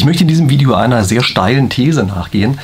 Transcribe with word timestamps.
Ich 0.00 0.06
möchte 0.06 0.24
in 0.24 0.28
diesem 0.28 0.48
Video 0.48 0.72
einer 0.72 1.04
sehr 1.04 1.22
steilen 1.22 1.68
These 1.68 2.04
nachgehen, 2.04 2.58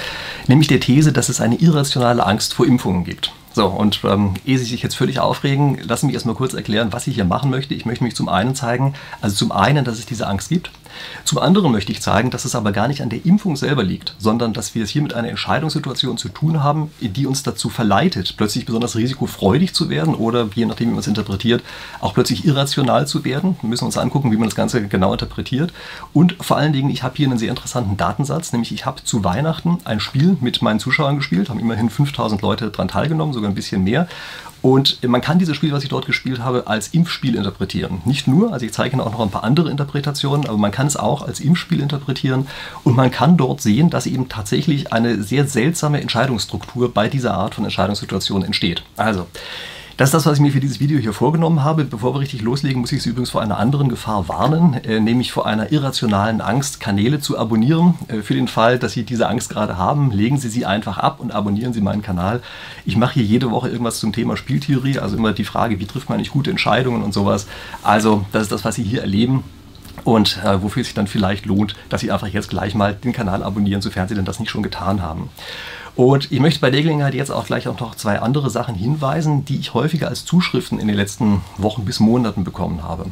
nämlich 0.47 0.69
der 0.69 0.81
These, 0.81 1.13
dass 1.13 1.29
es 1.29 1.43
eine 1.43 1.57
irrationale 1.57 2.25
Angst 2.25 2.55
vor 2.55 2.65
Impfungen 2.65 3.05
gibt. 3.05 3.31
So, 3.53 3.67
und 3.67 4.01
ähm, 4.05 4.33
ehe 4.47 4.57
Sie 4.57 4.65
sich 4.65 4.83
jetzt 4.83 4.95
völlig 4.95 5.21
aufregen, 5.21 5.79
lassen 5.83 6.01
Sie 6.01 6.07
mich 6.07 6.15
erstmal 6.15 6.35
kurz 6.35 6.55
erklären, 6.55 6.95
was 6.95 7.07
ich 7.07 7.17
hier 7.17 7.27
machen 7.27 7.51
möchte. 7.51 7.75
Ich 7.75 7.85
möchte 7.85 8.05
mich 8.05 8.17
zum 8.17 8.31
einen 8.31 8.55
zeigen, 8.55 8.95
also 9.21 9.37
zum 9.37 9.53
einen, 9.53 9.85
dass 9.85 9.99
es 9.99 10.07
diese 10.07 10.27
Angst 10.27 10.49
gibt. 10.49 10.71
Zum 11.25 11.39
anderen 11.39 11.73
möchte 11.73 11.93
ich 11.93 12.03
zeigen, 12.03 12.31
dass 12.31 12.45
es 12.45 12.55
aber 12.55 12.73
gar 12.73 12.89
nicht 12.89 13.03
an 13.03 13.09
der 13.09 13.25
Impfung 13.25 13.57
selber 13.57 13.83
liegt, 13.83 14.15
sondern 14.19 14.53
dass 14.53 14.75
wir 14.75 14.85
es 14.85 14.91
hier 14.91 15.03
mit 15.03 15.15
einer 15.15 15.29
Entscheidungssituation 15.29 16.19
zu 16.19 16.29
tun 16.29 16.63
haben, 16.63 16.91
die 17.01 17.27
uns 17.27 17.43
dazu 17.43 17.69
verleitet, 17.69 18.35
plötzlich 18.37 18.67
besonders 18.67 18.97
risikofreudig 18.97 19.75
zu 19.75 19.91
werden 19.91 20.15
oder, 20.15 20.49
je 20.55 20.67
nachdem, 20.67 20.89
wie 20.89 20.93
man 20.93 21.01
es 21.01 21.07
interpretiert, 21.07 21.63
auch 22.01 22.15
plötzlich 22.15 22.45
irrational 22.45 23.07
zu 23.07 23.25
werden. 23.25 23.57
Wir 23.61 23.69
müssen 23.69 23.85
uns 23.85 23.99
angucken, 23.99 24.33
wie 24.33 24.37
man 24.37 24.49
das 24.49 24.57
Ganze 24.57 24.87
genau 24.87 25.13
interpretiert. 25.13 25.73
Und 26.13 26.37
vor 26.41 26.57
allen 26.57 26.73
Dingen, 26.73 26.91
ich 26.91 27.03
habe 27.03 27.17
hier 27.17 27.27
einen 27.27 27.39
sehr 27.39 27.51
interessanten 27.51 27.97
Datensatz, 27.97 28.53
nämlich 28.53 28.73
ich 28.73 28.87
habe 28.87 29.03
zu 29.03 29.25
Weihnachten 29.25 29.79
ein 29.85 30.01
Spiel 30.01 30.37
mit 30.41 30.63
meinen 30.63 30.81
Zuschauern 30.81 31.17
gespielt, 31.17 31.49
haben 31.49 31.61
immerhin 31.61 31.91
5000 31.91 32.43
Leute 32.43 32.71
daran 32.71 32.89
teilgenommen, 32.89 33.35
sogar 33.35 33.51
ein 33.51 33.55
bisschen 33.55 33.85
mehr. 33.85 34.09
Und 34.67 35.01
man 35.07 35.21
kann 35.21 35.39
dieses 35.39 35.55
Spiel, 35.55 35.71
was 35.71 35.85
ich 35.85 35.91
dort 35.91 36.07
gespielt 36.07 36.41
habe, 36.41 36.67
als 36.67 36.89
Impfspiel 36.89 37.37
interpretieren. 37.37 38.03
Nicht 38.05 38.27
nur, 38.27 38.53
also 38.53 38.67
ich 38.67 38.73
zeige 38.73 38.97
Ihnen 38.97 39.01
auch 39.01 39.13
noch 39.13 39.21
ein 39.21 39.31
paar 39.31 39.45
andere 39.45 39.71
Interpretationen, 39.71 40.49
aber 40.49 40.59
man 40.59 40.73
kann 40.73 40.89
es 40.89 40.97
auch 40.97 41.23
als 41.23 41.39
Impfspiel 41.39 41.81
interpretieren 41.81 42.49
und 42.83 42.97
man 42.97 43.13
kann 43.13 43.37
dort 43.37 43.61
sehen, 43.61 43.91
dass 43.91 44.07
eben 44.07 44.29
tatsächlich 44.29 44.93
eine 44.93 45.23
sehr 45.23 45.47
seltsame 45.47 46.01
Entscheidungsstruktur 46.01 46.93
bei 46.93 47.09
dieser 47.09 47.35
Art 47.35 47.55
von 47.55 47.63
Entscheidungssituation 47.63 48.43
entsteht. 48.43 48.83
Also, 48.97 49.29
das 49.97 50.09
ist 50.09 50.15
das, 50.15 50.27
was 50.27 50.35
ich 50.35 50.43
mir 50.43 50.53
für 50.53 50.61
dieses 50.61 50.79
Video 50.79 50.99
hier 50.99 51.15
vorgenommen 51.15 51.65
habe. 51.65 51.85
Bevor 51.85 52.15
wir 52.15 52.21
richtig 52.21 52.43
loslegen, 52.43 52.83
muss 52.83 52.93
ich 52.93 53.03
Sie 53.03 53.09
übrigens 53.09 53.31
vor 53.31 53.41
einer 53.41 53.57
anderen 53.57 53.89
Gefahr 53.89 54.29
warnen, 54.29 54.75
äh, 54.85 55.01
nämlich 55.01 55.33
vor 55.33 55.47
einer 55.47 55.73
irrationalen 55.73 56.43
Angst, 56.43 56.81
Kanäle 56.81 57.19
zu 57.19 57.39
abonnieren. 57.39 57.95
Äh, 58.09 58.21
für 58.21 58.35
den 58.35 58.47
Fall, 58.47 58.79
dass 58.79 58.93
Sie 58.93 59.05
diese 59.05 59.27
Angst 59.27 59.49
gerade 59.49 59.79
haben, 59.79 60.11
legen 60.11 60.37
Sie 60.37 60.51
sie 60.51 60.67
einfach 60.67 60.99
ab 60.99 61.19
und 61.21 61.33
abonnieren 61.33 61.73
Sie 61.73 61.81
meinen 61.81 62.03
Kanal. 62.03 62.43
Ich 62.85 62.99
mache 62.99 63.15
hier 63.15 63.25
jede 63.25 63.51
Woche 63.51 63.71
irgendwas 63.71 63.99
zum 63.99 64.13
Thema 64.13 64.37
Spieltheorie, 64.37 64.99
also 64.99 65.17
immer 65.17 65.33
die 65.33 65.45
Frage, 65.45 65.81
wie 65.81 65.87
trifft 65.87 66.11
man 66.11 66.19
nicht 66.19 66.31
gute 66.31 66.51
Entscheidungen 66.51 67.03
und 67.03 67.15
sowas. 67.15 67.47
Also, 67.83 68.27
das 68.33 68.43
ist 68.43 68.53
das, 68.53 68.67
was 68.67 68.75
Sie 68.75 68.83
hier 68.83 69.01
erleben 69.01 69.45
und 70.05 70.43
äh, 70.45 70.63
wofür 70.63 70.83
es 70.83 70.89
sich 70.89 70.95
dann 70.95 71.07
vielleicht 71.07 71.47
lohnt, 71.47 71.75
dass 71.89 72.03
Sie 72.03 72.13
einfach 72.13 72.29
jetzt 72.29 72.51
gleich 72.51 72.75
mal 72.75 72.95
den 72.95 73.15
Kanal 73.15 73.43
abonnieren, 73.43 73.81
sofern 73.81 74.09
Sie 74.09 74.15
denn 74.15 74.27
das 74.27 74.41
nicht 74.41 74.51
schon 74.51 74.63
getan 74.63 75.01
haben. 75.01 75.31
Und 75.97 76.31
ich 76.31 76.41
möchte 76.41 76.61
bei 76.61 76.71
der 76.71 76.83
Gelegenheit 76.83 77.15
jetzt 77.15 77.31
auch 77.31 77.47
gleich 77.47 77.69
auch 77.69 77.81
noch 77.81 77.95
zwei 77.95 78.21
andere 78.21 78.51
Sachen 78.51 78.75
hinweisen, 78.75 79.47
die 79.47 79.57
ich 79.57 79.73
häufiger 79.73 80.09
als 80.09 80.27
Zuschriften 80.27 80.79
in 80.79 80.89
den 80.89 80.97
letzten 80.97 81.41
Wochen 81.57 81.87
bis 81.87 82.01
Monaten 82.01 82.45
bekommen 82.45 82.83
habe. 82.83 83.07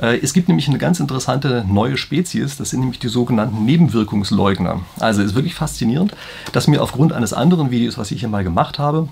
Äh, 0.00 0.18
es 0.22 0.32
gibt 0.32 0.48
nämlich 0.48 0.66
eine 0.68 0.78
ganz 0.78 1.00
interessante 1.00 1.66
neue 1.68 1.98
Spezies, 1.98 2.56
das 2.56 2.70
sind 2.70 2.80
nämlich 2.80 2.98
die 2.98 3.08
sogenannten 3.08 3.66
Nebenwirkungsleugner. 3.66 4.80
Also 4.98 5.20
es 5.20 5.28
ist 5.28 5.34
wirklich 5.34 5.54
faszinierend, 5.54 6.14
dass 6.52 6.66
mir 6.66 6.82
aufgrund 6.82 7.12
eines 7.12 7.34
anderen 7.34 7.70
Videos, 7.70 7.98
was 7.98 8.10
ich 8.10 8.20
hier 8.20 8.28
mal 8.30 8.42
gemacht 8.42 8.78
habe, 8.78 9.08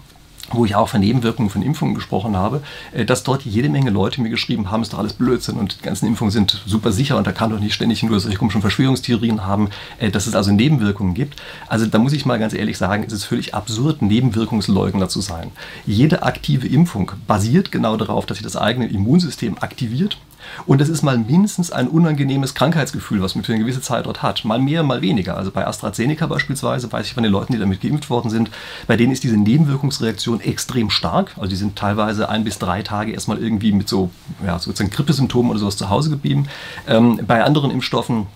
wo 0.52 0.64
ich 0.64 0.74
auch 0.74 0.88
von 0.88 1.00
Nebenwirkungen 1.00 1.50
von 1.50 1.62
Impfungen 1.62 1.94
gesprochen 1.94 2.36
habe, 2.36 2.62
äh, 2.92 3.04
dass 3.04 3.22
dort 3.22 3.42
jede 3.42 3.68
Menge 3.68 3.90
Leute 3.90 4.20
mir 4.20 4.30
geschrieben 4.30 4.70
haben, 4.70 4.82
ist 4.82 4.92
doch 4.92 4.98
alles 4.98 5.12
Blödsinn 5.12 5.56
und 5.56 5.78
die 5.80 5.84
ganzen 5.84 6.06
Impfungen 6.06 6.30
sind 6.30 6.62
super 6.66 6.92
sicher 6.92 7.16
und 7.16 7.26
da 7.26 7.32
kann 7.32 7.50
doch 7.50 7.60
nicht 7.60 7.74
ständig 7.74 8.02
nur 8.02 8.18
solche 8.20 8.38
komischen 8.38 8.60
Verschwörungstheorien 8.60 9.44
haben, 9.46 9.70
äh, 9.98 10.10
dass 10.10 10.26
es 10.26 10.34
also 10.34 10.52
Nebenwirkungen 10.52 11.14
gibt. 11.14 11.40
Also 11.68 11.86
da 11.86 11.98
muss 11.98 12.12
ich 12.12 12.26
mal 12.26 12.38
ganz 12.38 12.54
ehrlich 12.54 12.78
sagen, 12.78 13.04
es 13.06 13.12
ist 13.12 13.24
völlig 13.24 13.54
absurd, 13.54 14.02
Nebenwirkungsleugner 14.02 15.08
zu 15.08 15.20
sein. 15.20 15.50
Jede 15.86 16.22
aktive 16.22 16.66
Impfung 16.68 17.12
basiert 17.26 17.72
genau 17.72 17.96
darauf, 17.96 18.26
dass 18.26 18.38
sie 18.38 18.44
das 18.44 18.56
eigene 18.56 18.86
Immunsystem 18.86 19.56
aktiviert 19.60 20.18
und 20.66 20.80
das 20.80 20.88
ist 20.88 21.02
mal 21.02 21.18
mindestens 21.18 21.70
ein 21.70 21.88
unangenehmes 21.88 22.54
Krankheitsgefühl, 22.54 23.22
was 23.22 23.34
man 23.34 23.44
für 23.44 23.52
eine 23.52 23.62
gewisse 23.62 23.80
Zeit 23.80 24.06
dort 24.06 24.22
hat. 24.22 24.44
Mal 24.44 24.58
mehr, 24.58 24.82
mal 24.82 25.02
weniger. 25.02 25.36
Also 25.36 25.50
bei 25.50 25.66
AstraZeneca 25.66 26.26
beispielsweise, 26.26 26.90
weiß 26.90 27.06
ich 27.06 27.14
von 27.14 27.22
den 27.22 27.32
Leuten, 27.32 27.52
die 27.52 27.58
damit 27.58 27.80
geimpft 27.80 28.10
worden 28.10 28.30
sind, 28.30 28.50
bei 28.86 28.96
denen 28.96 29.12
ist 29.12 29.24
diese 29.24 29.36
Nebenwirkungsreaktion 29.36 30.40
extrem 30.40 30.90
stark. 30.90 31.32
Also 31.36 31.48
die 31.48 31.56
sind 31.56 31.76
teilweise 31.76 32.28
ein 32.28 32.44
bis 32.44 32.58
drei 32.58 32.82
Tage 32.82 33.12
erstmal 33.12 33.38
irgendwie 33.38 33.72
mit 33.72 33.88
so 33.88 34.10
ja, 34.44 34.58
sozusagen 34.58 34.90
Grippesymptomen 34.90 35.50
oder 35.50 35.60
sowas 35.60 35.76
zu 35.76 35.90
Hause 35.90 36.10
geblieben. 36.10 36.48
Ähm, 36.86 37.20
bei 37.26 37.42
anderen 37.44 37.70
Impfstoffen 37.70 38.26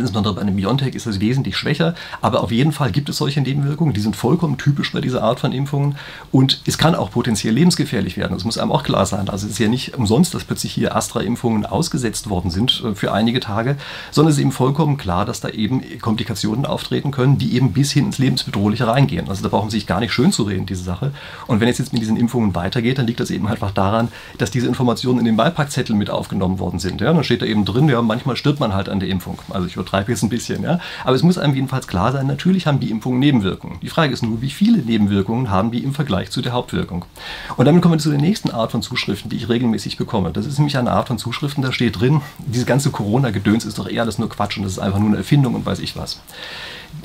insbesondere 0.00 0.34
bei 0.34 0.40
einem 0.40 0.56
Biontech 0.56 0.94
ist 0.94 1.06
es 1.06 1.20
wesentlich 1.20 1.56
schwächer, 1.56 1.94
aber 2.20 2.42
auf 2.42 2.50
jeden 2.50 2.72
Fall 2.72 2.92
gibt 2.92 3.08
es 3.08 3.18
solche 3.18 3.40
Nebenwirkungen, 3.40 3.92
die 3.92 4.00
sind 4.00 4.16
vollkommen 4.16 4.58
typisch 4.58 4.92
bei 4.92 5.00
dieser 5.00 5.22
Art 5.22 5.40
von 5.40 5.52
Impfungen 5.52 5.96
und 6.30 6.62
es 6.66 6.78
kann 6.78 6.94
auch 6.94 7.10
potenziell 7.10 7.54
lebensgefährlich 7.54 8.16
werden. 8.16 8.34
Das 8.34 8.44
muss 8.44 8.58
einem 8.58 8.72
auch 8.72 8.82
klar 8.82 9.06
sein. 9.06 9.28
Also 9.28 9.46
es 9.46 9.52
ist 9.52 9.58
ja 9.58 9.68
nicht 9.68 9.96
umsonst, 9.96 10.34
dass 10.34 10.44
plötzlich 10.44 10.72
hier 10.72 10.96
Astra-Impfungen 10.96 11.66
ausgesetzt 11.66 12.30
worden 12.30 12.50
sind 12.50 12.82
äh, 12.84 12.94
für 12.94 13.12
einige 13.12 13.40
Tage, 13.40 13.76
sondern 14.10 14.30
es 14.30 14.38
ist 14.38 14.42
eben 14.42 14.52
vollkommen 14.52 14.96
klar, 14.96 15.24
dass 15.24 15.40
da 15.40 15.48
eben 15.48 15.82
Komplikationen 16.00 16.66
auftreten 16.66 17.10
können, 17.10 17.38
die 17.38 17.54
eben 17.54 17.72
bis 17.72 17.92
hin 17.92 18.06
ins 18.06 18.18
Lebensbedrohliche 18.18 18.86
reingehen. 18.86 19.28
Also 19.28 19.42
da 19.42 19.48
brauchen 19.48 19.70
Sie 19.70 19.78
sich 19.78 19.86
gar 19.86 20.00
nicht 20.00 20.12
schön 20.12 20.32
zu 20.32 20.44
reden, 20.44 20.66
diese 20.66 20.84
Sache. 20.84 21.12
Und 21.46 21.60
wenn 21.60 21.68
es 21.68 21.78
jetzt 21.78 21.92
mit 21.92 22.02
diesen 22.02 22.16
Impfungen 22.16 22.54
weitergeht, 22.54 22.98
dann 22.98 23.06
liegt 23.06 23.20
das 23.20 23.30
eben 23.30 23.46
einfach 23.46 23.70
daran, 23.70 24.08
dass 24.38 24.50
diese 24.50 24.66
Informationen 24.66 25.18
in 25.18 25.24
den 25.24 25.36
Beipackzettel 25.36 25.96
mit 25.96 26.10
aufgenommen 26.10 26.58
worden 26.58 26.78
sind. 26.78 27.00
Ja, 27.00 27.12
dann 27.12 27.24
steht 27.24 27.42
da 27.42 27.46
eben 27.46 27.64
drin, 27.64 27.88
ja, 27.88 28.02
manchmal 28.02 28.36
stirbt 28.36 28.60
man 28.60 28.74
halt 28.74 28.88
an 28.88 29.00
der 29.00 29.08
Impfung. 29.08 29.38
Also 29.50 29.66
ich 29.66 29.76
übertreibe 29.82 30.10
jetzt 30.10 30.22
ein 30.22 30.28
bisschen, 30.28 30.62
ja. 30.62 30.78
Aber 31.04 31.14
es 31.14 31.22
muss 31.22 31.38
einem 31.38 31.54
jedenfalls 31.54 31.86
klar 31.86 32.12
sein, 32.12 32.26
natürlich 32.26 32.66
haben 32.66 32.80
die 32.80 32.90
Impfungen 32.90 33.18
Nebenwirkungen. 33.18 33.78
Die 33.80 33.88
Frage 33.88 34.12
ist 34.12 34.22
nur, 34.22 34.40
wie 34.40 34.50
viele 34.50 34.78
Nebenwirkungen 34.78 35.50
haben 35.50 35.70
die 35.70 35.82
im 35.82 35.94
Vergleich 35.94 36.30
zu 36.30 36.40
der 36.40 36.52
Hauptwirkung. 36.52 37.04
Und 37.56 37.66
damit 37.66 37.82
kommen 37.82 37.94
wir 37.94 37.98
zu 37.98 38.10
der 38.10 38.20
nächsten 38.20 38.50
Art 38.50 38.72
von 38.72 38.82
Zuschriften, 38.82 39.30
die 39.30 39.36
ich 39.36 39.48
regelmäßig 39.48 39.96
bekomme. 39.96 40.30
Das 40.30 40.46
ist 40.46 40.58
nämlich 40.58 40.78
eine 40.78 40.92
Art 40.92 41.08
von 41.08 41.18
Zuschriften, 41.18 41.62
da 41.62 41.72
steht 41.72 42.00
drin, 42.00 42.20
diese 42.38 42.64
ganze 42.64 42.90
Corona-Gedöns 42.90 43.64
ist 43.64 43.78
doch 43.78 43.88
eher 43.88 44.02
alles 44.02 44.18
nur 44.18 44.28
Quatsch 44.28 44.56
und 44.56 44.64
das 44.64 44.72
ist 44.72 44.78
einfach 44.78 44.98
nur 44.98 45.08
eine 45.08 45.18
Erfindung 45.18 45.54
und 45.54 45.66
weiß 45.66 45.80
ich 45.80 45.96
was. 45.96 46.20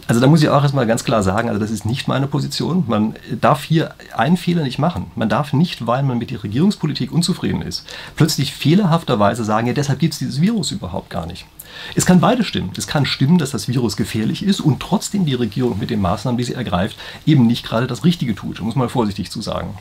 Also 0.07 0.21
da 0.21 0.27
muss 0.27 0.41
ich 0.41 0.49
auch 0.49 0.63
erstmal 0.63 0.87
ganz 0.87 1.03
klar 1.03 1.21
sagen, 1.21 1.49
also 1.49 1.59
das 1.59 1.69
ist 1.69 1.85
nicht 1.85 2.07
meine 2.07 2.27
Position. 2.27 2.85
Man 2.87 3.15
darf 3.41 3.63
hier 3.63 3.93
einen 4.15 4.37
Fehler 4.37 4.63
nicht 4.63 4.79
machen. 4.79 5.11
Man 5.15 5.27
darf 5.27 5.51
nicht, 5.51 5.85
weil 5.85 6.01
man 6.03 6.17
mit 6.17 6.31
der 6.31 6.43
Regierungspolitik 6.43 7.11
unzufrieden 7.11 7.61
ist, 7.61 7.85
plötzlich 8.15 8.53
fehlerhafterweise 8.53 9.43
sagen, 9.43 9.67
ja 9.67 9.73
deshalb 9.73 9.99
gibt 9.99 10.13
es 10.13 10.19
dieses 10.19 10.39
Virus 10.39 10.71
überhaupt 10.71 11.09
gar 11.09 11.25
nicht. 11.25 11.45
Es 11.95 12.05
kann 12.05 12.19
beide 12.19 12.43
stimmen. 12.43 12.71
Es 12.77 12.87
kann 12.87 13.05
stimmen, 13.05 13.37
dass 13.37 13.51
das 13.51 13.67
Virus 13.67 13.97
gefährlich 13.97 14.43
ist 14.43 14.61
und 14.61 14.79
trotzdem 14.79 15.25
die 15.25 15.33
Regierung 15.33 15.77
mit 15.77 15.89
den 15.89 16.01
Maßnahmen, 16.01 16.37
die 16.37 16.43
sie 16.43 16.53
ergreift, 16.53 16.97
eben 17.25 17.45
nicht 17.45 17.65
gerade 17.65 17.87
das 17.87 18.03
Richtige 18.03 18.33
tut. 18.33 18.61
Muss 18.61 18.75
man 18.75 18.89
vorsichtig 18.89 19.29
zu 19.29 19.41
sagen. 19.41 19.77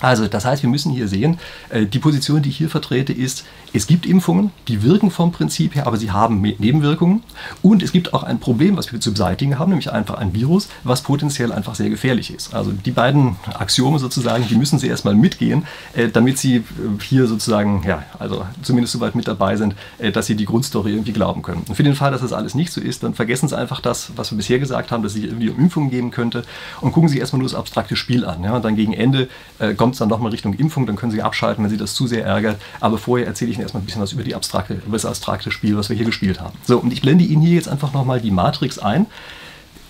Also, 0.00 0.28
das 0.28 0.44
heißt, 0.44 0.62
wir 0.62 0.70
müssen 0.70 0.92
hier 0.92 1.08
sehen, 1.08 1.38
äh, 1.70 1.86
die 1.86 1.98
Position, 1.98 2.42
die 2.42 2.50
ich 2.50 2.56
hier 2.58 2.70
vertrete, 2.70 3.12
ist, 3.12 3.44
es 3.72 3.86
gibt 3.86 4.06
Impfungen, 4.06 4.50
die 4.66 4.82
wirken 4.82 5.10
vom 5.10 5.32
Prinzip 5.32 5.74
her, 5.74 5.86
aber 5.86 5.98
sie 5.98 6.10
haben 6.10 6.40
Nebenwirkungen. 6.40 7.22
Und 7.62 7.82
es 7.82 7.92
gibt 7.92 8.14
auch 8.14 8.22
ein 8.22 8.40
Problem, 8.40 8.76
was 8.76 8.92
wir 8.92 9.00
zu 9.00 9.12
beseitigen 9.12 9.58
haben, 9.58 9.70
nämlich 9.70 9.92
einfach 9.92 10.14
ein 10.14 10.34
Virus, 10.34 10.68
was 10.84 11.02
potenziell 11.02 11.52
einfach 11.52 11.74
sehr 11.74 11.90
gefährlich 11.90 12.32
ist. 12.32 12.54
Also 12.54 12.72
die 12.72 12.90
beiden 12.90 13.36
Axiome 13.58 13.98
sozusagen, 13.98 14.46
die 14.48 14.54
müssen 14.54 14.78
Sie 14.78 14.88
erstmal 14.88 15.14
mitgehen, 15.14 15.66
äh, 15.94 16.08
damit 16.08 16.38
Sie 16.38 16.56
äh, 16.56 16.62
hier 17.02 17.26
sozusagen, 17.26 17.82
ja, 17.86 18.04
also 18.18 18.46
zumindest 18.62 18.94
so 18.94 19.00
weit 19.00 19.14
mit 19.14 19.28
dabei 19.28 19.56
sind, 19.56 19.74
dass 20.12 20.26
Sie 20.26 20.34
die 20.34 20.44
Grundstory 20.44 20.92
irgendwie 20.92 21.12
glauben 21.12 21.42
können. 21.42 21.64
Und 21.68 21.74
für 21.74 21.82
den 21.82 21.94
Fall, 21.94 22.10
dass 22.10 22.22
das 22.22 22.32
alles 22.32 22.54
nicht 22.54 22.72
so 22.72 22.80
ist, 22.80 23.02
dann 23.02 23.14
vergessen 23.14 23.48
Sie 23.48 23.56
einfach 23.56 23.80
das, 23.80 24.12
was 24.16 24.30
wir 24.30 24.36
bisher 24.36 24.58
gesagt 24.58 24.90
haben, 24.90 25.02
dass 25.02 25.12
es 25.12 25.20
sich 25.20 25.24
irgendwie 25.24 25.50
um 25.50 25.58
Impfungen 25.58 25.90
geben 25.90 26.10
könnte 26.10 26.44
und 26.80 26.92
gucken 26.92 27.08
Sie 27.08 27.18
erstmal 27.18 27.38
nur 27.38 27.48
das 27.48 27.58
abstrakte 27.58 27.96
Spiel 27.96 28.24
an. 28.24 28.42
Ja? 28.44 28.54
Und 28.54 28.64
dann 28.64 28.76
gegen 28.76 28.92
Ende 28.92 29.28
kommt 29.76 29.87
kommt 29.88 29.94
es 29.94 30.00
dann 30.00 30.10
nochmal 30.10 30.32
Richtung 30.32 30.52
Impfung, 30.52 30.84
dann 30.84 30.96
können 30.96 31.12
Sie 31.12 31.22
abschalten, 31.22 31.64
wenn 31.64 31.70
Sie 31.70 31.78
das 31.78 31.94
zu 31.94 32.06
sehr 32.06 32.22
ärgert. 32.22 32.60
Aber 32.78 32.98
vorher 32.98 33.26
erzähle 33.26 33.50
ich 33.50 33.56
Ihnen 33.56 33.62
erstmal 33.62 33.82
ein 33.82 33.86
bisschen 33.86 34.02
was 34.02 34.12
über, 34.12 34.22
die 34.22 34.34
abstrakte, 34.34 34.74
über 34.74 34.92
das 34.92 35.06
abstrakte 35.06 35.50
Spiel, 35.50 35.78
was 35.78 35.88
wir 35.88 35.96
hier 35.96 36.04
gespielt 36.04 36.42
haben. 36.42 36.52
So, 36.62 36.78
und 36.78 36.92
ich 36.92 37.00
blende 37.00 37.24
Ihnen 37.24 37.40
hier 37.40 37.54
jetzt 37.54 37.70
einfach 37.70 37.94
nochmal 37.94 38.20
die 38.20 38.30
Matrix 38.30 38.78
ein 38.78 39.06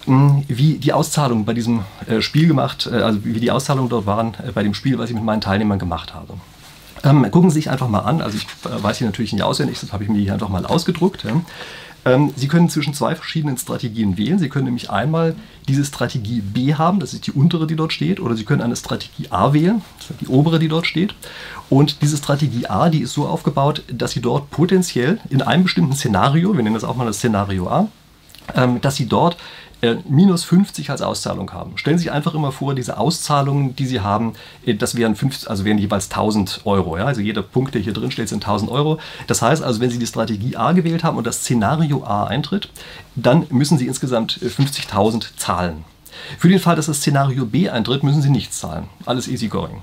hm, 0.04 0.44
wie 0.46 0.74
die 0.74 0.92
Auszahlungen 0.92 1.44
bei 1.44 1.52
diesem 1.52 1.80
äh, 2.06 2.20
Spiel 2.20 2.46
gemacht, 2.46 2.88
äh, 2.92 2.94
also 2.94 3.24
wie 3.24 3.40
die 3.40 3.50
Auszahlungen 3.50 3.90
dort 3.90 4.06
waren 4.06 4.34
äh, 4.34 4.52
bei 4.52 4.62
dem 4.62 4.72
Spiel, 4.72 4.98
was 4.98 5.10
ich 5.10 5.16
mit 5.16 5.24
meinen 5.24 5.40
Teilnehmern 5.40 5.80
gemacht 5.80 6.14
habe. 6.14 6.34
Ähm, 7.02 7.28
gucken 7.32 7.50
Sie 7.50 7.54
sich 7.54 7.68
einfach 7.68 7.88
mal 7.88 8.00
an, 8.00 8.22
also 8.22 8.36
ich 8.36 8.46
weiß 8.62 8.98
hier 8.98 9.08
natürlich 9.08 9.32
nicht 9.32 9.42
auswendig, 9.42 9.80
das 9.80 9.92
habe 9.92 10.04
ich 10.04 10.10
mir 10.10 10.20
hier 10.20 10.32
einfach 10.32 10.48
mal 10.48 10.64
ausgedruckt. 10.64 11.24
Ähm, 12.08 12.32
Sie 12.36 12.48
können 12.48 12.68
zwischen 12.68 12.94
zwei 12.94 13.14
verschiedenen 13.14 13.58
Strategien 13.58 14.16
wählen. 14.16 14.38
Sie 14.38 14.48
können 14.48 14.64
nämlich 14.64 14.90
einmal 14.90 15.34
diese 15.68 15.84
Strategie 15.84 16.40
B 16.40 16.74
haben, 16.74 17.00
das 17.00 17.12
ist 17.12 17.26
die 17.26 17.32
untere, 17.32 17.66
die 17.66 17.76
dort 17.76 17.92
steht, 17.92 18.20
oder 18.20 18.34
Sie 18.34 18.44
können 18.44 18.62
eine 18.62 18.76
Strategie 18.76 19.26
A 19.30 19.52
wählen, 19.52 19.82
das 19.98 20.10
ist 20.10 20.20
die 20.22 20.28
obere, 20.28 20.58
die 20.58 20.68
dort 20.68 20.86
steht. 20.86 21.14
Und 21.68 22.00
diese 22.00 22.16
Strategie 22.16 22.66
A, 22.66 22.88
die 22.88 23.00
ist 23.00 23.12
so 23.12 23.26
aufgebaut, 23.26 23.82
dass 23.92 24.12
Sie 24.12 24.22
dort 24.22 24.50
potenziell 24.50 25.20
in 25.28 25.42
einem 25.42 25.64
bestimmten 25.64 25.94
Szenario, 25.94 26.56
wir 26.56 26.62
nennen 26.62 26.74
das 26.74 26.84
auch 26.84 26.96
mal 26.96 27.04
das 27.04 27.18
Szenario 27.18 27.68
A, 27.68 27.88
ähm, 28.54 28.80
dass 28.80 28.96
Sie 28.96 29.06
dort 29.06 29.36
minus 30.08 30.44
50 30.44 30.90
als 30.90 31.02
Auszahlung 31.02 31.52
haben. 31.52 31.78
Stellen 31.78 31.98
Sie 31.98 32.04
sich 32.04 32.12
einfach 32.12 32.34
immer 32.34 32.52
vor, 32.52 32.74
diese 32.74 32.98
Auszahlungen, 32.98 33.76
die 33.76 33.86
Sie 33.86 34.00
haben, 34.00 34.32
äh, 34.64 34.74
das 34.74 34.96
wären, 34.96 35.14
fünf, 35.14 35.48
also 35.48 35.64
wären 35.64 35.78
jeweils 35.78 36.10
1000 36.10 36.62
Euro. 36.64 36.96
Ja? 36.98 37.06
Also 37.06 37.20
jeder 37.20 37.42
Punkt, 37.42 37.74
der 37.74 37.82
hier 37.82 37.92
drin 37.92 38.10
steht, 38.10 38.28
sind 38.28 38.44
1000 38.44 38.70
Euro. 38.70 38.98
Das 39.26 39.42
heißt 39.42 39.62
also, 39.62 39.80
wenn 39.80 39.90
Sie 39.90 39.98
die 39.98 40.06
Strategie 40.06 40.56
A 40.56 40.72
gewählt 40.72 41.04
haben 41.04 41.16
und 41.16 41.26
das 41.26 41.38
Szenario 41.38 42.04
A 42.04 42.24
eintritt, 42.24 42.70
dann 43.14 43.46
müssen 43.50 43.78
Sie 43.78 43.86
insgesamt 43.86 44.38
50.000 44.40 45.16
äh, 45.16 45.36
zahlen. 45.36 45.84
Für 46.38 46.48
den 46.48 46.58
Fall, 46.58 46.76
dass 46.76 46.86
das 46.86 46.98
Szenario 46.98 47.46
B 47.46 47.68
eintritt, 47.68 48.02
müssen 48.02 48.22
Sie 48.22 48.30
nichts 48.30 48.58
zahlen. 48.58 48.88
Alles 49.06 49.28
easy 49.28 49.48
going. 49.48 49.82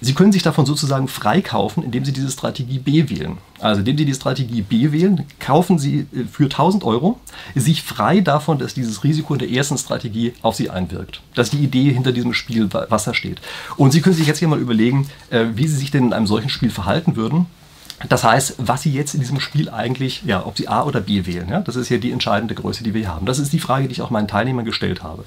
Sie 0.00 0.14
können 0.14 0.32
sich 0.32 0.42
davon 0.42 0.66
sozusagen 0.66 1.08
freikaufen, 1.08 1.82
indem 1.82 2.04
Sie 2.04 2.12
diese 2.12 2.30
Strategie 2.30 2.78
B 2.78 3.08
wählen. 3.08 3.38
Also 3.60 3.80
indem 3.80 3.98
Sie 3.98 4.04
die 4.04 4.14
Strategie 4.14 4.62
B 4.62 4.92
wählen, 4.92 5.24
kaufen 5.40 5.78
Sie 5.78 6.06
äh, 6.12 6.24
für 6.30 6.44
1000 6.44 6.84
Euro 6.84 7.18
sich 7.54 7.82
frei 7.82 8.20
davon, 8.20 8.58
dass 8.58 8.74
dieses 8.74 9.04
Risiko 9.04 9.34
in 9.34 9.40
der 9.40 9.50
ersten 9.50 9.78
Strategie 9.78 10.34
auf 10.42 10.54
Sie 10.54 10.70
einwirkt. 10.70 11.20
Das 11.34 11.48
ist 11.48 11.58
die 11.58 11.64
Idee 11.64 11.92
hinter 11.92 12.12
diesem 12.12 12.34
Spiel, 12.34 12.68
was 12.70 13.04
da 13.04 13.14
steht. 13.14 13.40
Und 13.76 13.92
Sie 13.92 14.00
können 14.00 14.14
sich 14.14 14.26
jetzt 14.26 14.38
hier 14.38 14.48
mal 14.48 14.60
überlegen, 14.60 15.08
äh, 15.30 15.46
wie 15.54 15.66
Sie 15.66 15.76
sich 15.76 15.90
denn 15.90 16.06
in 16.06 16.12
einem 16.12 16.26
solchen 16.26 16.50
Spiel 16.50 16.70
verhalten 16.70 17.16
würden. 17.16 17.46
Das 18.08 18.22
heißt, 18.22 18.54
was 18.58 18.82
Sie 18.82 18.92
jetzt 18.92 19.14
in 19.14 19.20
diesem 19.20 19.40
Spiel 19.40 19.70
eigentlich, 19.70 20.22
ja, 20.24 20.46
ob 20.46 20.56
Sie 20.56 20.68
A 20.68 20.84
oder 20.84 21.00
B 21.00 21.26
wählen, 21.26 21.48
ja, 21.48 21.60
das 21.60 21.74
ist 21.74 21.88
ja 21.88 21.98
die 21.98 22.12
entscheidende 22.12 22.54
Größe, 22.54 22.84
die 22.84 22.94
wir 22.94 23.00
hier 23.00 23.14
haben. 23.14 23.26
Das 23.26 23.40
ist 23.40 23.52
die 23.52 23.58
Frage, 23.58 23.88
die 23.88 23.92
ich 23.92 24.02
auch 24.02 24.10
meinen 24.10 24.28
Teilnehmern 24.28 24.64
gestellt 24.64 25.02
habe. 25.02 25.24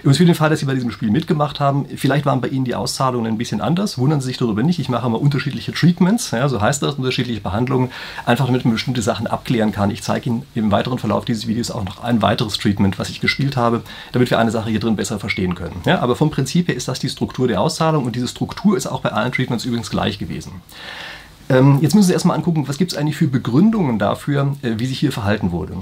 Übrigens 0.00 0.16
für 0.16 0.24
den 0.24 0.34
Fall, 0.34 0.48
dass 0.48 0.60
Sie 0.60 0.64
bei 0.64 0.74
diesem 0.74 0.90
Spiel 0.90 1.10
mitgemacht 1.10 1.60
haben, 1.60 1.86
vielleicht 1.96 2.24
waren 2.24 2.40
bei 2.40 2.48
Ihnen 2.48 2.64
die 2.64 2.74
Auszahlungen 2.74 3.34
ein 3.34 3.36
bisschen 3.36 3.60
anders, 3.60 3.98
wundern 3.98 4.22
Sie 4.22 4.28
sich 4.28 4.38
darüber 4.38 4.62
nicht. 4.62 4.78
Ich 4.78 4.88
mache 4.88 5.06
immer 5.06 5.20
unterschiedliche 5.20 5.72
Treatments, 5.72 6.30
ja, 6.30 6.48
so 6.48 6.62
heißt 6.62 6.82
das, 6.82 6.94
unterschiedliche 6.94 7.42
Behandlungen, 7.42 7.90
einfach 8.24 8.46
damit 8.46 8.64
man 8.64 8.72
bestimmte 8.72 9.02
Sachen 9.02 9.26
abklären 9.26 9.72
kann. 9.72 9.90
Ich 9.90 10.02
zeige 10.02 10.30
Ihnen 10.30 10.46
im 10.54 10.72
weiteren 10.72 10.98
Verlauf 10.98 11.26
dieses 11.26 11.46
Videos 11.46 11.70
auch 11.70 11.84
noch 11.84 12.02
ein 12.02 12.22
weiteres 12.22 12.56
Treatment, 12.56 12.98
was 12.98 13.10
ich 13.10 13.20
gespielt 13.20 13.58
habe, 13.58 13.82
damit 14.12 14.30
wir 14.30 14.38
eine 14.38 14.50
Sache 14.50 14.70
hier 14.70 14.80
drin 14.80 14.96
besser 14.96 15.18
verstehen 15.18 15.54
können. 15.54 15.82
Ja, 15.84 16.00
aber 16.00 16.16
vom 16.16 16.30
Prinzip 16.30 16.68
her 16.68 16.74
ist 16.74 16.88
das 16.88 17.00
die 17.00 17.10
Struktur 17.10 17.48
der 17.48 17.60
Auszahlung 17.60 18.04
und 18.06 18.16
diese 18.16 18.28
Struktur 18.28 18.78
ist 18.78 18.86
auch 18.86 19.00
bei 19.00 19.10
allen 19.10 19.30
Treatments 19.30 19.66
übrigens 19.66 19.90
gleich 19.90 20.18
gewesen. 20.18 20.62
Ähm, 21.48 21.78
jetzt 21.82 21.94
müssen 21.94 22.06
Sie 22.06 22.12
erstmal 22.12 22.36
angucken, 22.36 22.66
was 22.68 22.78
gibt 22.78 22.92
es 22.92 22.98
eigentlich 22.98 23.16
für 23.16 23.28
Begründungen 23.28 23.98
dafür, 23.98 24.56
äh, 24.62 24.74
wie 24.78 24.86
sich 24.86 24.98
hier 24.98 25.12
verhalten 25.12 25.52
wurde. 25.52 25.76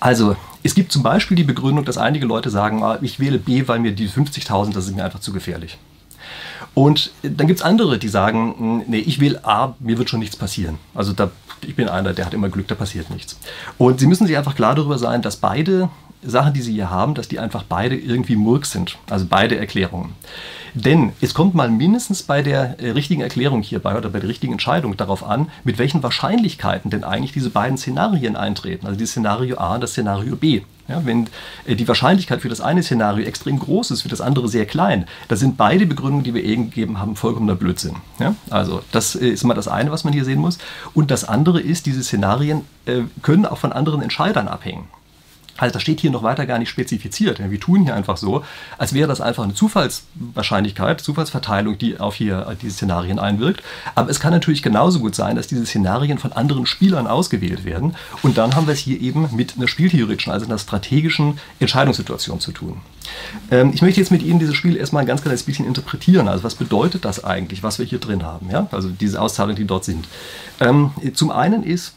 Also, 0.00 0.36
es 0.62 0.74
gibt 0.74 0.92
zum 0.92 1.02
Beispiel 1.02 1.36
die 1.36 1.44
Begründung, 1.44 1.84
dass 1.84 1.98
einige 1.98 2.26
Leute 2.26 2.50
sagen, 2.50 2.82
ah, 2.82 2.98
ich 3.00 3.20
wähle 3.20 3.38
B, 3.38 3.66
weil 3.68 3.78
mir 3.78 3.92
die 3.92 4.08
50.000, 4.08 4.74
das 4.74 4.86
ist 4.86 4.96
mir 4.96 5.04
einfach 5.04 5.20
zu 5.20 5.32
gefährlich. 5.32 5.78
Und 6.74 7.12
äh, 7.22 7.30
dann 7.30 7.46
gibt 7.46 7.60
es 7.60 7.64
andere, 7.64 7.98
die 7.98 8.08
sagen, 8.08 8.84
nee, 8.86 8.98
ich 8.98 9.20
wähle 9.20 9.44
A, 9.44 9.74
mir 9.78 9.96
wird 9.98 10.10
schon 10.10 10.20
nichts 10.20 10.36
passieren. 10.36 10.78
Also 10.94 11.12
da, 11.12 11.30
ich 11.62 11.76
bin 11.76 11.88
einer, 11.88 12.12
der 12.12 12.26
hat 12.26 12.34
immer 12.34 12.48
Glück, 12.48 12.68
da 12.68 12.74
passiert 12.74 13.10
nichts. 13.10 13.38
Und 13.78 14.00
Sie 14.00 14.06
müssen 14.06 14.26
sich 14.26 14.36
einfach 14.36 14.54
klar 14.54 14.74
darüber 14.74 14.98
sein, 14.98 15.22
dass 15.22 15.36
beide 15.36 15.88
Sachen, 16.26 16.52
die 16.52 16.62
Sie 16.62 16.72
hier 16.72 16.90
haben, 16.90 17.14
dass 17.14 17.28
die 17.28 17.38
einfach 17.38 17.62
beide 17.62 17.96
irgendwie 17.96 18.36
Murk 18.36 18.66
sind. 18.66 18.96
Also 19.08 19.26
beide 19.28 19.56
Erklärungen. 19.58 20.14
Denn 20.74 21.12
es 21.20 21.34
kommt 21.34 21.54
mal 21.54 21.70
mindestens 21.70 22.24
bei 22.24 22.42
der 22.42 22.80
äh, 22.80 22.90
richtigen 22.90 23.22
Erklärung 23.22 23.62
hierbei 23.62 23.96
oder 23.96 24.08
bei 24.08 24.18
der 24.18 24.28
richtigen 24.28 24.52
Entscheidung 24.52 24.96
darauf 24.96 25.22
an, 25.24 25.48
mit 25.62 25.78
welchen 25.78 26.02
Wahrscheinlichkeiten 26.02 26.90
denn 26.90 27.04
eigentlich 27.04 27.32
diese 27.32 27.50
beiden 27.50 27.78
Szenarien 27.78 28.34
eintreten. 28.34 28.86
Also 28.86 28.98
das 28.98 29.10
Szenario 29.10 29.56
A 29.58 29.76
und 29.76 29.82
das 29.82 29.92
Szenario 29.92 30.34
B. 30.34 30.62
Ja, 30.88 31.06
wenn 31.06 31.28
äh, 31.64 31.76
die 31.76 31.86
Wahrscheinlichkeit 31.86 32.42
für 32.42 32.48
das 32.48 32.60
eine 32.60 32.82
Szenario 32.82 33.24
extrem 33.24 33.60
groß 33.60 33.92
ist, 33.92 34.02
für 34.02 34.08
das 34.08 34.20
andere 34.20 34.48
sehr 34.48 34.66
klein, 34.66 35.06
da 35.28 35.36
sind 35.36 35.56
beide 35.56 35.86
Begründungen, 35.86 36.24
die 36.24 36.34
wir 36.34 36.42
eben 36.42 36.70
gegeben 36.70 36.98
haben, 36.98 37.14
vollkommener 37.14 37.54
Blödsinn. 37.54 37.94
Ja, 38.18 38.34
also 38.50 38.82
das 38.90 39.14
äh, 39.14 39.28
ist 39.28 39.44
mal 39.44 39.54
das 39.54 39.68
eine, 39.68 39.92
was 39.92 40.02
man 40.02 40.12
hier 40.12 40.24
sehen 40.24 40.40
muss. 40.40 40.58
Und 40.92 41.12
das 41.12 41.22
andere 41.22 41.60
ist, 41.60 41.86
diese 41.86 42.02
Szenarien 42.02 42.62
können 43.22 43.46
auch 43.46 43.56
von 43.56 43.72
anderen 43.72 44.02
Entscheidern 44.02 44.46
abhängen. 44.46 44.88
Also 45.56 45.72
das 45.72 45.82
steht 45.82 46.00
hier 46.00 46.10
noch 46.10 46.22
weiter 46.22 46.46
gar 46.46 46.58
nicht 46.58 46.68
spezifiziert. 46.68 47.38
Wir 47.38 47.60
tun 47.60 47.84
hier 47.84 47.94
einfach 47.94 48.16
so, 48.16 48.44
als 48.76 48.92
wäre 48.92 49.06
das 49.06 49.20
einfach 49.20 49.44
eine 49.44 49.54
Zufallswahrscheinlichkeit, 49.54 51.00
Zufallsverteilung, 51.00 51.78
die 51.78 52.00
auf 52.00 52.16
hier 52.16 52.46
äh, 52.48 52.56
diese 52.60 52.74
Szenarien 52.74 53.18
einwirkt. 53.18 53.62
Aber 53.94 54.10
es 54.10 54.18
kann 54.18 54.32
natürlich 54.32 54.62
genauso 54.62 54.98
gut 54.98 55.14
sein, 55.14 55.36
dass 55.36 55.46
diese 55.46 55.64
Szenarien 55.64 56.18
von 56.18 56.32
anderen 56.32 56.66
Spielern 56.66 57.06
ausgewählt 57.06 57.64
werden. 57.64 57.94
Und 58.22 58.36
dann 58.36 58.56
haben 58.56 58.66
wir 58.66 58.74
es 58.74 58.80
hier 58.80 59.00
eben 59.00 59.28
mit 59.32 59.56
einer 59.56 59.68
spieltheoretischen, 59.68 60.32
also 60.32 60.46
einer 60.46 60.58
strategischen 60.58 61.38
Entscheidungssituation 61.60 62.40
zu 62.40 62.50
tun. 62.50 62.80
Ähm, 63.50 63.70
ich 63.72 63.82
möchte 63.82 64.00
jetzt 64.00 64.10
mit 64.10 64.22
Ihnen 64.22 64.40
dieses 64.40 64.56
Spiel 64.56 64.76
erstmal 64.76 65.02
ein 65.02 65.06
ganz 65.06 65.22
kleines 65.22 65.44
bisschen 65.44 65.66
interpretieren. 65.66 66.26
Also 66.26 66.42
was 66.42 66.56
bedeutet 66.56 67.04
das 67.04 67.22
eigentlich, 67.22 67.62
was 67.62 67.78
wir 67.78 67.86
hier 67.86 68.00
drin 68.00 68.24
haben? 68.24 68.50
Ja? 68.50 68.66
Also 68.72 68.88
diese 68.88 69.20
Auszahlungen, 69.20 69.56
die 69.56 69.66
dort 69.66 69.84
sind. 69.84 70.08
Ähm, 70.60 70.90
zum 71.14 71.30
einen 71.30 71.62
ist, 71.62 71.94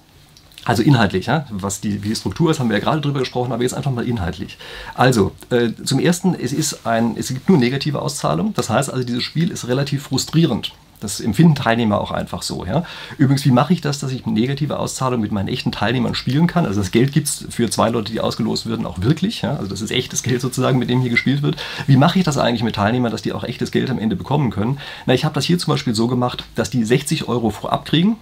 also 0.65 0.83
inhaltlich, 0.83 1.27
ja? 1.27 1.45
was 1.49 1.79
die, 1.79 2.03
wie 2.03 2.09
die 2.09 2.15
Struktur 2.15 2.51
ist, 2.51 2.59
haben 2.59 2.69
wir 2.69 2.77
ja 2.77 2.83
gerade 2.83 3.01
drüber 3.01 3.19
gesprochen, 3.19 3.51
aber 3.53 3.63
jetzt 3.63 3.73
einfach 3.73 3.91
mal 3.91 4.05
inhaltlich. 4.05 4.57
Also, 4.95 5.31
äh, 5.49 5.69
zum 5.83 5.99
Ersten, 5.99 6.35
es, 6.35 6.51
ist 6.51 6.85
ein, 6.85 7.15
es 7.17 7.29
gibt 7.29 7.47
nur 7.47 7.57
negative 7.57 8.01
Auszahlungen. 8.01 8.53
Das 8.53 8.69
heißt 8.69 8.91
also, 8.91 9.05
dieses 9.05 9.23
Spiel 9.23 9.49
ist 9.51 9.67
relativ 9.67 10.03
frustrierend. 10.03 10.73
Das 10.99 11.19
empfinden 11.19 11.53
Teilnehmer 11.53 12.01
auch 12.01 12.11
einfach 12.11 12.41
so. 12.41 12.65
Ja? 12.65 12.83
Übrigens, 13.19 13.45
wie 13.45 13.51
mache 13.51 13.71
ich 13.71 13.81
das, 13.81 13.99
dass 13.99 14.11
ich 14.11 14.25
negative 14.25 14.79
Auszahlungen 14.79 15.21
mit 15.21 15.31
meinen 15.31 15.47
echten 15.47 15.71
Teilnehmern 15.71 16.15
spielen 16.15 16.47
kann? 16.47 16.65
Also 16.65 16.81
das 16.81 16.89
Geld 16.89 17.11
gibt 17.11 17.27
es 17.27 17.45
für 17.49 17.69
zwei 17.69 17.89
Leute, 17.89 18.11
die 18.11 18.19
ausgelost 18.19 18.65
würden, 18.65 18.85
auch 18.85 18.99
wirklich. 19.01 19.43
Ja? 19.43 19.57
Also 19.57 19.67
das 19.67 19.81
ist 19.81 19.91
echtes 19.91 20.23
Geld 20.23 20.41
sozusagen, 20.41 20.79
mit 20.79 20.89
dem 20.89 21.01
hier 21.01 21.11
gespielt 21.11 21.43
wird. 21.43 21.57
Wie 21.85 21.97
mache 21.97 22.17
ich 22.17 22.25
das 22.25 22.39
eigentlich 22.39 22.63
mit 22.63 22.75
Teilnehmern, 22.75 23.11
dass 23.11 23.21
die 23.21 23.33
auch 23.33 23.43
echtes 23.43 23.71
Geld 23.71 23.91
am 23.91 23.99
Ende 23.99 24.15
bekommen 24.15 24.49
können? 24.49 24.79
Na, 25.05 25.13
ich 25.13 25.23
habe 25.23 25.35
das 25.35 25.45
hier 25.45 25.59
zum 25.59 25.71
Beispiel 25.71 25.93
so 25.93 26.07
gemacht, 26.07 26.45
dass 26.55 26.71
die 26.71 26.83
60 26.83 27.27
Euro 27.27 27.51
vorab 27.51 27.85
kriegen 27.85 28.17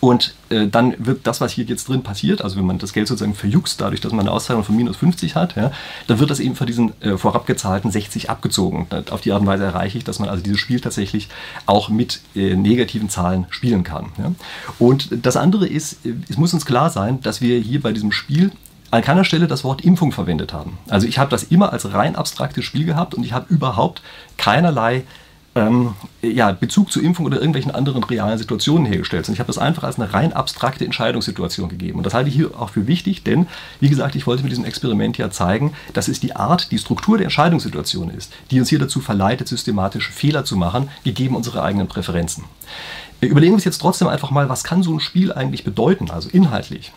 und 0.00 0.34
äh, 0.50 0.68
dann 0.68 0.94
wird 0.98 1.26
das, 1.26 1.40
was 1.40 1.52
hier 1.52 1.64
jetzt 1.64 1.88
drin 1.88 2.02
passiert, 2.02 2.42
also 2.42 2.56
wenn 2.56 2.64
man 2.64 2.78
das 2.78 2.92
Geld 2.92 3.08
sozusagen 3.08 3.34
verjuckst, 3.34 3.80
dadurch, 3.80 4.00
dass 4.00 4.12
man 4.12 4.20
eine 4.20 4.30
Auszahlung 4.30 4.62
von 4.62 4.76
minus 4.76 4.96
50 4.96 5.34
hat, 5.34 5.56
ja, 5.56 5.72
dann 6.06 6.20
wird 6.20 6.30
das 6.30 6.40
eben 6.40 6.54
von 6.54 6.66
diesen 6.66 6.92
äh, 7.02 7.16
vorab 7.16 7.46
gezahlten 7.46 7.90
60 7.90 8.30
abgezogen. 8.30 8.86
Auf 9.10 9.20
die 9.20 9.32
Art 9.32 9.40
und 9.40 9.46
Weise 9.46 9.64
erreiche 9.64 9.98
ich, 9.98 10.04
dass 10.04 10.20
man 10.20 10.28
also 10.28 10.42
dieses 10.42 10.60
Spiel 10.60 10.80
tatsächlich 10.80 11.28
auch 11.66 11.88
mit 11.88 12.20
äh, 12.36 12.54
negativen 12.54 13.08
Zahlen 13.08 13.46
spielen 13.50 13.82
kann. 13.82 14.06
Ja. 14.18 14.32
Und 14.78 15.08
das 15.26 15.36
andere 15.36 15.66
ist, 15.66 16.06
äh, 16.06 16.14
es 16.28 16.38
muss 16.38 16.54
uns 16.54 16.64
klar 16.64 16.90
sein, 16.90 17.20
dass 17.22 17.40
wir 17.40 17.58
hier 17.58 17.82
bei 17.82 17.92
diesem 17.92 18.12
Spiel 18.12 18.52
an 18.90 19.02
keiner 19.02 19.24
Stelle 19.24 19.48
das 19.48 19.64
Wort 19.64 19.82
Impfung 19.82 20.12
verwendet 20.12 20.52
haben. 20.52 20.78
Also 20.88 21.06
ich 21.06 21.18
habe 21.18 21.30
das 21.30 21.42
immer 21.44 21.72
als 21.72 21.92
rein 21.92 22.16
abstraktes 22.16 22.64
Spiel 22.64 22.84
gehabt 22.84 23.14
und 23.14 23.24
ich 23.24 23.32
habe 23.32 23.52
überhaupt 23.52 24.02
keinerlei 24.36 25.04
ähm, 25.58 25.94
ja, 26.22 26.52
Bezug 26.52 26.92
zu 26.92 27.00
Impfung 27.00 27.26
oder 27.26 27.38
irgendwelchen 27.38 27.74
anderen 27.74 28.04
realen 28.04 28.38
Situationen 28.38 28.86
hergestellt 28.86 29.28
Und 29.28 29.34
ich 29.34 29.40
habe 29.40 29.48
das 29.48 29.58
einfach 29.58 29.84
als 29.84 29.98
eine 29.98 30.12
rein 30.12 30.32
abstrakte 30.32 30.84
Entscheidungssituation 30.84 31.68
gegeben. 31.68 31.98
Und 31.98 32.04
das 32.04 32.14
halte 32.14 32.28
ich 32.28 32.36
hier 32.36 32.58
auch 32.58 32.70
für 32.70 32.86
wichtig, 32.86 33.24
denn, 33.24 33.46
wie 33.80 33.88
gesagt, 33.88 34.14
ich 34.14 34.26
wollte 34.26 34.42
mit 34.42 34.52
diesem 34.52 34.64
Experiment 34.64 35.18
ja 35.18 35.30
zeigen, 35.30 35.72
dass 35.92 36.08
es 36.08 36.20
die 36.20 36.36
Art, 36.36 36.70
die 36.70 36.78
Struktur 36.78 37.18
der 37.18 37.24
Entscheidungssituation 37.24 38.10
ist, 38.10 38.32
die 38.50 38.60
uns 38.60 38.68
hier 38.68 38.78
dazu 38.78 39.00
verleitet, 39.00 39.48
systematische 39.48 40.12
Fehler 40.12 40.44
zu 40.44 40.56
machen, 40.56 40.88
gegeben 41.04 41.36
unsere 41.36 41.62
eigenen 41.62 41.88
Präferenzen. 41.88 42.44
Wir 43.20 43.30
überlegen 43.30 43.54
uns 43.54 43.64
jetzt 43.64 43.78
trotzdem 43.78 44.06
einfach 44.06 44.30
mal, 44.30 44.48
was 44.48 44.62
kann 44.62 44.82
so 44.82 44.92
ein 44.92 45.00
Spiel 45.00 45.32
eigentlich 45.32 45.64
bedeuten, 45.64 46.10
also 46.10 46.28
inhaltlich. 46.28 46.92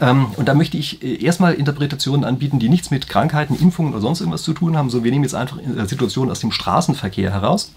Ähm, 0.00 0.26
und 0.36 0.46
da 0.48 0.54
möchte 0.54 0.76
ich 0.76 1.02
äh, 1.02 1.22
erstmal 1.22 1.54
Interpretationen 1.54 2.24
anbieten, 2.24 2.58
die 2.58 2.68
nichts 2.68 2.90
mit 2.90 3.08
Krankheiten, 3.08 3.54
Impfungen 3.54 3.92
oder 3.92 4.00
sonst 4.00 4.20
irgendwas 4.20 4.42
zu 4.42 4.52
tun 4.52 4.76
haben. 4.76 4.90
So, 4.90 5.04
wir 5.04 5.10
nehmen 5.10 5.24
jetzt 5.24 5.34
einfach 5.34 5.58
Situationen 5.86 6.30
aus 6.30 6.40
dem 6.40 6.52
Straßenverkehr 6.52 7.32
heraus 7.32 7.72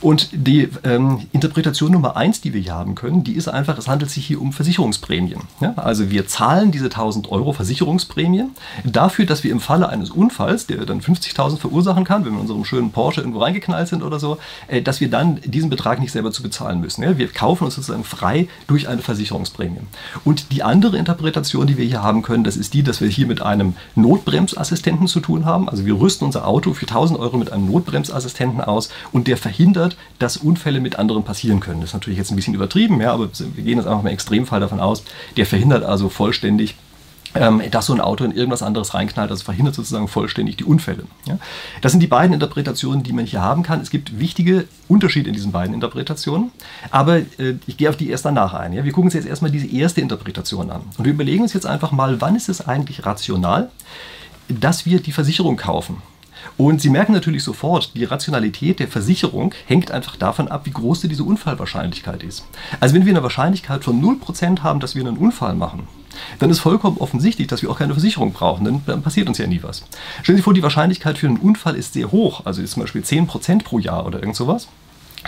und 0.00 0.28
die 0.32 0.68
ähm, 0.84 1.26
Interpretation 1.32 1.90
Nummer 1.90 2.16
eins, 2.16 2.40
die 2.40 2.54
wir 2.54 2.60
hier 2.60 2.74
haben 2.74 2.94
können, 2.94 3.24
die 3.24 3.32
ist 3.32 3.48
einfach, 3.48 3.76
es 3.78 3.88
handelt 3.88 4.10
sich 4.10 4.24
hier 4.26 4.40
um 4.40 4.52
Versicherungsprämien. 4.52 5.40
Ja? 5.60 5.74
Also 5.74 6.10
wir 6.10 6.28
zahlen 6.28 6.70
diese 6.70 6.84
1000 6.84 7.30
Euro 7.32 7.52
Versicherungsprämie 7.52 8.44
dafür, 8.84 9.26
dass 9.26 9.42
wir 9.42 9.50
im 9.50 9.60
Falle 9.60 9.88
eines 9.88 10.10
Unfalls, 10.10 10.66
der 10.66 10.86
dann 10.86 11.00
50.000 11.00 11.58
verursachen 11.58 12.04
kann, 12.04 12.24
wenn 12.24 12.32
wir 12.32 12.36
in 12.36 12.42
unserem 12.42 12.64
schönen 12.64 12.92
Porsche 12.92 13.20
irgendwo 13.20 13.40
reingeknallt 13.40 13.88
sind 13.88 14.02
oder 14.04 14.20
so, 14.20 14.38
äh, 14.68 14.82
dass 14.82 15.00
wir 15.00 15.10
dann 15.10 15.40
diesen 15.44 15.68
Betrag 15.68 15.98
nicht 15.98 16.12
selber 16.12 16.30
zu 16.30 16.42
bezahlen 16.44 16.80
müssen. 16.80 17.02
Ja? 17.02 17.18
Wir 17.18 17.26
kaufen 17.28 17.64
uns 17.64 17.74
sozusagen 17.74 18.04
frei 18.04 18.46
durch 18.68 18.88
eine 18.88 19.02
Versicherungsprämie. 19.02 19.80
Und 20.24 20.52
die 20.52 20.62
andere 20.62 20.96
Interpretation, 20.96 21.66
die 21.66 21.76
wir 21.76 21.84
hier 21.84 22.04
haben 22.04 22.22
können, 22.22 22.44
das 22.44 22.56
ist 22.56 22.72
die, 22.72 22.84
dass 22.84 23.00
wir 23.00 23.08
hier 23.08 23.26
mit 23.26 23.42
einem 23.42 23.74
Notbremsassistenten 23.96 25.08
zu 25.08 25.18
tun 25.18 25.44
haben. 25.44 25.68
Also 25.68 25.84
wir 25.84 25.98
rüsten 25.98 26.26
unser 26.26 26.46
Auto 26.46 26.72
für 26.72 26.86
1000 26.86 27.18
Euro 27.18 27.36
mit 27.36 27.50
einem 27.52 27.66
Notbremsassistenten 27.66 28.60
aus 28.60 28.90
und 29.10 29.26
der 29.26 29.36
verhindert 29.36 29.87
verhindert, 29.88 29.96
dass 30.18 30.36
Unfälle 30.36 30.80
mit 30.80 30.98
anderen 30.98 31.24
passieren 31.24 31.60
können. 31.60 31.80
Das 31.80 31.90
ist 31.90 31.94
natürlich 31.94 32.18
jetzt 32.18 32.30
ein 32.30 32.36
bisschen 32.36 32.54
übertrieben, 32.54 33.00
ja, 33.00 33.12
aber 33.12 33.28
wir 33.32 33.64
gehen 33.64 33.78
jetzt 33.78 33.86
einfach 33.86 34.02
mal 34.02 34.10
im 34.10 34.14
Extremfall 34.14 34.60
davon 34.60 34.80
aus. 34.80 35.04
Der 35.36 35.46
verhindert 35.46 35.84
also 35.84 36.08
vollständig, 36.08 36.74
ähm, 37.34 37.62
dass 37.70 37.86
so 37.86 37.92
ein 37.92 38.00
Auto 38.00 38.24
in 38.24 38.32
irgendwas 38.32 38.62
anderes 38.62 38.94
reinknallt, 38.94 39.30
also 39.30 39.44
verhindert 39.44 39.74
sozusagen 39.74 40.08
vollständig 40.08 40.56
die 40.56 40.64
Unfälle. 40.64 41.04
Ja. 41.26 41.38
Das 41.82 41.92
sind 41.92 42.00
die 42.00 42.06
beiden 42.06 42.32
Interpretationen, 42.32 43.02
die 43.02 43.12
man 43.12 43.26
hier 43.26 43.42
haben 43.42 43.62
kann. 43.62 43.80
Es 43.80 43.90
gibt 43.90 44.18
wichtige 44.18 44.66
Unterschiede 44.88 45.28
in 45.28 45.34
diesen 45.34 45.52
beiden 45.52 45.74
Interpretationen, 45.74 46.50
aber 46.90 47.18
äh, 47.18 47.56
ich 47.66 47.76
gehe 47.76 47.88
auf 47.90 47.96
die 47.96 48.08
erst 48.08 48.24
danach 48.24 48.54
ein. 48.54 48.72
Ja. 48.72 48.84
Wir 48.84 48.92
gucken 48.92 49.08
uns 49.08 49.14
jetzt 49.14 49.26
erstmal 49.28 49.50
diese 49.50 49.66
erste 49.66 50.00
Interpretation 50.00 50.70
an 50.70 50.82
und 50.96 51.04
wir 51.04 51.12
überlegen 51.12 51.42
uns 51.42 51.52
jetzt 51.52 51.66
einfach 51.66 51.92
mal, 51.92 52.20
wann 52.20 52.34
ist 52.34 52.48
es 52.48 52.66
eigentlich 52.66 53.04
rational, 53.04 53.70
dass 54.48 54.86
wir 54.86 55.00
die 55.00 55.12
Versicherung 55.12 55.56
kaufen. 55.58 56.02
Und 56.56 56.80
Sie 56.80 56.90
merken 56.90 57.12
natürlich 57.12 57.44
sofort, 57.44 57.94
die 57.94 58.04
Rationalität 58.04 58.80
der 58.80 58.88
Versicherung 58.88 59.54
hängt 59.66 59.90
einfach 59.90 60.16
davon 60.16 60.48
ab, 60.48 60.62
wie 60.64 60.70
groß 60.70 61.02
diese 61.02 61.24
Unfallwahrscheinlichkeit 61.24 62.22
ist. 62.22 62.44
Also 62.80 62.94
wenn 62.94 63.04
wir 63.04 63.12
eine 63.12 63.22
Wahrscheinlichkeit 63.22 63.84
von 63.84 64.02
0% 64.02 64.62
haben, 64.62 64.80
dass 64.80 64.94
wir 64.94 65.06
einen 65.06 65.18
Unfall 65.18 65.54
machen, 65.54 65.88
dann 66.38 66.50
ist 66.50 66.60
vollkommen 66.60 66.98
offensichtlich, 66.98 67.46
dass 67.46 67.62
wir 67.62 67.70
auch 67.70 67.78
keine 67.78 67.92
Versicherung 67.92 68.32
brauchen, 68.32 68.64
denn 68.64 68.82
dann 68.86 69.02
passiert 69.02 69.28
uns 69.28 69.38
ja 69.38 69.46
nie 69.46 69.62
was. 69.62 69.84
Stellen 70.22 70.24
Sie 70.26 70.34
sich 70.36 70.44
vor, 70.44 70.54
die 70.54 70.62
Wahrscheinlichkeit 70.62 71.18
für 71.18 71.28
einen 71.28 71.36
Unfall 71.36 71.76
ist 71.76 71.92
sehr 71.92 72.10
hoch, 72.10 72.44
also 72.44 72.60
ist 72.60 72.72
zum 72.72 72.82
Beispiel 72.82 73.02
10% 73.02 73.62
pro 73.62 73.78
Jahr 73.78 74.06
oder 74.06 74.18
irgend 74.18 74.36
sowas 74.36 74.68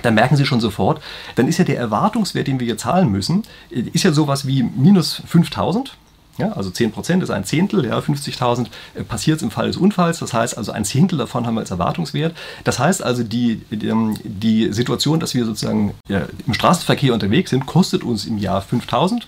dann 0.02 0.14
merken 0.14 0.36
Sie 0.36 0.46
schon 0.46 0.60
sofort, 0.60 1.02
dann 1.34 1.48
ist 1.48 1.58
ja 1.58 1.64
der 1.64 1.76
Erwartungswert, 1.76 2.46
den 2.46 2.60
wir 2.60 2.64
hier 2.64 2.78
zahlen 2.78 3.10
müssen, 3.10 3.42
ist 3.70 4.04
ja 4.04 4.12
sowas 4.12 4.46
wie 4.46 4.62
minus 4.62 5.22
5000 5.26 5.96
Ja, 6.40 6.52
also 6.52 6.70
10% 6.70 7.22
ist 7.22 7.30
ein 7.30 7.44
Zehntel, 7.44 7.84
ja, 7.84 7.98
50.000 7.98 8.66
äh, 8.94 9.02
passiert 9.02 9.38
es 9.38 9.42
im 9.42 9.50
Fall 9.50 9.68
des 9.68 9.76
Unfalls. 9.76 10.18
Das 10.18 10.32
heißt 10.32 10.56
also, 10.56 10.72
ein 10.72 10.84
Zehntel 10.84 11.18
davon 11.18 11.46
haben 11.46 11.54
wir 11.54 11.60
als 11.60 11.70
Erwartungswert. 11.70 12.34
Das 12.64 12.78
heißt 12.78 13.02
also, 13.02 13.22
die, 13.22 13.62
die, 13.70 13.86
ähm, 13.86 14.16
die 14.24 14.72
Situation, 14.72 15.20
dass 15.20 15.34
wir 15.34 15.44
sozusagen 15.44 15.94
ja, 16.08 16.22
im 16.46 16.54
Straßenverkehr 16.54 17.12
unterwegs 17.12 17.50
sind, 17.50 17.66
kostet 17.66 18.02
uns 18.04 18.24
im 18.24 18.38
Jahr 18.38 18.62
5.000. 18.62 19.22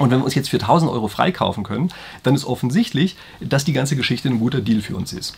Und 0.00 0.10
wenn 0.10 0.20
wir 0.20 0.24
uns 0.24 0.34
jetzt 0.34 0.48
für 0.48 0.56
1000 0.56 0.90
Euro 0.90 1.08
freikaufen 1.08 1.62
können, 1.62 1.90
dann 2.22 2.34
ist 2.34 2.46
offensichtlich, 2.46 3.16
dass 3.40 3.66
die 3.66 3.74
ganze 3.74 3.96
Geschichte 3.96 4.28
ein 4.28 4.40
guter 4.40 4.62
Deal 4.62 4.80
für 4.80 4.96
uns 4.96 5.12
ist. 5.12 5.36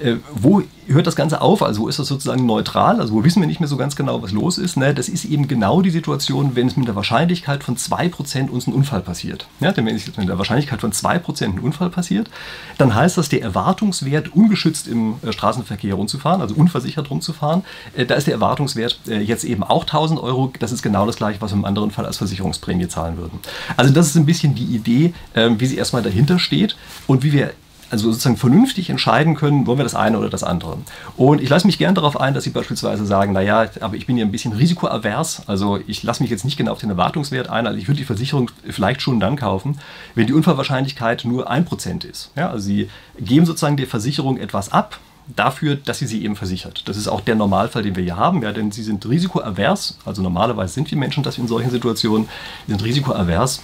Äh, 0.00 0.16
wo 0.34 0.62
hört 0.88 1.06
das 1.06 1.16
Ganze 1.16 1.40
auf? 1.40 1.62
Also 1.62 1.82
wo 1.82 1.88
ist 1.88 1.98
das 1.98 2.08
sozusagen 2.08 2.46
neutral? 2.46 3.00
Also 3.00 3.14
wo 3.14 3.24
wissen 3.24 3.40
wir 3.40 3.46
nicht 3.46 3.60
mehr 3.60 3.68
so 3.68 3.76
ganz 3.76 3.96
genau, 3.96 4.22
was 4.22 4.32
los 4.32 4.58
ist? 4.58 4.76
Ne? 4.76 4.94
Das 4.94 5.08
ist 5.08 5.24
eben 5.24 5.48
genau 5.48 5.82
die 5.82 5.90
Situation, 5.90 6.52
wenn 6.54 6.66
es 6.66 6.76
mit 6.76 6.88
der 6.88 6.96
Wahrscheinlichkeit 6.96 7.62
von 7.62 7.76
2% 7.76 8.48
uns 8.48 8.66
ein 8.66 8.72
Unfall 8.72 9.00
passiert. 9.00 9.46
Ja, 9.60 9.72
denn 9.72 9.86
wenn 9.86 9.96
es 9.96 10.16
mit 10.16 10.28
der 10.28 10.38
Wahrscheinlichkeit 10.38 10.80
von 10.80 10.92
2% 10.92 11.44
ein 11.44 11.58
Unfall 11.58 11.90
passiert, 11.90 12.30
dann 12.78 12.94
heißt 12.94 13.18
das, 13.18 13.28
der 13.28 13.42
Erwartungswert, 13.42 14.34
ungeschützt 14.34 14.88
im 14.88 15.16
äh, 15.22 15.32
Straßenverkehr 15.32 15.94
rumzufahren, 15.94 16.40
also 16.40 16.54
unversichert 16.54 17.10
rumzufahren, 17.10 17.62
äh, 17.94 18.06
da 18.06 18.14
ist 18.14 18.26
der 18.26 18.34
Erwartungswert 18.34 18.98
äh, 19.08 19.20
jetzt 19.20 19.44
eben 19.44 19.62
auch 19.62 19.82
1000 19.82 20.20
Euro. 20.20 20.52
Das 20.58 20.72
ist 20.72 20.82
genau 20.82 21.06
das 21.06 21.16
gleiche, 21.16 21.40
was 21.40 21.52
wir 21.52 21.56
im 21.56 21.64
anderen 21.64 21.90
Fall 21.90 22.06
als 22.06 22.16
Versicherungsprämie 22.16 22.88
zahlen 22.88 23.18
würden. 23.18 23.38
Also 23.76 23.92
das 23.92 24.08
ist 24.08 24.16
ein 24.16 24.26
bisschen 24.26 24.54
die 24.54 24.64
Idee, 24.64 25.12
ähm, 25.34 25.60
wie 25.60 25.66
sie 25.66 25.76
erstmal 25.76 26.02
dahinter 26.02 26.38
steht 26.38 26.76
und 27.06 27.22
wie 27.22 27.32
wir 27.32 27.52
also 27.90 28.10
sozusagen 28.10 28.36
vernünftig 28.36 28.90
entscheiden 28.90 29.34
können, 29.34 29.66
wollen 29.66 29.78
wir 29.78 29.84
das 29.84 29.94
eine 29.94 30.18
oder 30.18 30.28
das 30.28 30.42
andere. 30.42 30.78
Und 31.16 31.40
ich 31.40 31.48
lasse 31.48 31.66
mich 31.66 31.78
gern 31.78 31.94
darauf 31.94 32.20
ein, 32.20 32.34
dass 32.34 32.44
Sie 32.44 32.50
beispielsweise 32.50 33.06
sagen, 33.06 33.32
naja, 33.32 33.68
aber 33.80 33.96
ich 33.96 34.06
bin 34.06 34.16
ja 34.16 34.24
ein 34.24 34.32
bisschen 34.32 34.52
risikoavers, 34.52 35.42
also 35.46 35.78
ich 35.86 36.02
lasse 36.02 36.22
mich 36.22 36.30
jetzt 36.30 36.44
nicht 36.44 36.56
genau 36.56 36.72
auf 36.72 36.80
den 36.80 36.90
Erwartungswert 36.90 37.48
ein, 37.48 37.66
also 37.66 37.78
ich 37.78 37.88
würde 37.88 37.98
die 37.98 38.04
Versicherung 38.04 38.50
vielleicht 38.68 39.02
schon 39.02 39.20
dann 39.20 39.36
kaufen, 39.36 39.78
wenn 40.14 40.26
die 40.26 40.32
Unfallwahrscheinlichkeit 40.32 41.24
nur 41.24 41.50
1% 41.50 42.04
ist. 42.04 42.30
Ja, 42.36 42.50
also 42.50 42.64
Sie 42.64 42.90
geben 43.18 43.46
sozusagen 43.46 43.76
der 43.76 43.86
Versicherung 43.86 44.38
etwas 44.38 44.72
ab, 44.72 44.98
dafür, 45.34 45.76
dass 45.76 45.98
sie 45.98 46.06
sie 46.06 46.24
eben 46.24 46.36
versichert. 46.36 46.88
Das 46.88 46.96
ist 46.96 47.08
auch 47.08 47.20
der 47.20 47.34
Normalfall, 47.34 47.82
den 47.82 47.96
wir 47.96 48.02
hier 48.02 48.16
haben, 48.16 48.42
ja, 48.42 48.52
denn 48.52 48.70
sie 48.70 48.82
sind 48.82 49.06
risikoavers, 49.06 49.98
also 50.04 50.22
normalerweise 50.22 50.74
sind 50.74 50.90
wir 50.90 50.98
Menschen 50.98 51.22
das 51.22 51.38
in 51.38 51.48
solchen 51.48 51.70
Situationen, 51.70 52.28
sind 52.66 52.82
risikoavers 52.82 53.60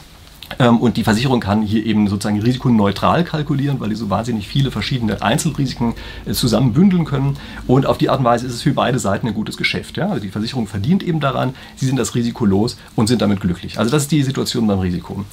und 0.69 0.97
die 0.97 1.05
Versicherung 1.05 1.41
kann 1.41 1.63
hier 1.63 1.85
eben 1.85 2.09
sozusagen 2.09 2.41
risikoneutral 2.41 3.25
kalkulieren, 3.25 3.81
weil 3.81 3.89
die 3.89 3.95
so 3.95 4.11
wahnsinnig 4.11 4.47
viele 4.47 4.71
verschiedene 4.71 5.21
Einzelrisiken 5.23 5.95
äh, 6.27 6.33
zusammenbündeln 6.33 7.05
können. 7.05 7.37
Und 7.67 7.87
auf 7.87 7.99
die 7.99 8.11
Art 8.11 8.21
und 8.21 8.25
Weise 8.25 8.47
ist 8.47 8.55
es 8.55 8.63
für 8.63 8.73
beide 8.73 8.99
Seiten 8.99 9.27
ein 9.27 9.35
gutes 9.35 9.57
Geschäft. 9.57 9.97
Ja? 9.97 10.09
Also 10.09 10.21
die 10.21 10.29
Versicherung 10.29 10.67
verdient 10.67 11.03
eben 11.03 11.21
daran, 11.21 11.55
sie 11.77 11.87
sind 11.87 11.97
das 11.97 12.15
Risiko 12.15 12.45
los 12.45 12.77
und 12.95 13.09
sind 13.09 13.23
damit 13.23 13.41
glücklich. 13.41 13.79
Also 13.79 13.91
das 13.91 14.05
ist 14.05 14.13
die 14.13 14.23
Situation 14.23 14.67
beim 14.67 14.79
Risiko. 14.79 15.25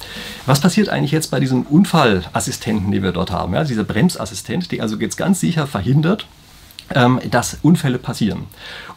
Was 0.46 0.60
passiert 0.60 0.88
eigentlich 0.88 1.12
jetzt 1.12 1.30
bei 1.30 1.40
diesem 1.40 1.62
Unfallassistenten, 1.62 2.90
den 2.90 3.02
wir 3.02 3.12
dort 3.12 3.30
haben? 3.30 3.54
Ja? 3.54 3.64
Dieser 3.64 3.84
Bremsassistent, 3.84 4.72
der 4.72 4.82
also 4.82 4.96
jetzt 4.96 5.16
ganz 5.16 5.40
sicher 5.40 5.66
verhindert, 5.66 6.26
ähm, 6.94 7.20
dass 7.30 7.58
Unfälle 7.62 7.98
passieren. 7.98 8.44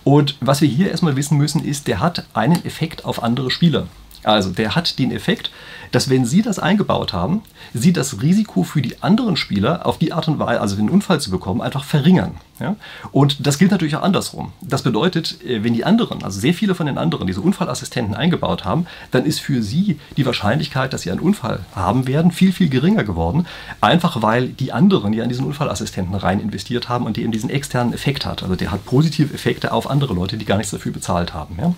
Und 0.03 0.37
was 0.39 0.61
wir 0.61 0.67
hier 0.67 0.89
erstmal 0.89 1.15
wissen 1.15 1.37
müssen, 1.37 1.63
ist, 1.63 1.87
der 1.87 1.99
hat 1.99 2.25
einen 2.33 2.63
Effekt 2.65 3.05
auf 3.05 3.21
andere 3.21 3.51
Spieler. 3.51 3.87
Also 4.25 4.51
der 4.51 4.75
hat 4.75 4.99
den 4.99 5.11
Effekt, 5.11 5.51
dass 5.91 6.09
wenn 6.09 6.25
Sie 6.25 6.41
das 6.41 6.59
eingebaut 6.59 7.13
haben, 7.13 7.41
Sie 7.73 7.93
das 7.93 8.21
Risiko 8.21 8.63
für 8.63 8.81
die 8.81 9.01
anderen 9.01 9.37
Spieler 9.37 9.85
auf 9.85 9.97
die 9.97 10.13
Art 10.13 10.27
und 10.27 10.39
Weise, 10.39 10.61
also 10.61 10.75
den 10.75 10.89
Unfall 10.89 11.21
zu 11.21 11.31
bekommen, 11.31 11.61
einfach 11.61 11.83
verringern. 11.83 12.35
Ja? 12.59 12.75
Und 13.11 13.45
das 13.45 13.57
gilt 13.57 13.71
natürlich 13.71 13.95
auch 13.95 14.01
andersrum. 14.01 14.51
Das 14.61 14.81
bedeutet, 14.81 15.41
äh, 15.43 15.63
wenn 15.63 15.73
die 15.73 15.85
anderen, 15.85 16.23
also 16.23 16.39
sehr 16.39 16.53
viele 16.53 16.75
von 16.75 16.85
den 16.85 16.97
anderen, 16.97 17.27
diese 17.27 17.41
Unfallassistenten 17.41 18.15
eingebaut 18.15 18.65
haben, 18.65 18.87
dann 19.11 19.25
ist 19.25 19.39
für 19.39 19.61
Sie 19.61 19.99
die 20.17 20.25
Wahrscheinlichkeit, 20.25 20.93
dass 20.93 21.03
Sie 21.03 21.11
einen 21.11 21.19
Unfall 21.19 21.61
haben 21.75 22.07
werden, 22.07 22.31
viel, 22.31 22.51
viel 22.51 22.69
geringer 22.69 23.03
geworden. 23.03 23.45
Einfach 23.81 24.21
weil 24.21 24.47
die 24.49 24.71
anderen, 24.71 25.11
die 25.11 25.21
an 25.21 25.29
diesen 25.29 25.45
Unfallassistenten 25.45 26.15
rein 26.15 26.39
investiert 26.39 26.89
haben 26.89 27.05
und 27.05 27.17
die 27.17 27.23
eben 27.23 27.31
diesen 27.31 27.49
externen 27.49 27.93
Effekt 27.93 28.25
hat. 28.25 28.43
Also 28.43 28.55
der 28.55 28.71
hat 28.71 28.85
positive 28.85 29.33
Effekte 29.33 29.71
auf 29.71 29.89
andere 29.89 30.13
Leute, 30.13 30.37
die 30.37 30.45
gar 30.45 30.57
nichts 30.57 30.71
dafür 30.71 30.91
bezahlt 30.91 31.33
haben. 31.33 31.57
Ja? 31.59 31.73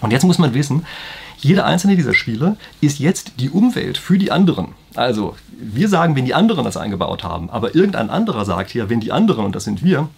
Und 0.00 0.12
jetzt 0.12 0.24
muss 0.24 0.38
man 0.38 0.54
wissen, 0.54 0.86
jeder 1.40 1.66
einzelne 1.66 1.96
dieser 1.96 2.14
Spiele 2.14 2.56
ist 2.80 2.98
jetzt 2.98 3.32
die 3.38 3.50
Umwelt 3.50 3.98
für 3.98 4.18
die 4.18 4.30
anderen. 4.30 4.74
Also 4.94 5.36
wir 5.58 5.88
sagen, 5.88 6.16
wenn 6.16 6.24
die 6.24 6.34
anderen 6.34 6.64
das 6.64 6.76
eingebaut 6.76 7.24
haben, 7.24 7.50
aber 7.50 7.74
irgendein 7.74 8.10
anderer 8.10 8.44
sagt 8.44 8.74
ja, 8.74 8.88
wenn 8.88 9.00
die 9.00 9.12
anderen, 9.12 9.44
und 9.44 9.54
das 9.54 9.64
sind 9.64 9.84
wir, 9.84 10.08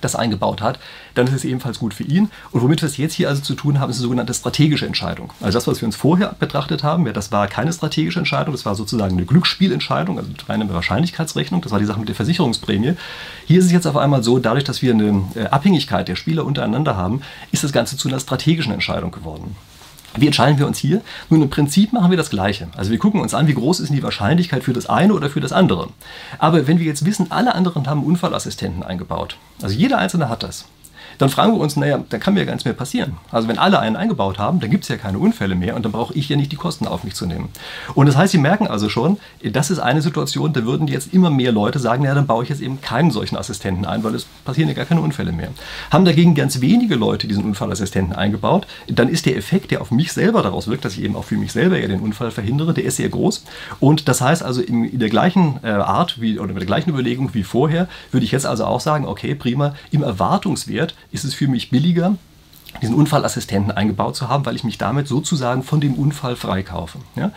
das 0.00 0.16
eingebaut 0.16 0.60
hat, 0.60 0.78
dann 1.14 1.26
ist 1.26 1.32
es 1.32 1.44
ebenfalls 1.44 1.78
gut 1.78 1.94
für 1.94 2.04
ihn. 2.04 2.30
Und 2.52 2.62
womit 2.62 2.82
wir 2.82 2.88
es 2.88 2.96
jetzt 2.96 3.14
hier 3.14 3.28
also 3.28 3.42
zu 3.42 3.54
tun 3.54 3.80
haben, 3.80 3.90
ist 3.90 3.96
eine 3.96 4.02
sogenannte 4.02 4.34
strategische 4.34 4.86
Entscheidung. 4.86 5.32
Also 5.40 5.56
das, 5.56 5.66
was 5.66 5.80
wir 5.80 5.86
uns 5.86 5.96
vorher 5.96 6.36
betrachtet 6.38 6.82
haben, 6.82 7.06
ja, 7.06 7.12
das 7.12 7.32
war 7.32 7.48
keine 7.48 7.72
strategische 7.72 8.18
Entscheidung, 8.18 8.52
das 8.52 8.64
war 8.64 8.74
sozusagen 8.74 9.16
eine 9.16 9.26
Glücksspielentscheidung, 9.26 10.18
also 10.18 10.30
eine 10.48 10.72
Wahrscheinlichkeitsrechnung, 10.72 11.62
das 11.62 11.72
war 11.72 11.78
die 11.78 11.84
Sache 11.84 11.98
mit 11.98 12.08
der 12.08 12.16
Versicherungsprämie. 12.16 12.94
Hier 13.46 13.58
ist 13.58 13.66
es 13.66 13.72
jetzt 13.72 13.86
auf 13.86 13.96
einmal 13.96 14.22
so, 14.22 14.38
dadurch, 14.38 14.64
dass 14.64 14.82
wir 14.82 14.92
eine 14.92 15.24
äh, 15.34 15.46
Abhängigkeit 15.46 16.08
der 16.08 16.16
Spieler 16.16 16.44
untereinander 16.44 16.96
haben, 16.96 17.22
ist 17.50 17.64
das 17.64 17.72
Ganze 17.72 17.96
zu 17.96 18.08
einer 18.08 18.20
strategischen 18.20 18.72
Entscheidung 18.72 19.10
geworden. 19.10 19.56
Wie 20.16 20.26
entscheiden 20.26 20.58
wir 20.58 20.66
uns 20.66 20.78
hier? 20.78 21.02
Nun, 21.28 21.42
im 21.42 21.50
Prinzip 21.50 21.92
machen 21.92 22.10
wir 22.10 22.16
das 22.16 22.30
Gleiche. 22.30 22.68
Also 22.76 22.90
wir 22.90 22.98
gucken 22.98 23.20
uns 23.20 23.34
an, 23.34 23.46
wie 23.46 23.54
groß 23.54 23.80
ist 23.80 23.92
die 23.92 24.02
Wahrscheinlichkeit 24.02 24.64
für 24.64 24.72
das 24.72 24.86
eine 24.86 25.12
oder 25.12 25.30
für 25.30 25.40
das 25.40 25.52
andere. 25.52 25.88
Aber 26.38 26.66
wenn 26.66 26.78
wir 26.78 26.86
jetzt 26.86 27.04
wissen, 27.04 27.30
alle 27.30 27.54
anderen 27.54 27.86
haben 27.86 28.04
Unfallassistenten 28.04 28.82
eingebaut, 28.82 29.36
also 29.62 29.74
jeder 29.74 29.98
Einzelne 29.98 30.28
hat 30.28 30.42
das, 30.42 30.64
dann 31.18 31.28
fragen 31.28 31.52
wir 31.52 31.60
uns, 31.60 31.76
naja, 31.76 32.02
da 32.08 32.18
kann 32.18 32.34
mir 32.34 32.40
ja 32.40 32.46
gar 32.46 32.52
nichts 32.52 32.64
mehr 32.64 32.74
passieren. 32.74 33.16
Also 33.30 33.48
wenn 33.48 33.58
alle 33.58 33.80
einen 33.80 33.96
eingebaut 33.96 34.38
haben, 34.38 34.60
dann 34.60 34.70
gibt 34.70 34.84
es 34.84 34.88
ja 34.88 34.96
keine 34.96 35.18
Unfälle 35.18 35.54
mehr 35.54 35.76
und 35.76 35.84
dann 35.84 35.92
brauche 35.92 36.14
ich 36.14 36.28
ja 36.28 36.36
nicht 36.36 36.52
die 36.52 36.56
Kosten 36.56 36.86
auf 36.86 37.04
mich 37.04 37.14
zu 37.14 37.26
nehmen. 37.26 37.48
Und 37.94 38.06
das 38.06 38.16
heißt, 38.16 38.32
Sie 38.32 38.38
merken 38.38 38.66
also 38.68 38.88
schon, 38.88 39.18
das 39.42 39.70
ist 39.70 39.80
eine 39.80 40.00
Situation, 40.00 40.52
da 40.52 40.64
würden 40.64 40.86
jetzt 40.86 41.12
immer 41.12 41.30
mehr 41.30 41.52
Leute 41.52 41.78
sagen, 41.78 42.02
naja, 42.02 42.14
dann 42.14 42.26
baue 42.26 42.44
ich 42.44 42.50
jetzt 42.50 42.62
eben 42.62 42.80
keinen 42.80 43.10
solchen 43.10 43.36
Assistenten 43.36 43.84
ein, 43.84 44.04
weil 44.04 44.14
es 44.14 44.26
passieren 44.44 44.68
ja 44.68 44.74
gar 44.74 44.84
keine 44.84 45.00
Unfälle 45.00 45.32
mehr. 45.32 45.48
Haben 45.90 46.04
dagegen 46.04 46.34
ganz 46.34 46.60
wenige 46.60 46.94
Leute 46.94 47.26
diesen 47.26 47.44
Unfallassistenten 47.44 48.14
eingebaut, 48.14 48.66
dann 48.86 49.08
ist 49.08 49.26
der 49.26 49.36
Effekt, 49.36 49.70
der 49.70 49.80
auf 49.80 49.90
mich 49.90 50.12
selber 50.12 50.42
daraus 50.42 50.68
wirkt, 50.68 50.84
dass 50.84 50.94
ich 50.94 51.02
eben 51.02 51.16
auch 51.16 51.24
für 51.24 51.36
mich 51.36 51.52
selber 51.52 51.78
ja 51.78 51.88
den 51.88 52.00
Unfall 52.00 52.30
verhindere, 52.30 52.74
der 52.74 52.84
ist 52.84 52.96
sehr 52.96 53.08
groß. 53.08 53.44
Und 53.80 54.08
das 54.08 54.20
heißt 54.20 54.42
also 54.42 54.60
in 54.60 54.98
der 54.98 55.08
gleichen 55.08 55.58
äh, 55.62 55.68
Art 55.68 56.20
wie, 56.20 56.38
oder 56.38 56.52
mit 56.52 56.60
der 56.60 56.66
gleichen 56.66 56.90
Überlegung 56.90 57.34
wie 57.34 57.42
vorher, 57.42 57.88
würde 58.12 58.24
ich 58.24 58.32
jetzt 58.32 58.46
also 58.46 58.64
auch 58.64 58.80
sagen, 58.80 59.06
okay, 59.06 59.34
prima, 59.34 59.74
im 59.90 60.02
Erwartungswert 60.02 60.94
ist 61.12 61.24
es 61.24 61.34
für 61.34 61.48
mich 61.48 61.70
billiger, 61.70 62.16
diesen 62.82 62.94
Unfallassistenten 62.94 63.72
eingebaut 63.72 64.14
zu 64.14 64.28
haben, 64.28 64.44
weil 64.46 64.54
ich 64.54 64.64
mich 64.64 64.78
damit 64.78 65.08
sozusagen 65.08 65.62
von 65.62 65.80
dem 65.80 65.94
Unfall 65.94 66.36
freikaufe. 66.36 66.98
Ja? 67.16 67.32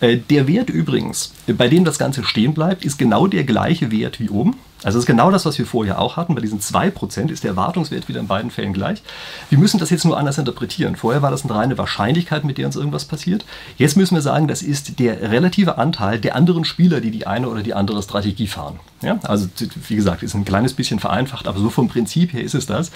Äh, 0.00 0.18
der 0.18 0.46
Wert 0.46 0.70
übrigens, 0.70 1.32
bei 1.46 1.68
dem 1.68 1.84
das 1.84 1.98
Ganze 1.98 2.22
stehen 2.22 2.54
bleibt, 2.54 2.84
ist 2.84 2.98
genau 2.98 3.26
der 3.26 3.44
gleiche 3.44 3.90
Wert 3.90 4.20
wie 4.20 4.28
oben. 4.28 4.56
Also 4.84 4.98
das 4.98 5.04
ist 5.04 5.06
genau 5.06 5.30
das, 5.30 5.46
was 5.46 5.56
wir 5.58 5.64
vorher 5.64 5.98
auch 5.98 6.16
hatten. 6.16 6.34
Bei 6.34 6.42
diesen 6.42 6.60
2% 6.60 7.30
ist 7.30 7.42
der 7.42 7.52
Erwartungswert 7.52 8.06
wieder 8.08 8.20
in 8.20 8.26
beiden 8.26 8.50
Fällen 8.50 8.74
gleich. 8.74 9.02
Wir 9.48 9.58
müssen 9.58 9.80
das 9.80 9.88
jetzt 9.88 10.04
nur 10.04 10.18
anders 10.18 10.36
interpretieren. 10.36 10.94
Vorher 10.94 11.22
war 11.22 11.30
das 11.30 11.44
eine 11.44 11.54
reine 11.54 11.78
Wahrscheinlichkeit, 11.78 12.44
mit 12.44 12.58
der 12.58 12.66
uns 12.66 12.76
irgendwas 12.76 13.06
passiert. 13.06 13.46
Jetzt 13.78 13.96
müssen 13.96 14.14
wir 14.14 14.20
sagen, 14.20 14.46
das 14.46 14.60
ist 14.60 14.98
der 14.98 15.30
relative 15.30 15.78
Anteil 15.78 16.20
der 16.20 16.36
anderen 16.36 16.66
Spieler, 16.66 17.00
die 17.00 17.10
die 17.10 17.26
eine 17.26 17.48
oder 17.48 17.62
die 17.62 17.72
andere 17.72 18.02
Strategie 18.02 18.46
fahren. 18.46 18.78
Ja? 19.04 19.18
Also 19.22 19.48
wie 19.88 19.96
gesagt, 19.96 20.22
ist 20.22 20.34
ein 20.34 20.44
kleines 20.44 20.74
bisschen 20.74 20.98
vereinfacht, 20.98 21.46
aber 21.46 21.58
so 21.58 21.70
vom 21.70 21.88
Prinzip 21.88 22.32
her 22.32 22.42
ist 22.42 22.54
es 22.54 22.66
das. 22.66 22.90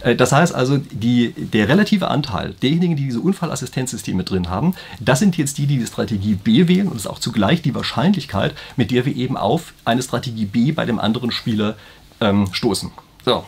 Äh, 0.00 0.16
das 0.16 0.32
heißt 0.32 0.54
also, 0.54 0.78
die, 0.78 1.32
der 1.36 1.68
relative 1.68 2.08
Anteil 2.08 2.54
derjenigen, 2.62 2.96
die 2.96 3.04
diese 3.04 3.20
Unfallassistenzsysteme 3.20 4.24
drin 4.24 4.48
haben, 4.48 4.74
das 5.00 5.18
sind 5.18 5.36
jetzt 5.36 5.58
die, 5.58 5.66
die 5.66 5.78
die 5.78 5.86
Strategie 5.86 6.34
B 6.34 6.68
wählen 6.68 6.88
und 6.88 6.96
es 6.96 7.02
ist 7.02 7.10
auch 7.10 7.18
zugleich 7.18 7.62
die 7.62 7.74
Wahrscheinlichkeit, 7.74 8.54
mit 8.76 8.90
der 8.90 9.06
wir 9.06 9.14
eben 9.14 9.36
auf 9.36 9.74
eine 9.84 10.02
Strategie 10.02 10.46
B 10.46 10.72
bei 10.72 10.84
dem 10.84 10.98
anderen 10.98 11.30
Spieler 11.30 11.76
ähm, 12.20 12.48
stoßen. 12.52 12.90
So. 13.24 13.44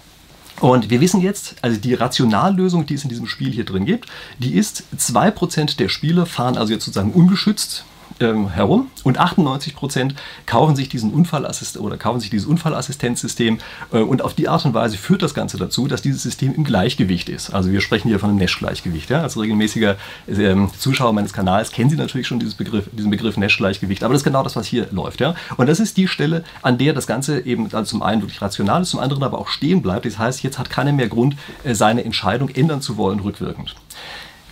Und 0.60 0.88
wir 0.88 1.00
wissen 1.00 1.20
jetzt, 1.20 1.56
also 1.60 1.78
die 1.78 1.94
Rationallösung, 1.94 2.86
die 2.86 2.94
es 2.94 3.02
in 3.02 3.10
diesem 3.10 3.26
Spiel 3.26 3.52
hier 3.52 3.64
drin 3.64 3.84
gibt, 3.84 4.08
die 4.38 4.54
ist, 4.54 4.84
2% 4.98 5.76
der 5.76 5.88
Spieler 5.88 6.24
fahren 6.24 6.56
also 6.56 6.72
jetzt 6.72 6.86
sozusagen 6.86 7.12
ungeschützt 7.12 7.84
ähm, 8.20 8.48
herum 8.48 8.90
und 9.04 9.18
98 9.18 9.74
Prozent 9.74 10.14
kaufen 10.46 10.76
sich 10.76 10.88
diesen 10.88 11.12
Unfallassist 11.12 11.78
oder 11.78 11.96
kaufen 11.96 12.20
sich 12.20 12.30
dieses 12.30 12.46
Unfallassistenzsystem 12.46 13.58
äh, 13.92 13.98
und 13.98 14.22
auf 14.22 14.34
die 14.34 14.48
Art 14.48 14.64
und 14.64 14.74
Weise 14.74 14.96
führt 14.96 15.22
das 15.22 15.34
Ganze 15.34 15.56
dazu, 15.56 15.86
dass 15.88 16.02
dieses 16.02 16.22
System 16.22 16.54
im 16.54 16.64
Gleichgewicht 16.64 17.28
ist. 17.28 17.50
Also 17.50 17.70
wir 17.70 17.80
sprechen 17.80 18.08
hier 18.08 18.18
von 18.18 18.30
einem 18.30 18.38
Nash-Gleichgewicht. 18.38 19.10
Ja? 19.10 19.22
Als 19.22 19.38
regelmäßiger 19.38 19.96
ähm, 20.28 20.70
Zuschauer 20.78 21.12
meines 21.12 21.32
Kanals 21.32 21.72
kennen 21.72 21.90
Sie 21.90 21.96
natürlich 21.96 22.26
schon 22.26 22.38
Begriff, 22.56 22.88
diesen 22.92 23.10
Begriff 23.10 23.36
Nash-Gleichgewicht, 23.36 24.02
aber 24.02 24.14
das 24.14 24.20
ist 24.20 24.24
genau 24.24 24.42
das, 24.42 24.56
was 24.56 24.66
hier 24.66 24.88
läuft. 24.90 25.20
Ja? 25.20 25.34
Und 25.56 25.68
das 25.68 25.80
ist 25.80 25.96
die 25.96 26.08
Stelle, 26.08 26.44
an 26.62 26.78
der 26.78 26.92
das 26.92 27.06
Ganze 27.06 27.40
eben 27.44 27.64
also 27.72 27.84
zum 27.84 28.02
einen 28.02 28.22
wirklich 28.22 28.40
rational 28.40 28.82
ist, 28.82 28.90
zum 28.90 29.00
anderen 29.00 29.22
aber 29.22 29.38
auch 29.38 29.48
stehen 29.48 29.82
bleibt. 29.82 30.06
Das 30.06 30.18
heißt, 30.18 30.42
jetzt 30.42 30.58
hat 30.58 30.70
keiner 30.70 30.92
mehr 30.92 31.08
Grund, 31.08 31.36
äh, 31.64 31.74
seine 31.74 32.04
Entscheidung 32.04 32.48
ändern 32.48 32.80
zu 32.80 32.96
wollen 32.96 33.20
rückwirkend. 33.20 33.74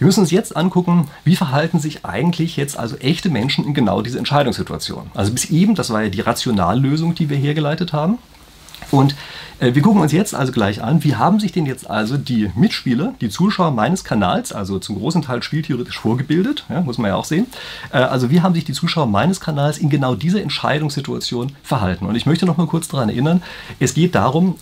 Wir 0.04 0.08
müssen 0.08 0.20
uns 0.20 0.32
jetzt 0.32 0.54
angucken, 0.54 1.08
wie 1.24 1.34
verhalten 1.34 1.78
sich 1.78 2.04
eigentlich 2.04 2.58
jetzt 2.58 2.78
also 2.78 2.94
echte 2.96 3.30
Menschen 3.30 3.64
in 3.64 3.72
genau 3.72 4.02
diese 4.02 4.18
Entscheidungssituation. 4.18 5.10
Also 5.14 5.32
bis 5.32 5.46
eben, 5.46 5.74
das 5.74 5.88
war 5.88 6.02
ja 6.02 6.10
die 6.10 6.20
Rationallösung, 6.20 7.14
die 7.14 7.30
wir 7.30 7.38
hergeleitet 7.38 7.94
haben. 7.94 8.18
Und 8.90 9.16
äh, 9.60 9.74
wir 9.74 9.80
gucken 9.80 10.02
uns 10.02 10.12
jetzt 10.12 10.34
also 10.34 10.52
gleich 10.52 10.82
an, 10.82 11.02
wie 11.04 11.14
haben 11.14 11.40
sich 11.40 11.52
denn 11.52 11.64
jetzt 11.64 11.88
also 11.88 12.18
die 12.18 12.50
Mitspieler, 12.54 13.14
die 13.22 13.30
Zuschauer 13.30 13.70
meines 13.70 14.04
Kanals, 14.04 14.52
also 14.52 14.78
zum 14.78 14.98
großen 14.98 15.22
Teil 15.22 15.42
spieltheoretisch 15.42 15.98
vorgebildet, 15.98 16.66
ja, 16.68 16.82
muss 16.82 16.98
man 16.98 17.08
ja 17.08 17.16
auch 17.16 17.24
sehen, 17.24 17.46
äh, 17.90 17.96
also 17.96 18.30
wie 18.30 18.42
haben 18.42 18.54
sich 18.54 18.66
die 18.66 18.74
Zuschauer 18.74 19.06
meines 19.06 19.40
Kanals 19.40 19.78
in 19.78 19.88
genau 19.88 20.16
dieser 20.16 20.42
Entscheidungssituation 20.42 21.52
verhalten. 21.62 22.04
Und 22.04 22.14
ich 22.14 22.26
möchte 22.26 22.44
noch 22.44 22.58
mal 22.58 22.66
kurz 22.66 22.88
daran 22.88 23.08
erinnern, 23.08 23.42
es 23.80 23.94
geht 23.94 24.14
darum, 24.14 24.56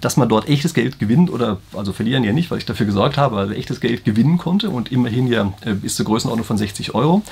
dass 0.00 0.16
man 0.16 0.28
dort 0.28 0.48
echtes 0.48 0.74
Geld 0.74 0.98
gewinnt 0.98 1.30
oder 1.30 1.58
also 1.76 1.92
verlieren 1.92 2.24
ja 2.24 2.32
nicht, 2.32 2.50
weil 2.50 2.58
ich 2.58 2.66
dafür 2.66 2.86
gesorgt 2.86 3.16
habe, 3.16 3.36
also 3.36 3.52
echtes 3.52 3.80
Geld 3.80 4.04
gewinnen 4.04 4.38
konnte 4.38 4.70
und 4.70 4.90
immerhin 4.90 5.26
ja 5.26 5.52
bis 5.82 5.96
zur 5.96 6.06
Größenordnung 6.06 6.46
von 6.46 6.58
60 6.58 6.94
Euro. 6.94 7.22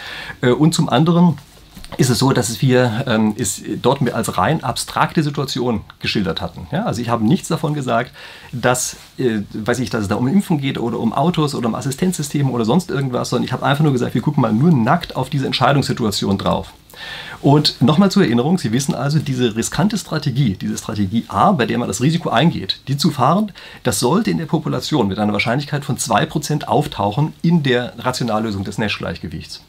Und 0.41 0.75
zum 0.75 0.89
anderen 0.89 1.39
ist 1.99 2.11
es 2.11 2.19
so, 2.19 2.33
dass 2.33 2.61
wir 2.61 3.05
ähm, 3.07 3.35
ist 3.37 3.63
dort 3.81 4.13
als 4.13 4.37
rein 4.37 4.63
abstrakte 4.63 5.23
Situation 5.23 5.83
geschildert 6.01 6.41
hatten. 6.41 6.67
Ja? 6.73 6.85
Also 6.85 7.01
ich 7.01 7.09
habe 7.09 7.25
nichts 7.25 7.49
davon 7.49 7.75
gesagt, 7.75 8.13
dass, 8.53 8.97
äh, 9.19 9.41
weiß 9.53 9.79
ich, 9.79 9.89
dass 9.89 10.03
es 10.03 10.09
da 10.09 10.17
um 10.17 10.27
Impfung 10.29 10.59
geht 10.59 10.79
oder 10.79 10.99
um 10.99 11.13
Autos 11.13 11.55
oder 11.55 11.69
um 11.69 11.75
Assistenzsysteme 11.75 12.51
oder 12.51 12.65
sonst 12.65 12.91
irgendwas, 12.91 13.31
sondern 13.31 13.45
ich 13.45 13.53
habe 13.53 13.65
einfach 13.65 13.85
nur 13.85 13.93
gesagt, 13.93 14.15
wir 14.15 14.23
gucken 14.23 14.43
mal 14.43 14.53
nur 14.53 14.73
nackt 14.73 15.17
auf 15.17 15.31
diese 15.31 15.47
Entscheidungssituation 15.47 16.39
drauf. 16.39 16.73
Und 17.43 17.81
nochmal 17.83 18.11
zur 18.11 18.25
Erinnerung, 18.25 18.59
Sie 18.59 18.73
wissen 18.73 18.95
also, 18.95 19.19
diese 19.19 19.57
riskante 19.57 19.99
Strategie, 19.99 20.57
diese 20.61 20.79
Strategie 20.79 21.25
A, 21.29 21.53
bei 21.53 21.67
der 21.67 21.79
man 21.79 21.89
das 21.89 22.01
Risiko 22.01 22.31
eingeht, 22.31 22.81
die 22.89 22.97
zu 22.97 23.11
fahren, 23.11 23.53
das 23.83 24.01
sollte 24.01 24.31
in 24.31 24.39
der 24.39 24.47
Population 24.47 25.09
mit 25.09 25.19
einer 25.19 25.33
Wahrscheinlichkeit 25.33 25.85
von 25.85 25.97
2% 25.97 26.65
auftauchen 26.65 27.35
in 27.43 27.63
der 27.63 27.93
Rationallösung 27.99 28.65
des 28.65 28.79
Nash-Gleichgewichts. 28.79 29.63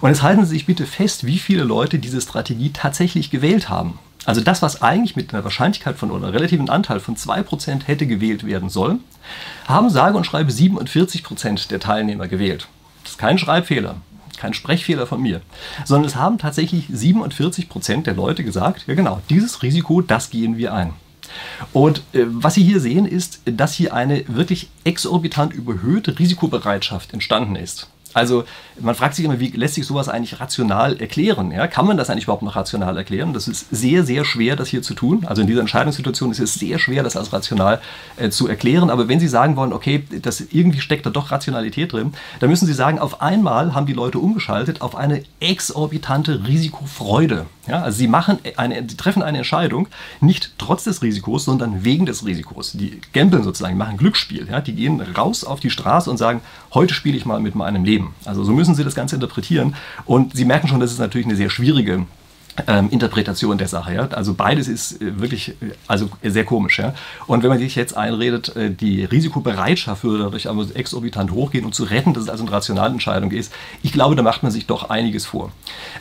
Und 0.00 0.08
jetzt 0.08 0.22
halten 0.22 0.44
Sie 0.44 0.50
sich 0.50 0.66
bitte 0.66 0.86
fest, 0.86 1.26
wie 1.26 1.38
viele 1.38 1.64
Leute 1.64 1.98
diese 1.98 2.20
Strategie 2.20 2.70
tatsächlich 2.72 3.30
gewählt 3.30 3.68
haben. 3.68 3.98
Also 4.26 4.40
das, 4.40 4.60
was 4.60 4.82
eigentlich 4.82 5.16
mit 5.16 5.32
einer 5.32 5.44
Wahrscheinlichkeit 5.44 5.96
von 5.96 6.10
oder 6.10 6.32
relativen 6.32 6.68
Anteil 6.68 7.00
von 7.00 7.16
2% 7.16 7.84
hätte 7.84 8.06
gewählt 8.06 8.44
werden 8.44 8.68
sollen, 8.68 9.00
haben 9.66 9.88
sage 9.88 10.16
und 10.16 10.24
schreibe 10.24 10.52
47% 10.52 11.68
der 11.68 11.80
Teilnehmer 11.80 12.28
gewählt. 12.28 12.68
Das 13.02 13.12
ist 13.12 13.18
kein 13.18 13.38
Schreibfehler, 13.38 13.96
kein 14.40 14.54
Sprechfehler 14.54 15.06
von 15.06 15.20
mir, 15.20 15.42
sondern 15.84 16.08
es 16.08 16.16
haben 16.16 16.38
tatsächlich 16.38 16.86
47% 16.86 18.02
der 18.02 18.14
Leute 18.14 18.42
gesagt, 18.42 18.84
ja 18.86 18.94
genau, 18.94 19.20
dieses 19.28 19.62
Risiko, 19.62 20.00
das 20.00 20.30
gehen 20.30 20.56
wir 20.56 20.72
ein. 20.72 20.94
Und 21.72 21.98
äh, 22.12 22.24
was 22.26 22.54
Sie 22.54 22.64
hier 22.64 22.80
sehen, 22.80 23.06
ist, 23.06 23.42
dass 23.44 23.74
hier 23.74 23.94
eine 23.94 24.24
wirklich 24.26 24.70
exorbitant 24.84 25.52
überhöhte 25.52 26.18
Risikobereitschaft 26.18 27.12
entstanden 27.12 27.54
ist. 27.54 27.88
Also 28.12 28.44
man 28.80 28.94
fragt 28.94 29.14
sich 29.14 29.24
immer, 29.24 29.38
wie 29.40 29.48
lässt 29.48 29.74
sich 29.74 29.86
sowas 29.86 30.08
eigentlich 30.08 30.40
rational 30.40 31.00
erklären? 31.00 31.52
Ja? 31.52 31.66
Kann 31.66 31.86
man 31.86 31.96
das 31.96 32.10
eigentlich 32.10 32.24
überhaupt 32.24 32.42
noch 32.42 32.56
rational 32.56 32.96
erklären? 32.96 33.32
Das 33.32 33.48
ist 33.48 33.66
sehr, 33.70 34.04
sehr 34.04 34.24
schwer, 34.24 34.56
das 34.56 34.68
hier 34.68 34.82
zu 34.82 34.94
tun. 34.94 35.24
Also 35.26 35.42
in 35.42 35.48
dieser 35.48 35.60
Entscheidungssituation 35.60 36.30
ist 36.30 36.40
es 36.40 36.54
sehr 36.54 36.78
schwer, 36.78 37.02
das 37.02 37.16
als 37.16 37.32
rational 37.32 37.80
äh, 38.16 38.30
zu 38.30 38.48
erklären. 38.48 38.90
Aber 38.90 39.08
wenn 39.08 39.20
Sie 39.20 39.28
sagen 39.28 39.56
wollen, 39.56 39.72
okay, 39.72 40.04
das 40.22 40.40
irgendwie 40.40 40.80
steckt 40.80 41.06
da 41.06 41.10
doch 41.10 41.30
Rationalität 41.30 41.92
drin, 41.92 42.12
dann 42.40 42.50
müssen 42.50 42.66
Sie 42.66 42.74
sagen, 42.74 42.98
auf 42.98 43.20
einmal 43.20 43.74
haben 43.74 43.86
die 43.86 43.92
Leute 43.92 44.18
umgeschaltet 44.18 44.80
auf 44.82 44.96
eine 44.96 45.22
exorbitante 45.40 46.46
Risikofreude. 46.46 47.46
Ja? 47.70 47.82
Also 47.82 47.98
sie 47.98 48.08
machen 48.08 48.38
eine, 48.56 48.86
treffen 48.86 49.22
eine 49.22 49.38
Entscheidung 49.38 49.88
nicht 50.20 50.52
trotz 50.58 50.84
des 50.84 51.02
Risikos, 51.02 51.44
sondern 51.44 51.84
wegen 51.84 52.06
des 52.06 52.26
Risikos. 52.26 52.72
Die 52.72 53.00
gambeln 53.12 53.42
sozusagen, 53.42 53.76
machen 53.76 53.96
Glücksspiel. 53.96 54.48
Ja? 54.50 54.60
Die 54.60 54.74
gehen 54.74 55.00
raus 55.00 55.44
auf 55.44 55.60
die 55.60 55.70
Straße 55.70 56.10
und 56.10 56.16
sagen, 56.16 56.40
heute 56.74 56.94
spiele 56.94 57.16
ich 57.16 57.24
mal 57.24 57.40
mit 57.40 57.54
meinem 57.54 57.84
Leben. 57.84 58.14
Also 58.24 58.44
so 58.44 58.52
müssen 58.52 58.74
Sie 58.74 58.84
das 58.84 58.94
Ganze 58.94 59.14
interpretieren. 59.14 59.74
Und 60.04 60.36
Sie 60.36 60.44
merken 60.44 60.68
schon, 60.68 60.80
das 60.80 60.92
ist 60.92 60.98
natürlich 60.98 61.26
eine 61.26 61.36
sehr 61.36 61.50
schwierige 61.50 62.06
ähm, 62.66 62.88
Interpretation 62.90 63.58
der 63.58 63.68
Sache. 63.68 63.94
Ja? 63.94 64.08
Also 64.08 64.34
beides 64.34 64.68
ist 64.68 65.00
äh, 65.00 65.20
wirklich 65.20 65.50
äh, 65.50 65.72
also 65.86 66.10
sehr 66.22 66.44
komisch. 66.44 66.78
Ja? 66.78 66.94
Und 67.26 67.42
wenn 67.42 67.50
man 67.50 67.58
sich 67.58 67.74
jetzt 67.74 67.96
einredet, 67.96 68.54
äh, 68.56 68.70
die 68.70 69.04
Risikobereitschaft 69.04 70.04
würde 70.04 70.24
dadurch 70.24 70.48
aber 70.48 70.66
exorbitant 70.74 71.32
hochgehen, 71.32 71.64
um 71.64 71.72
zu 71.72 71.84
retten, 71.84 72.14
dass 72.14 72.24
es 72.24 72.28
also 72.28 72.44
eine 72.44 72.52
rationale 72.52 72.92
Entscheidung 72.92 73.30
ist, 73.30 73.52
ich 73.82 73.92
glaube, 73.92 74.16
da 74.16 74.22
macht 74.22 74.42
man 74.42 74.52
sich 74.52 74.66
doch 74.66 74.90
einiges 74.90 75.26
vor. 75.26 75.52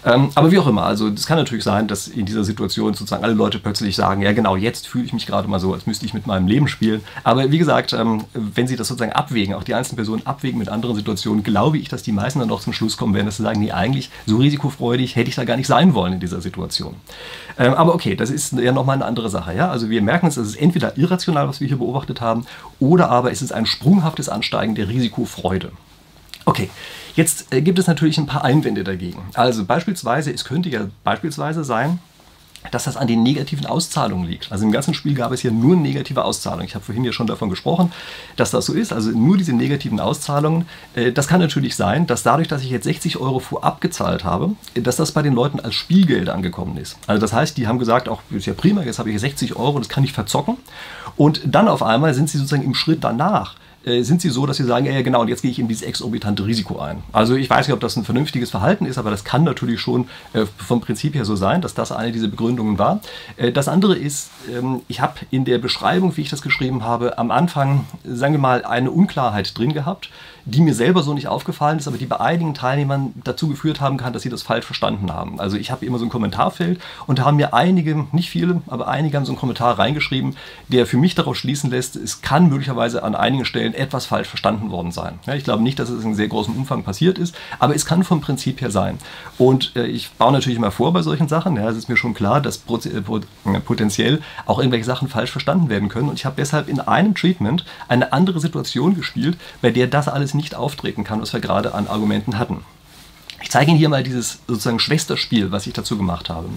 Ähm, 0.06 0.29
aber 0.36 0.51
wie 0.51 0.60
auch 0.60 0.68
immer, 0.68 0.84
also 0.84 1.08
es 1.08 1.25
kann 1.25 1.38
natürlich 1.38 1.63
sein, 1.63 1.88
dass 1.88 2.08
in 2.08 2.25
dieser 2.25 2.44
Situation 2.44 2.94
sozusagen 2.94 3.24
alle 3.24 3.34
Leute 3.34 3.60
plötzlich 3.60 3.96
sagen, 3.96 4.22
ja 4.22 4.32
genau, 4.34 4.56
jetzt 4.56 4.88
fühle 4.88 5.06
ich 5.06 5.13
mich 5.13 5.27
gerade 5.27 5.48
mal 5.48 5.60
so, 5.60 5.74
als 5.74 5.86
müsste 5.86 6.06
ich 6.06 6.13
mit 6.13 6.27
meinem 6.27 6.48
Leben 6.48 6.68
spielen. 6.68 7.01
Aber 7.24 7.51
wie 7.51 7.58
gesagt, 7.58 7.94
ähm, 7.94 8.25
wenn 8.34 8.68
sie 8.68 8.75
das 8.75 8.88
sozusagen 8.88 9.13
abwägen, 9.13 9.53
auch 9.53 9.63
die 9.63 9.74
einzelnen 9.74 9.98
Personen 9.98 10.25
abwägen 10.25 10.60
mit 10.60 10.70
anderen 10.70 10.96
Situationen, 10.96 11.44
glaube 11.44 11.77
ich, 11.77 11.89
dass 11.89 12.03
die 12.03 12.12
meisten 12.12 12.39
dann 12.39 12.50
doch 12.50 12.62
zum 12.62 12.74
Schluss 12.74 12.98
kommen 12.98 13.13
werden, 13.13 13.25
dass 13.25 13.38
sie 13.38 13.44
sagen, 13.44 13.60
nee, 13.60 13.72
eigentlich 13.72 14.10
so 14.25 14.38
risikofreudig 14.38 15.15
hätte 15.15 15.29
ich 15.29 15.36
da 15.36 15.46
gar 15.46 15.58
nicht 15.58 15.68
sein 15.68 15.94
wollen 15.94 16.13
in 16.13 16.20
dieser 16.20 16.38
Situation. 16.41 16.69
Situation. 16.69 16.96
Ähm, 17.58 17.74
aber 17.74 17.93
okay, 17.93 18.15
das 18.15 18.29
ist 18.29 18.53
ja 18.53 18.72
nochmal 18.72 18.96
eine 18.96 19.05
andere 19.05 19.29
Sache. 19.29 19.55
Ja? 19.55 19.69
Also 19.69 19.89
wir 19.89 20.01
merken 20.01 20.27
es, 20.27 20.38
es 20.38 20.50
ist 20.50 20.55
entweder 20.55 20.98
irrational, 20.98 21.48
was 21.48 21.60
wir 21.60 21.67
hier 21.67 21.77
beobachtet 21.77 22.22
haben, 22.22 22.46
oder 22.79 23.09
aber 23.09 23.31
es 23.31 23.42
ist 23.42 23.51
ein 23.51 23.66
sprunghaftes 23.66 24.29
Ansteigen 24.29 24.75
der 24.75 24.87
Risikofreude. 24.87 25.72
Okay, 26.46 26.70
jetzt 27.16 27.53
äh, 27.53 27.61
gibt 27.61 27.79
es 27.79 27.87
natürlich 27.87 28.18
ein 28.18 28.25
paar 28.25 28.44
Einwände 28.44 28.83
dagegen. 28.83 29.22
Also 29.33 29.66
beispielsweise, 29.66 30.31
es 30.31 30.46
könnte 30.46 30.70
ja 30.70 30.87
beispielsweise 31.03 31.64
sein, 31.64 32.00
dass 32.72 32.83
das 32.83 32.98
an 32.98 33.07
den 33.07 33.24
negativen 33.24 33.65
Auszahlungen 33.65 34.27
liegt. 34.27 34.51
Also 34.51 34.65
im 34.65 34.72
ganzen 34.72 34.93
Spiel 34.93 35.13
gab 35.13 35.31
es 35.31 35.43
ja 35.43 35.51
nur 35.51 35.75
negative 35.75 36.24
Auszahlungen. 36.24 36.65
Ich 36.65 36.75
habe 36.75 36.83
vorhin 36.83 37.03
ja 37.03 37.11
schon 37.11 37.27
davon 37.27 37.50
gesprochen, 37.50 37.91
dass 38.35 38.51
das 38.51 38.65
so 38.65 38.74
ist. 38.74 38.91
Also 38.91 39.11
nur 39.11 39.37
diese 39.37 39.53
negativen 39.53 40.00
Auszahlungen. 40.00 40.67
Äh, 40.93 41.11
das 41.11 41.27
kann 41.27 41.39
natürlich 41.39 41.75
sein, 41.75 42.05
dass 42.05 42.24
dadurch, 42.24 42.48
dass 42.48 42.61
ich 42.61 42.69
jetzt 42.69 42.83
60 42.83 43.17
Euro 43.17 43.39
vorab 43.39 43.81
gezahlt 43.81 44.24
habe, 44.24 44.51
dass 44.75 44.98
das 44.98 45.11
bei 45.11 45.22
den 45.22 45.33
Leuten 45.33 45.59
als 45.59 45.75
Spielgeld 45.75 46.29
angekommen 46.29 46.77
ist. 46.77 46.98
Also 47.07 47.22
das 47.22 47.33
heißt, 47.33 47.57
die 47.57 47.67
haben 47.67 47.79
gesagt, 47.79 48.09
auch 48.09 48.22
ist 48.29 48.45
ja 48.45 48.53
prima, 48.53 48.83
jetzt 48.83 49.00
habe 49.00 49.09
ich 49.09 49.19
60 49.19 49.55
Euro, 49.55 49.79
das 49.79 49.89
kann 49.89 50.03
ich 50.03 50.13
verzocken. 50.13 50.57
Und 51.15 51.41
dann 51.45 51.67
auf 51.67 51.81
einmal 51.81 52.13
sind 52.13 52.29
sie 52.29 52.37
sozusagen 52.37 52.63
im 52.63 52.75
Schritt 52.75 53.03
danach 53.03 53.55
äh, 53.85 54.01
sind 54.01 54.22
sie 54.22 54.29
so, 54.29 54.46
dass 54.46 54.57
sie 54.57 54.65
sagen, 54.65 54.85
ja, 54.85 55.01
genau, 55.01 55.22
und 55.22 55.27
jetzt 55.27 55.42
gehe 55.42 55.51
ich 55.51 55.59
in 55.59 55.68
dieses 55.68 55.83
exorbitante 55.83 56.46
Risiko 56.46 56.79
ein. 56.79 57.03
Also 57.11 57.35
ich 57.35 57.50
weiß 57.50 57.68
nicht, 57.68 57.74
ob 57.74 57.79
das 57.79 57.96
ein 57.96 58.03
vernünftiges 58.03 58.50
Verhalten 58.50 58.85
ist, 58.85 58.98
aber 58.98 59.09
das 59.09 59.24
kann 59.24 59.44
natürlich 59.44 59.79
schon 59.79 60.07
äh, 60.33 60.46
vom 60.57 60.81
Prinzip 60.81 61.15
her 61.15 61.25
so 61.25 61.35
sein, 61.35 61.61
dass 61.61 61.74
das 61.74 61.92
eine 61.92 62.11
dieser 62.11 62.27
Begründungen 62.27 62.77
war. 62.77 63.00
Äh, 63.37 63.51
das 63.51 63.68
andere 63.68 63.96
ist, 63.96 64.29
ähm, 64.51 64.81
ich 64.87 65.01
habe 65.01 65.13
in 65.31 65.46
der 65.46 65.57
Beschreibung, 65.57 66.15
wie 66.18 66.22
ich 66.22 66.29
das 66.29 66.42
geschrieben 66.42 66.83
habe, 66.83 67.18
am 67.18 67.31
Anfang, 67.31 67.85
sagen 68.03 68.33
wir 68.33 68.39
mal, 68.39 68.65
eine 68.65 68.92
Unklarheit 68.92 69.57
drin 69.57 69.74
gehabt 69.74 70.09
die 70.50 70.61
mir 70.61 70.74
selber 70.74 71.03
so 71.03 71.13
nicht 71.13 71.27
aufgefallen 71.27 71.79
ist, 71.79 71.87
aber 71.87 71.98
die 71.98 72.05
bei 72.05 72.20
einigen 72.20 72.53
Teilnehmern 72.53 73.13
dazu 73.24 73.48
geführt 73.48 73.81
haben 73.81 73.98
kann, 73.98 74.13
dass 74.13 74.24
sie 74.24 74.29
das 74.29 74.42
falsch 74.42 74.65
verstanden 74.65 75.11
haben. 75.11 75.39
Also 75.39 75.57
ich 75.57 75.72
habe 75.72 75.85
immer 75.85 76.00
so 76.00 76.05
ein 76.05 76.09
Kommentarfeld 76.09 76.79
und 77.07 77.20
da 77.20 77.25
haben 77.25 77.37
mir 77.37 77.53
einige, 77.53 78.07
nicht 78.11 78.29
viele, 78.29 78.61
aber 78.68 78.87
einige 78.87 79.18
haben 79.18 79.25
so 79.25 79.31
einen 79.31 79.39
Kommentar 79.39 79.77
reingeschrieben, 79.77 80.35
der 80.68 80.85
für 80.85 80.98
mich 80.98 81.15
darauf 81.15 81.35
schließen 81.35 81.70
lässt, 81.70 81.96
es 81.96 82.22
kann 82.22 82.50
möglicherweise 82.50 83.03
an 83.03 83.15
einigen 83.15 83.46
Stellen 83.46 83.69
etwas 83.74 84.05
falsch 84.05 84.27
verstanden 84.27 84.72
worden 84.72 84.92
sein. 84.92 85.20
Ja, 85.25 85.34
ich 85.34 85.44
glaube 85.44 85.64
nicht, 85.64 85.79
dass 85.79 85.90
es 85.90 86.03
in 86.03 86.16
sehr 86.16 86.27
großem 86.27 86.55
Umfang 86.55 86.84
passiert 86.84 87.18
ist, 87.18 87.36
aber 87.60 87.75
es 87.75 87.86
kann 87.86 88.03
vom 88.03 88.22
Prinzip 88.22 88.62
her 88.62 88.72
sein. 88.72 88.98
Und 89.38 89.75
äh, 89.75 89.86
ich 89.86 90.12
baue 90.12 90.32
natürlich 90.32 90.58
immer 90.58 90.72
vor 90.72 90.94
bei 90.94 91.01
solchen 91.01 91.27
Sachen. 91.27 91.55
Ja, 91.55 91.70
es 91.70 91.77
ist 91.77 91.90
mir 91.90 91.98
schon 91.98 92.14
klar, 92.14 92.42
dass 92.42 92.58
äh, 92.58 93.60
potenziell 93.62 94.22
auch 94.46 94.60
irgendwelche 94.60 94.86
Sachen 94.86 95.08
falsch 95.08 95.32
verstanden 95.32 95.70
werden 95.70 95.90
können. 95.90 96.10
Und 96.10 96.16
ich 96.16 96.25
habe 96.25 96.36
deshalb 96.38 96.68
in 96.68 96.79
einem 96.79 97.16
Treatment 97.16 97.66
eine 97.88 98.14
andere 98.14 98.40
Situation 98.40 98.96
gespielt, 98.96 99.38
bei 99.62 99.72
der 99.72 99.88
das 99.88 100.08
alles 100.08 100.34
nicht 100.34 100.55
auftreten 100.55 101.03
kann, 101.03 101.22
was 101.22 101.34
wir 101.34 101.40
gerade 101.40 101.74
an 101.74 101.88
Argumenten 101.88 102.38
hatten. 102.38 102.64
Ich 103.42 103.51
zeige 103.51 103.72
Ihnen 103.72 103.79
hier 103.79 103.90
mal 103.90 104.03
dieses 104.03 104.40
sozusagen 104.48 104.79
Schwesterspiel, 104.79 105.51
was 105.51 105.66
ich 105.66 105.74
dazu 105.74 105.98
gemacht 105.98 106.29
habe. 106.29 106.50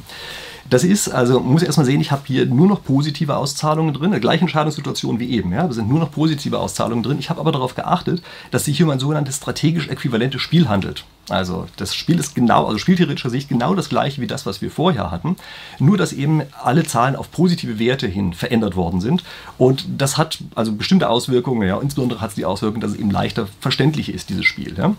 Das 0.73 0.85
ist, 0.85 1.11
also 1.11 1.39
man 1.39 1.53
muss 1.53 1.63
erstmal 1.63 1.85
sehen, 1.85 2.01
ich 2.01 2.13
habe 2.13 2.23
hier 2.25 2.47
nur 2.47 2.67
noch 2.67 2.83
positive 2.83 3.37
Auszahlungen 3.37 3.93
drin, 3.93 4.07
eine 4.07 4.21
gleiche 4.21 4.41
Entscheidungssituation 4.41 5.21
wie 5.21 5.29
eben. 5.29 5.53
Ja, 5.53 5.67
da 5.67 5.73
sind 5.75 5.87
nur 5.87 5.99
noch 5.99 6.11
positive 6.11 6.59
Auszahlungen 6.59 7.03
drin. 7.03 7.19
Ich 7.19 7.29
habe 7.29 7.41
aber 7.41 7.53
darauf 7.53 7.75
geachtet, 7.75 8.23
dass 8.51 8.65
sich 8.65 8.79
hier 8.79 8.87
um 8.87 8.93
ein 8.93 8.99
sogenanntes 8.99 9.37
strategisch 9.37 9.89
äquivalentes 9.89 10.41
Spiel 10.41 10.71
handelt. 10.71 11.05
Also 11.29 11.67
das 11.77 11.95
Spiel 11.95 12.19
ist 12.19 12.35
genau, 12.35 12.65
also 12.65 12.79
spieltheoretischer 12.79 13.29
Sicht 13.29 13.51
genau 13.51 13.75
das 13.75 13.91
gleiche 13.91 14.23
wie 14.23 14.27
das, 14.27 14.47
was 14.47 14.63
wir 14.63 14.71
vorher 14.71 15.11
hatten, 15.11 15.37
nur 15.79 15.99
dass 15.99 16.15
eben 16.15 16.41
alle 16.65 16.85
Zahlen 16.85 17.17
auf 17.17 17.31
positive 17.31 17.79
Werte 17.79 18.07
hin 18.07 18.33
verändert 18.33 18.75
worden 18.75 19.03
sind. 19.03 19.25
Und 19.59 19.85
das 19.99 20.17
hat 20.17 20.39
also 20.55 20.73
bestimmte 20.73 21.11
Auswirkungen, 21.11 21.69
ja, 21.69 21.79
insbesondere 21.79 22.23
hat 22.23 22.31
es 22.31 22.35
die 22.37 22.47
Auswirkung, 22.47 22.81
dass 22.81 22.93
es 22.93 22.99
eben 22.99 23.11
leichter 23.11 23.47
verständlich 23.61 24.09
ist, 24.09 24.31
dieses 24.31 24.47
Spiel. 24.47 24.75
Ja. 24.79 24.95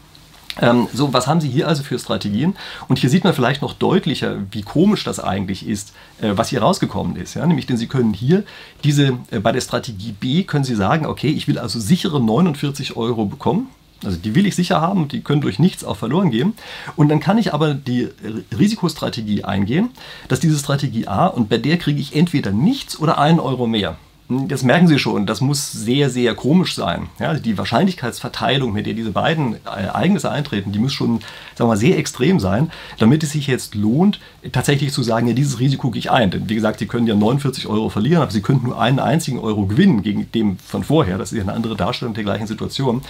Ähm, 0.61 0.87
so, 0.93 1.13
was 1.13 1.27
haben 1.27 1.41
Sie 1.41 1.49
hier 1.49 1.67
also 1.67 1.83
für 1.83 1.97
Strategien? 1.97 2.55
Und 2.87 2.99
hier 2.99 3.09
sieht 3.09 3.23
man 3.23 3.33
vielleicht 3.33 3.61
noch 3.61 3.73
deutlicher, 3.73 4.37
wie 4.51 4.61
komisch 4.61 5.03
das 5.03 5.19
eigentlich 5.19 5.67
ist, 5.67 5.93
äh, 6.21 6.31
was 6.35 6.49
hier 6.49 6.61
rausgekommen 6.61 7.15
ist. 7.15 7.33
Ja? 7.33 7.45
Nämlich, 7.45 7.65
denn 7.65 7.77
Sie 7.77 7.87
können 7.87 8.13
hier 8.13 8.43
diese, 8.83 9.17
äh, 9.31 9.39
bei 9.39 9.51
der 9.51 9.61
Strategie 9.61 10.11
B 10.11 10.43
können 10.43 10.63
Sie 10.63 10.75
sagen, 10.75 11.05
okay, 11.05 11.29
ich 11.29 11.47
will 11.47 11.57
also 11.57 11.79
sichere 11.79 12.21
49 12.21 12.95
Euro 12.95 13.25
bekommen. 13.25 13.67
Also 14.05 14.17
die 14.17 14.35
will 14.35 14.45
ich 14.45 14.55
sicher 14.55 14.81
haben 14.81 15.07
die 15.07 15.21
können 15.21 15.39
durch 15.39 15.59
nichts 15.59 15.83
auch 15.83 15.95
verloren 15.95 16.29
gehen. 16.29 16.53
Und 16.95 17.09
dann 17.09 17.19
kann 17.19 17.37
ich 17.37 17.53
aber 17.53 17.73
die 17.73 18.09
Risikostrategie 18.57 19.45
eingehen, 19.45 19.91
dass 20.27 20.39
diese 20.41 20.59
Strategie 20.59 21.07
A 21.07 21.27
und 21.27 21.49
bei 21.49 21.57
der 21.57 21.77
kriege 21.77 22.01
ich 22.01 22.15
entweder 22.15 22.51
nichts 22.51 22.99
oder 22.99 23.17
einen 23.17 23.39
Euro 23.39 23.65
mehr. 23.65 23.97
Das 24.29 24.63
merken 24.63 24.87
Sie 24.87 24.99
schon, 24.99 25.25
das 25.25 25.41
muss 25.41 25.71
sehr, 25.71 26.09
sehr 26.09 26.33
komisch 26.33 26.75
sein. 26.75 27.09
Ja, 27.19 27.33
die 27.33 27.57
Wahrscheinlichkeitsverteilung, 27.57 28.71
mit 28.71 28.85
der 28.85 28.93
diese 28.93 29.11
beiden 29.11 29.63
Ereignisse 29.65 30.31
eintreten, 30.31 30.71
die 30.71 30.79
muss 30.79 30.93
schon 30.93 31.19
sagen 31.55 31.67
wir 31.69 31.73
mal, 31.73 31.77
sehr 31.77 31.97
extrem 31.97 32.39
sein, 32.39 32.71
damit 32.99 33.23
es 33.23 33.31
sich 33.31 33.47
jetzt 33.47 33.75
lohnt, 33.75 34.19
tatsächlich 34.51 34.91
zu 34.91 35.03
sagen, 35.03 35.27
ja, 35.27 35.33
dieses 35.33 35.59
Risiko 35.59 35.91
gehe 35.91 35.99
ich 35.99 36.11
ein. 36.11 36.31
Denn 36.31 36.49
wie 36.49 36.55
gesagt, 36.55 36.79
Sie 36.79 36.85
können 36.85 37.07
ja 37.07 37.15
49 37.15 37.67
Euro 37.67 37.89
verlieren, 37.89 38.21
aber 38.21 38.31
Sie 38.31 38.41
könnten 38.41 38.67
nur 38.67 38.79
einen 38.79 38.99
einzigen 38.99 39.39
Euro 39.39 39.65
gewinnen 39.65 40.03
gegen 40.03 40.31
dem 40.31 40.57
von 40.57 40.83
vorher. 40.83 41.17
Das 41.17 41.31
ist 41.31 41.37
ja 41.37 41.43
eine 41.43 41.53
andere 41.53 41.75
Darstellung 41.75 42.13
der 42.13 42.23
gleichen 42.23 42.47
Situation. 42.47 43.01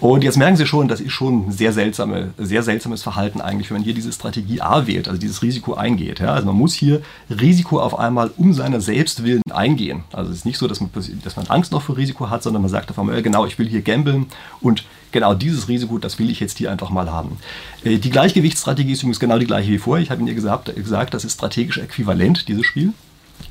Und 0.00 0.24
jetzt 0.24 0.36
merken 0.36 0.56
Sie 0.56 0.66
schon, 0.66 0.88
das 0.88 1.00
ist 1.00 1.12
schon 1.12 1.48
ein 1.48 1.52
sehr, 1.52 1.72
seltsame, 1.72 2.30
sehr 2.38 2.62
seltsames 2.62 3.02
Verhalten 3.02 3.40
eigentlich, 3.40 3.70
wenn 3.70 3.78
man 3.78 3.84
hier 3.84 3.94
diese 3.94 4.12
Strategie 4.12 4.60
A 4.60 4.86
wählt, 4.86 5.08
also 5.08 5.20
dieses 5.20 5.42
Risiko 5.42 5.74
eingeht. 5.74 6.20
Ja? 6.20 6.34
Also 6.34 6.46
man 6.46 6.56
muss 6.56 6.74
hier 6.74 7.02
Risiko 7.28 7.80
auf 7.80 7.98
einmal 7.98 8.30
um 8.36 8.52
seiner 8.52 8.80
Selbstwillen 8.80 9.42
eingehen. 9.52 10.04
Also 10.12 10.30
es 10.30 10.38
ist 10.38 10.44
nicht 10.44 10.58
so, 10.58 10.66
dass 10.66 10.80
man, 10.80 10.90
dass 11.24 11.36
man 11.36 11.46
Angst 11.48 11.72
noch 11.72 11.82
vor 11.82 11.96
Risiko 11.96 12.30
hat, 12.30 12.42
sondern 12.42 12.62
man 12.62 12.70
sagt 12.70 12.90
auf 12.90 12.98
einmal, 12.98 13.22
genau, 13.22 13.46
ich 13.46 13.58
will 13.58 13.68
hier 13.68 13.82
gambeln 13.82 14.26
und 14.60 14.84
genau 15.12 15.34
dieses 15.34 15.68
Risiko, 15.68 15.98
das 15.98 16.18
will 16.18 16.30
ich 16.30 16.40
jetzt 16.40 16.58
hier 16.58 16.70
einfach 16.70 16.90
mal 16.90 17.10
haben. 17.10 17.38
Äh, 17.84 17.98
die 17.98 18.10
Gleichgewichtsstrategie 18.10 18.92
ist 18.92 19.00
übrigens 19.02 19.20
genau 19.20 19.38
die 19.38 19.46
gleiche 19.46 19.70
wie 19.70 19.78
vorher. 19.78 20.02
Ich 20.02 20.10
habe 20.10 20.20
Ihnen 20.20 20.28
ja 20.28 20.34
gesagt, 20.34 20.74
gesagt, 20.74 21.14
das 21.14 21.24
ist 21.24 21.34
strategisch 21.34 21.78
äquivalent, 21.78 22.48
dieses 22.48 22.66
Spiel. 22.66 22.92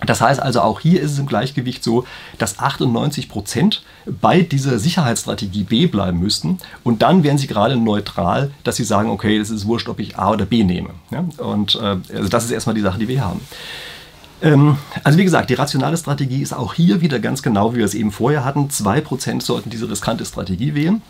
Das 0.06 0.22
heißt 0.22 0.41
also, 0.41 0.62
auch 0.62 0.80
hier 0.80 1.02
ist 1.02 1.13
es 1.13 1.20
im 1.20 1.26
Gleichgewicht 1.26 1.84
so, 1.84 2.06
dass 2.38 2.60
98 2.60 3.30
Prozent 3.30 3.84
bei 4.06 4.41
dieser 4.41 4.78
Sicherheitsstrategie 4.80 5.63
B 5.63 5.88
bleiben 5.88 6.20
müssten. 6.20 6.60
Und 6.84 7.02
dann 7.02 7.24
wären 7.24 7.38
sie 7.38 7.48
gerade 7.48 7.78
neutral, 7.78 8.52
dass 8.63 8.76
sie 8.76 8.84
sagen, 8.84 9.10
okay, 9.10 9.39
das 9.39 9.50
ist 9.50 9.65
wurscht, 9.65 9.89
ob 9.89 10.00
ich 10.00 10.17
A 10.17 10.32
oder 10.32 10.46
B 10.46 10.63
nehme. 10.63 10.89
Ja? 11.10 11.26
Und 11.38 11.76
äh, 11.76 11.98
also 12.15 12.30
das 12.30 12.46
ist 12.46 12.52
erstmal 12.52 12.76
die 12.76 12.82
Sache, 12.82 13.00
die 13.00 13.08
wir 13.08 13.24
haben. 13.24 13.41
Ähm, 14.41 14.78
also 15.04 15.17
wie 15.17 15.24
gesagt, 15.24 15.50
die 15.50 15.56
rationale 15.56 15.98
Strategie 15.98 16.41
ist 16.41 16.54
auch 16.54 16.76
hier 16.76 17.02
wieder 17.02 17.20
ganz 17.20 17.41
genau, 17.41 17.74
wie 17.74 17.78
wir 17.78 17.86
es 17.86 17.96
eben 17.96 18.12
vorher 18.12 18.46
hatten. 18.46 18.67
2% 18.67 19.41
sollten 19.41 19.70
diese 19.70 19.89
riskante 19.89 20.26
Strategie 20.26 20.76
wählen. 20.76 21.02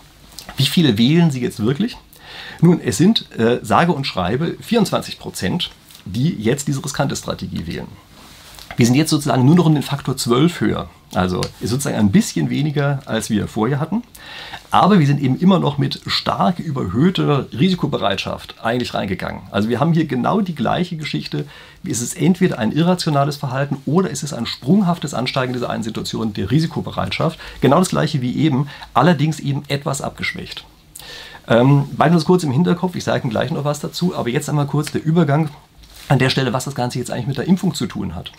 Wie 0.55 0.65
viele 0.65 0.97
wählen 0.97 1.31
sie 1.31 1.41
jetzt 1.41 1.59
wirklich? 1.59 1.97
Nun, 2.61 2.79
es 2.81 2.97
sind 2.97 3.31
äh, 3.37 3.59
sage 3.63 3.91
und 3.91 4.05
schreibe 4.05 4.57
24% 4.67 5.69
die 6.13 6.35
jetzt 6.41 6.67
diese 6.67 6.83
riskante 6.83 7.15
Strategie 7.15 7.67
wählen. 7.67 7.87
Wir 8.77 8.85
sind 8.85 8.93
jetzt 8.93 9.09
sozusagen 9.09 9.43
nur 9.43 9.55
noch 9.55 9.65
um 9.65 9.73
den 9.73 9.81
Faktor 9.81 10.15
12 10.15 10.61
höher. 10.61 10.87
Also 11.15 11.41
sozusagen 11.61 11.97
ein 11.97 12.11
bisschen 12.11 12.51
weniger, 12.51 12.99
als 13.05 13.31
wir 13.31 13.47
vorher 13.47 13.79
hatten. 13.79 14.03
Aber 14.69 14.99
wir 14.99 15.07
sind 15.07 15.19
eben 15.19 15.39
immer 15.39 15.57
noch 15.57 15.79
mit 15.79 15.99
stark 16.05 16.59
überhöhter 16.59 17.47
Risikobereitschaft 17.53 18.55
eigentlich 18.61 18.93
reingegangen. 18.93 19.41
Also 19.49 19.69
wir 19.69 19.79
haben 19.79 19.93
hier 19.93 20.05
genau 20.05 20.41
die 20.41 20.53
gleiche 20.53 20.95
Geschichte. 20.95 21.47
Ist 21.83 22.01
es 22.01 22.13
entweder 22.13 22.59
ein 22.59 22.71
irrationales 22.71 23.37
Verhalten 23.37 23.77
oder 23.87 24.11
ist 24.11 24.21
es 24.21 24.31
ein 24.31 24.45
sprunghaftes 24.45 25.15
Ansteigen 25.15 25.53
dieser 25.53 25.71
einen 25.71 25.83
Situation 25.83 26.33
der 26.33 26.51
Risikobereitschaft. 26.51 27.39
Genau 27.61 27.79
das 27.79 27.89
gleiche 27.89 28.21
wie 28.21 28.35
eben, 28.35 28.67
allerdings 28.93 29.39
eben 29.39 29.63
etwas 29.69 30.01
abgeschwächt. 30.01 30.65
Ähm, 31.47 31.85
beide 31.97 32.19
kurz 32.19 32.43
im 32.43 32.51
Hinterkopf, 32.51 32.95
ich 32.95 33.05
sage 33.05 33.27
gleich 33.29 33.49
noch 33.49 33.63
was 33.63 33.79
dazu, 33.79 34.13
aber 34.15 34.29
jetzt 34.29 34.49
einmal 34.49 34.67
kurz 34.67 34.91
der 34.91 35.03
Übergang 35.03 35.49
an 36.07 36.19
der 36.19 36.29
Stelle, 36.29 36.53
was 36.53 36.65
das 36.65 36.75
Ganze 36.75 36.99
jetzt 36.99 37.11
eigentlich 37.11 37.27
mit 37.27 37.37
der 37.37 37.47
Impfung 37.47 37.73
zu 37.73 37.85
tun 37.87 38.15
hat. 38.15 38.31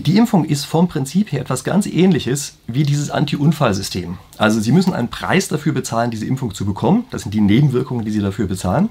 Die 0.00 0.16
Impfung 0.16 0.46
ist 0.46 0.64
vom 0.64 0.88
Prinzip 0.88 1.32
her 1.32 1.42
etwas 1.42 1.64
ganz 1.64 1.84
ähnliches 1.84 2.54
wie 2.66 2.82
dieses 2.82 3.10
Anti-Unfall-System. 3.10 4.16
Also 4.38 4.58
Sie 4.58 4.72
müssen 4.72 4.94
einen 4.94 5.08
Preis 5.08 5.48
dafür 5.48 5.74
bezahlen, 5.74 6.10
diese 6.10 6.24
Impfung 6.24 6.54
zu 6.54 6.64
bekommen. 6.64 7.04
Das 7.10 7.22
sind 7.22 7.34
die 7.34 7.42
Nebenwirkungen, 7.42 8.02
die 8.02 8.10
Sie 8.10 8.22
dafür 8.22 8.46
bezahlen. 8.46 8.88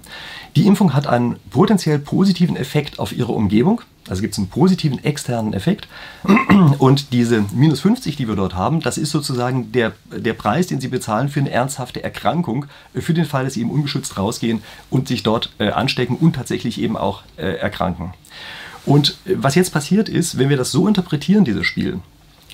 Die 0.55 0.67
Impfung 0.67 0.93
hat 0.93 1.07
einen 1.07 1.37
potenziell 1.49 1.97
positiven 1.97 2.55
Effekt 2.55 2.99
auf 2.99 3.13
Ihre 3.13 3.31
Umgebung. 3.31 3.81
Also 4.07 4.21
gibt 4.21 4.33
es 4.33 4.37
einen 4.37 4.49
positiven 4.49 5.03
externen 5.03 5.53
Effekt. 5.53 5.87
Und 6.77 7.13
diese 7.13 7.45
minus 7.51 7.79
50, 7.79 8.15
die 8.15 8.27
wir 8.27 8.35
dort 8.35 8.53
haben, 8.53 8.81
das 8.81 8.99
ist 8.99 9.09
sozusagen 9.09 9.71
der, 9.71 9.93
der 10.15 10.33
Preis, 10.33 10.67
den 10.67 10.81
Sie 10.81 10.87
bezahlen 10.87 11.29
für 11.29 11.39
eine 11.39 11.49
ernsthafte 11.49 12.03
Erkrankung, 12.03 12.67
für 12.93 13.15
den 13.15 13.25
Fall, 13.25 13.45
dass 13.45 13.55
Sie 13.55 13.61
eben 13.61 13.71
ungeschützt 13.71 14.19
rausgehen 14.19 14.61
und 14.91 15.07
sich 15.07 15.23
dort 15.23 15.51
äh, 15.57 15.69
anstecken 15.69 16.15
und 16.15 16.35
tatsächlich 16.35 16.79
eben 16.79 16.95
auch 16.95 17.23
äh, 17.37 17.55
erkranken. 17.55 18.13
Und 18.85 19.17
äh, 19.25 19.35
was 19.35 19.55
jetzt 19.55 19.71
passiert 19.71 20.09
ist, 20.09 20.37
wenn 20.37 20.49
wir 20.49 20.57
das 20.57 20.71
so 20.71 20.87
interpretieren, 20.87 21.45
dieses 21.45 21.65
Spiel, 21.65 21.99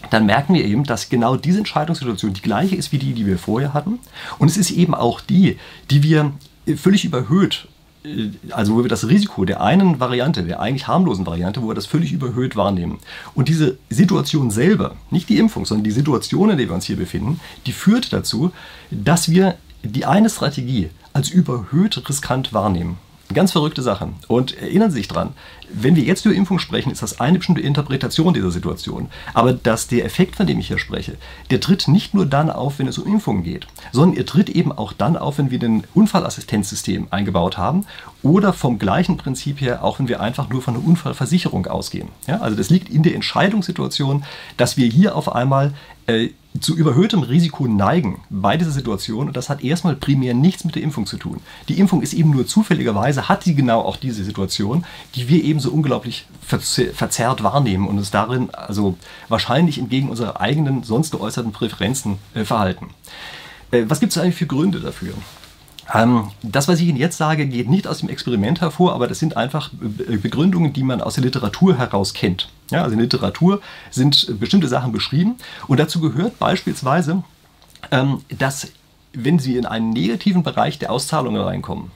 dann 0.09 0.25
merken 0.25 0.53
wir 0.53 0.63
eben, 0.63 0.83
dass 0.83 1.09
genau 1.09 1.37
diese 1.37 1.59
Entscheidungssituation 1.59 2.33
die 2.33 2.41
gleiche 2.41 2.75
ist 2.75 2.91
wie 2.91 2.99
die, 2.99 3.13
die 3.13 3.25
wir 3.25 3.37
vorher 3.37 3.73
hatten. 3.73 3.99
Und 4.37 4.49
es 4.49 4.57
ist 4.57 4.71
eben 4.71 4.93
auch 4.93 5.21
die, 5.21 5.57
die 5.89 6.03
wir 6.03 6.33
äh, 6.65 6.75
völlig 6.75 7.05
überhöht 7.05 7.67
äh, 8.03 8.29
also 8.51 8.75
wo 8.75 8.83
wir 8.83 8.89
das 8.89 9.07
Risiko 9.07 9.45
der 9.45 9.61
einen 9.61 9.99
Variante, 9.99 10.43
der 10.43 10.59
eigentlich 10.59 10.87
harmlosen 10.87 11.25
Variante, 11.25 11.61
wo 11.61 11.67
wir 11.69 11.75
das 11.75 11.85
völlig 11.85 12.11
überhöht 12.11 12.55
wahrnehmen. 12.55 12.99
Und 13.33 13.49
diese 13.49 13.77
Situation 13.89 14.51
selber, 14.51 14.95
nicht 15.09 15.29
die 15.29 15.37
Impfung, 15.37 15.65
sondern 15.65 15.83
die 15.83 15.91
Situation, 15.91 16.49
in 16.49 16.57
der 16.57 16.67
wir 16.67 16.75
uns 16.75 16.85
hier 16.85 16.97
befinden, 16.97 17.39
die 17.65 17.73
führt 17.73 18.13
dazu, 18.13 18.51
dass 18.91 19.29
wir 19.29 19.55
die 19.83 20.05
eine 20.05 20.29
Strategie 20.29 20.89
als 21.13 21.29
überhöht 21.29 22.07
riskant 22.09 22.53
wahrnehmen. 22.53 22.97
Ganz 23.33 23.51
verrückte 23.51 23.81
Sache. 23.81 24.09
Und 24.27 24.57
erinnern 24.57 24.89
Sie 24.89 24.99
sich 24.99 25.09
dran, 25.09 25.33
wenn 25.69 25.97
wir 25.97 26.03
jetzt 26.03 26.25
über 26.25 26.33
Impfung 26.33 26.59
sprechen, 26.59 26.91
ist 26.91 27.01
das 27.01 27.19
eine 27.19 27.39
bestimmte 27.39 27.61
Interpretation 27.61 28.33
dieser 28.33 28.51
Situation. 28.51 29.09
Aber 29.33 29.51
dass 29.51 29.87
der 29.87 30.05
Effekt, 30.05 30.37
von 30.37 30.47
dem 30.47 30.59
ich 30.59 30.67
hier 30.67 30.77
spreche, 30.77 31.17
der 31.51 31.59
tritt 31.59 31.89
nicht 31.89 32.13
nur 32.13 32.25
dann 32.25 32.49
auf, 32.49 32.79
wenn 32.79 32.87
es 32.87 32.97
um 32.97 33.11
Impfungen 33.11 33.43
geht, 33.43 33.67
sondern 33.91 34.17
er 34.17 34.25
tritt 34.25 34.49
eben 34.49 34.71
auch 34.71 34.93
dann 34.93 35.17
auf, 35.17 35.37
wenn 35.37 35.51
wir 35.51 35.61
ein 35.61 35.83
Unfallassistenzsystem 35.93 37.07
eingebaut 37.11 37.57
haben 37.57 37.85
oder 38.23 38.53
vom 38.53 38.79
gleichen 38.79 39.17
Prinzip 39.17 39.59
her, 39.59 39.83
auch 39.83 39.99
wenn 39.99 40.07
wir 40.07 40.21
einfach 40.21 40.49
nur 40.49 40.61
von 40.61 40.75
einer 40.75 40.87
Unfallversicherung 40.87 41.67
ausgehen. 41.67 42.07
Ja, 42.27 42.39
also 42.39 42.55
das 42.55 42.69
liegt 42.69 42.89
in 42.89 43.03
der 43.03 43.15
Entscheidungssituation, 43.15 44.23
dass 44.55 44.77
wir 44.77 44.87
hier 44.87 45.17
auf 45.17 45.35
einmal 45.35 45.73
äh, 46.07 46.29
zu 46.59 46.75
überhöhtem 46.75 47.23
Risiko 47.23 47.67
neigen 47.67 48.21
bei 48.29 48.57
dieser 48.57 48.71
Situation. 48.71 49.27
Und 49.27 49.37
das 49.37 49.49
hat 49.49 49.63
erstmal 49.63 49.95
primär 49.95 50.33
nichts 50.33 50.63
mit 50.63 50.75
der 50.75 50.83
Impfung 50.83 51.05
zu 51.05 51.17
tun. 51.17 51.41
Die 51.69 51.79
Impfung 51.79 52.01
ist 52.01 52.13
eben 52.13 52.31
nur 52.31 52.47
zufälligerweise, 52.47 53.29
hat 53.29 53.43
sie 53.43 53.55
genau 53.55 53.81
auch 53.81 53.97
diese 53.97 54.23
Situation, 54.23 54.85
die 55.15 55.29
wir 55.29 55.43
eben 55.43 55.59
so 55.59 55.71
unglaublich 55.71 56.25
verzerrt 56.41 57.43
wahrnehmen 57.43 57.87
und 57.87 57.97
uns 57.97 58.11
darin 58.11 58.49
also 58.51 58.97
wahrscheinlich 59.27 59.77
entgegen 59.79 60.09
unserer 60.09 60.39
eigenen 60.39 60.83
sonst 60.83 61.11
geäußerten 61.11 61.51
Präferenzen 61.51 62.17
äh, 62.33 62.45
verhalten. 62.45 62.89
Äh, 63.71 63.85
was 63.87 63.99
gibt 63.99 64.11
es 64.11 64.17
eigentlich 64.17 64.35
für 64.35 64.47
Gründe 64.47 64.79
dafür? 64.79 65.13
Ähm, 65.93 66.31
das, 66.41 66.67
was 66.67 66.79
ich 66.79 66.87
Ihnen 66.87 66.97
jetzt 66.97 67.17
sage, 67.17 67.45
geht 67.45 67.69
nicht 67.69 67.87
aus 67.87 67.99
dem 67.99 68.09
Experiment 68.09 68.61
hervor, 68.61 68.93
aber 68.93 69.07
das 69.07 69.19
sind 69.19 69.37
einfach 69.37 69.71
Begründungen, 69.71 70.73
die 70.73 70.83
man 70.83 71.01
aus 71.01 71.15
der 71.15 71.23
Literatur 71.23 71.77
heraus 71.77 72.13
kennt. 72.13 72.49
Ja, 72.71 72.79
also 72.83 72.91
in 72.93 72.99
der 72.99 73.05
Literatur 73.05 73.61
sind 73.89 74.39
bestimmte 74.39 74.67
Sachen 74.67 74.91
beschrieben 74.91 75.35
und 75.67 75.79
dazu 75.79 76.01
gehört 76.01 76.39
beispielsweise, 76.39 77.23
ähm, 77.91 78.21
dass 78.29 78.71
wenn 79.13 79.39
Sie 79.39 79.55
in 79.55 79.65
einen 79.65 79.91
negativen 79.91 80.43
Bereich 80.43 80.77
der 80.79 80.91
Auszahlungen 80.91 81.41
reinkommen, 81.41 81.91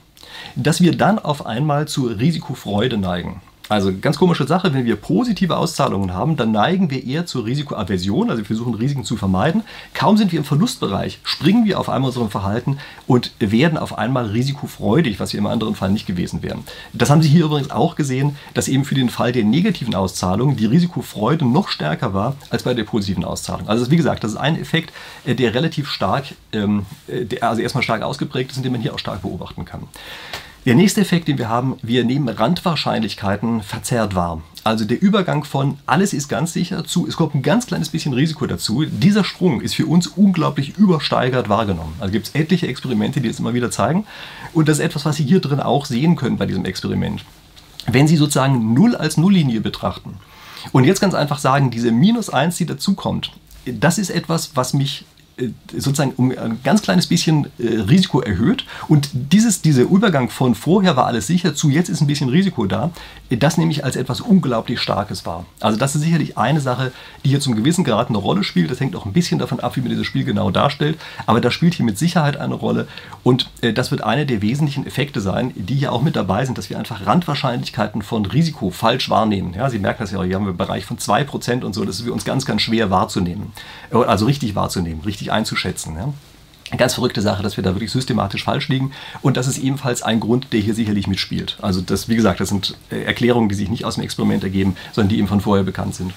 dass 0.56 0.80
wir 0.80 0.96
dann 0.96 1.18
auf 1.18 1.44
einmal 1.46 1.86
zur 1.86 2.18
Risikofreude 2.18 2.96
neigen. 2.96 3.42
Also 3.72 3.90
ganz 3.98 4.18
komische 4.18 4.46
Sache, 4.46 4.74
wenn 4.74 4.84
wir 4.84 4.96
positive 4.96 5.56
Auszahlungen 5.56 6.12
haben, 6.12 6.36
dann 6.36 6.52
neigen 6.52 6.90
wir 6.90 7.06
eher 7.06 7.24
zur 7.24 7.46
Risikoaversion, 7.46 8.28
also 8.28 8.42
wir 8.42 8.44
versuchen 8.44 8.74
Risiken 8.74 9.02
zu 9.02 9.16
vermeiden. 9.16 9.62
Kaum 9.94 10.18
sind 10.18 10.30
wir 10.30 10.38
im 10.38 10.44
Verlustbereich, 10.44 11.20
springen 11.24 11.64
wir 11.64 11.80
auf 11.80 11.88
einmal 11.88 12.08
unserem 12.10 12.28
Verhalten 12.28 12.76
und 13.06 13.32
werden 13.38 13.78
auf 13.78 13.96
einmal 13.96 14.26
risikofreudig, 14.26 15.18
was 15.20 15.32
wir 15.32 15.38
im 15.38 15.46
anderen 15.46 15.74
Fall 15.74 15.90
nicht 15.90 16.06
gewesen 16.06 16.42
wären. 16.42 16.64
Das 16.92 17.08
haben 17.08 17.22
Sie 17.22 17.30
hier 17.30 17.46
übrigens 17.46 17.70
auch 17.70 17.96
gesehen, 17.96 18.36
dass 18.52 18.68
eben 18.68 18.84
für 18.84 18.94
den 18.94 19.08
Fall 19.08 19.32
der 19.32 19.44
negativen 19.44 19.94
Auszahlungen 19.94 20.56
die 20.56 20.66
Risikofreude 20.66 21.46
noch 21.46 21.68
stärker 21.68 22.12
war 22.12 22.36
als 22.50 22.64
bei 22.64 22.74
der 22.74 22.84
positiven 22.84 23.24
Auszahlung. 23.24 23.68
Also 23.70 23.90
wie 23.90 23.96
gesagt, 23.96 24.22
das 24.22 24.32
ist 24.32 24.36
ein 24.36 24.60
Effekt, 24.60 24.92
äh, 25.24 25.34
der 25.34 25.54
relativ 25.54 25.88
stark, 25.88 26.26
ähm, 26.52 26.84
äh, 27.08 27.40
also 27.40 27.62
erstmal 27.62 27.82
stark 27.82 28.02
ausgeprägt 28.02 28.50
ist 28.50 28.58
und 28.58 28.64
den 28.64 28.72
man 28.72 28.82
hier 28.82 28.92
auch 28.92 28.98
stark 28.98 29.22
beobachten 29.22 29.64
kann. 29.64 29.88
Der 30.64 30.76
nächste 30.76 31.00
Effekt, 31.00 31.26
den 31.26 31.38
wir 31.38 31.48
haben, 31.48 31.76
wir 31.82 32.04
nehmen 32.04 32.28
Randwahrscheinlichkeiten 32.28 33.62
verzerrt 33.62 34.14
wahr. 34.14 34.42
Also 34.62 34.84
der 34.84 35.02
Übergang 35.02 35.42
von 35.42 35.78
alles 35.86 36.12
ist 36.12 36.28
ganz 36.28 36.52
sicher 36.52 36.84
zu, 36.84 37.04
es 37.08 37.16
kommt 37.16 37.34
ein 37.34 37.42
ganz 37.42 37.66
kleines 37.66 37.88
bisschen 37.88 38.12
Risiko 38.12 38.46
dazu. 38.46 38.84
Dieser 38.84 39.24
Sprung 39.24 39.60
ist 39.60 39.74
für 39.74 39.86
uns 39.86 40.06
unglaublich 40.06 40.78
übersteigert 40.78 41.48
wahrgenommen. 41.48 41.94
Also 41.98 42.12
gibt 42.12 42.28
es 42.28 42.34
etliche 42.36 42.68
Experimente, 42.68 43.20
die 43.20 43.28
das 43.28 43.40
immer 43.40 43.54
wieder 43.54 43.72
zeigen. 43.72 44.06
Und 44.52 44.68
das 44.68 44.78
ist 44.78 44.84
etwas, 44.84 45.04
was 45.04 45.16
Sie 45.16 45.24
hier 45.24 45.40
drin 45.40 45.58
auch 45.58 45.84
sehen 45.84 46.14
können 46.14 46.36
bei 46.36 46.46
diesem 46.46 46.64
Experiment. 46.64 47.24
Wenn 47.88 48.06
Sie 48.06 48.16
sozusagen 48.16 48.72
Null 48.72 48.94
als 48.94 49.16
Nulllinie 49.16 49.60
betrachten 49.62 50.18
und 50.70 50.84
jetzt 50.84 51.00
ganz 51.00 51.14
einfach 51.14 51.40
sagen, 51.40 51.72
diese 51.72 51.90
Minus 51.90 52.30
1, 52.30 52.56
die 52.58 52.66
dazukommt, 52.66 53.32
das 53.66 53.98
ist 53.98 54.10
etwas, 54.10 54.52
was 54.54 54.74
mich 54.74 55.06
sozusagen 55.76 56.12
um 56.16 56.30
ein 56.30 56.60
ganz 56.62 56.82
kleines 56.82 57.06
bisschen 57.06 57.46
äh, 57.58 57.80
Risiko 57.80 58.20
erhöht. 58.20 58.64
Und 58.88 59.10
dieses, 59.12 59.62
dieser 59.62 59.82
Übergang 59.82 60.28
von 60.28 60.54
vorher 60.54 60.96
war 60.96 61.06
alles 61.06 61.26
sicher 61.26 61.54
zu 61.54 61.70
jetzt 61.70 61.88
ist 61.88 62.00
ein 62.00 62.06
bisschen 62.06 62.28
Risiko 62.28 62.66
da, 62.66 62.90
das 63.30 63.56
nehme 63.56 63.70
ich 63.70 63.84
als 63.84 63.96
etwas 63.96 64.20
unglaublich 64.20 64.80
Starkes 64.80 65.24
wahr. 65.24 65.46
Also 65.60 65.78
das 65.78 65.94
ist 65.94 66.02
sicherlich 66.02 66.36
eine 66.36 66.60
Sache, 66.60 66.92
die 67.24 67.30
hier 67.30 67.40
zum 67.40 67.54
gewissen 67.54 67.84
Grad 67.84 68.08
eine 68.08 68.18
Rolle 68.18 68.44
spielt. 68.44 68.70
Das 68.70 68.80
hängt 68.80 68.94
auch 68.96 69.06
ein 69.06 69.12
bisschen 69.12 69.38
davon 69.38 69.60
ab, 69.60 69.76
wie 69.76 69.80
man 69.80 69.90
dieses 69.90 70.06
Spiel 70.06 70.24
genau 70.24 70.50
darstellt. 70.50 70.98
Aber 71.26 71.40
das 71.40 71.54
spielt 71.54 71.74
hier 71.74 71.86
mit 71.86 71.98
Sicherheit 71.98 72.36
eine 72.36 72.54
Rolle. 72.54 72.86
Und 73.22 73.50
äh, 73.60 73.72
das 73.72 73.90
wird 73.90 74.02
einer 74.02 74.24
der 74.24 74.42
wesentlichen 74.42 74.86
Effekte 74.86 75.20
sein, 75.20 75.52
die 75.54 75.74
hier 75.74 75.92
auch 75.92 76.02
mit 76.02 76.16
dabei 76.16 76.44
sind, 76.44 76.58
dass 76.58 76.70
wir 76.70 76.78
einfach 76.78 77.06
Randwahrscheinlichkeiten 77.06 78.02
von 78.02 78.26
Risiko 78.26 78.70
falsch 78.70 79.08
wahrnehmen. 79.10 79.54
Ja, 79.54 79.70
Sie 79.70 79.78
merken 79.78 80.02
das 80.02 80.10
ja, 80.10 80.22
hier 80.22 80.34
haben 80.34 80.44
wir 80.44 80.50
einen 80.50 80.58
Bereich 80.58 80.84
von 80.84 80.98
2% 80.98 81.62
und 81.62 81.72
so. 81.74 81.84
Das 81.84 81.96
ist 81.96 82.02
für 82.02 82.12
uns 82.12 82.24
ganz, 82.24 82.44
ganz 82.44 82.62
schwer 82.62 82.90
wahrzunehmen. 82.90 83.52
Also 83.90 84.26
richtig 84.26 84.54
wahrzunehmen, 84.54 85.02
richtig 85.02 85.21
einzuschätzen. 85.30 85.96
Ja. 85.96 86.12
ganz 86.76 86.94
verrückte 86.94 87.20
Sache, 87.20 87.42
dass 87.42 87.56
wir 87.56 87.64
da 87.64 87.74
wirklich 87.74 87.92
systematisch 87.92 88.44
falsch 88.44 88.68
liegen. 88.68 88.92
Und 89.20 89.36
das 89.36 89.46
ist 89.46 89.58
ebenfalls 89.58 90.02
ein 90.02 90.20
Grund, 90.20 90.52
der 90.52 90.60
hier 90.60 90.74
sicherlich 90.74 91.06
mitspielt. 91.06 91.58
Also 91.60 91.80
das, 91.80 92.08
wie 92.08 92.16
gesagt, 92.16 92.40
das 92.40 92.48
sind 92.48 92.76
äh, 92.90 93.02
Erklärungen, 93.02 93.48
die 93.48 93.54
sich 93.54 93.68
nicht 93.68 93.84
aus 93.84 93.96
dem 93.96 94.04
Experiment 94.04 94.42
ergeben, 94.42 94.76
sondern 94.92 95.10
die 95.10 95.18
eben 95.18 95.28
von 95.28 95.40
vorher 95.40 95.64
bekannt 95.64 95.94
sind. 95.94 96.12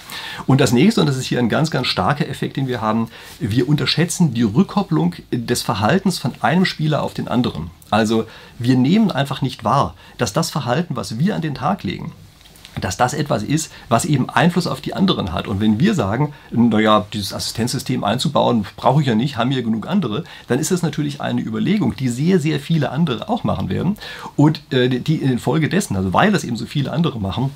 Und 0.47 0.61
das 0.61 0.71
nächste, 0.71 1.01
und 1.01 1.07
das 1.07 1.17
ist 1.17 1.25
hier 1.25 1.39
ein 1.39 1.49
ganz, 1.49 1.71
ganz 1.71 1.87
starker 1.87 2.27
Effekt, 2.27 2.57
den 2.57 2.67
wir 2.67 2.81
haben, 2.81 3.09
wir 3.39 3.67
unterschätzen 3.67 4.33
die 4.33 4.43
Rückkopplung 4.43 5.15
des 5.31 5.61
Verhaltens 5.61 6.19
von 6.19 6.33
einem 6.41 6.65
Spieler 6.65 7.03
auf 7.03 7.13
den 7.13 7.27
anderen. 7.27 7.69
Also 7.91 8.25
wir 8.57 8.77
nehmen 8.77 9.11
einfach 9.11 9.41
nicht 9.41 9.63
wahr, 9.63 9.93
dass 10.17 10.33
das 10.33 10.49
Verhalten, 10.49 10.95
was 10.95 11.19
wir 11.19 11.35
an 11.35 11.41
den 11.41 11.55
Tag 11.55 11.83
legen, 11.83 12.13
dass 12.81 12.97
das 12.97 13.13
etwas 13.13 13.43
ist, 13.43 13.71
was 13.89 14.05
eben 14.05 14.29
Einfluss 14.29 14.67
auf 14.67 14.81
die 14.81 14.93
anderen 14.93 15.33
hat. 15.33 15.47
Und 15.47 15.59
wenn 15.59 15.79
wir 15.79 15.93
sagen, 15.93 16.33
naja, 16.51 17.05
dieses 17.13 17.33
Assistenzsystem 17.33 18.03
einzubauen, 18.03 18.65
brauche 18.75 19.01
ich 19.01 19.07
ja 19.07 19.15
nicht, 19.15 19.37
haben 19.37 19.49
wir 19.49 19.63
genug 19.63 19.87
andere, 19.87 20.23
dann 20.47 20.59
ist 20.59 20.71
das 20.71 20.81
natürlich 20.81 21.21
eine 21.21 21.41
Überlegung, 21.41 21.95
die 21.95 22.09
sehr, 22.09 22.39
sehr 22.39 22.59
viele 22.59 22.91
andere 22.91 23.29
auch 23.29 23.43
machen 23.43 23.69
werden. 23.69 23.97
Und 24.35 24.61
äh, 24.71 24.89
die 24.89 25.15
in 25.17 25.39
Folge 25.39 25.69
dessen, 25.69 25.95
also 25.95 26.13
weil 26.13 26.31
das 26.31 26.43
eben 26.43 26.57
so 26.57 26.65
viele 26.65 26.91
andere 26.91 27.19
machen, 27.19 27.51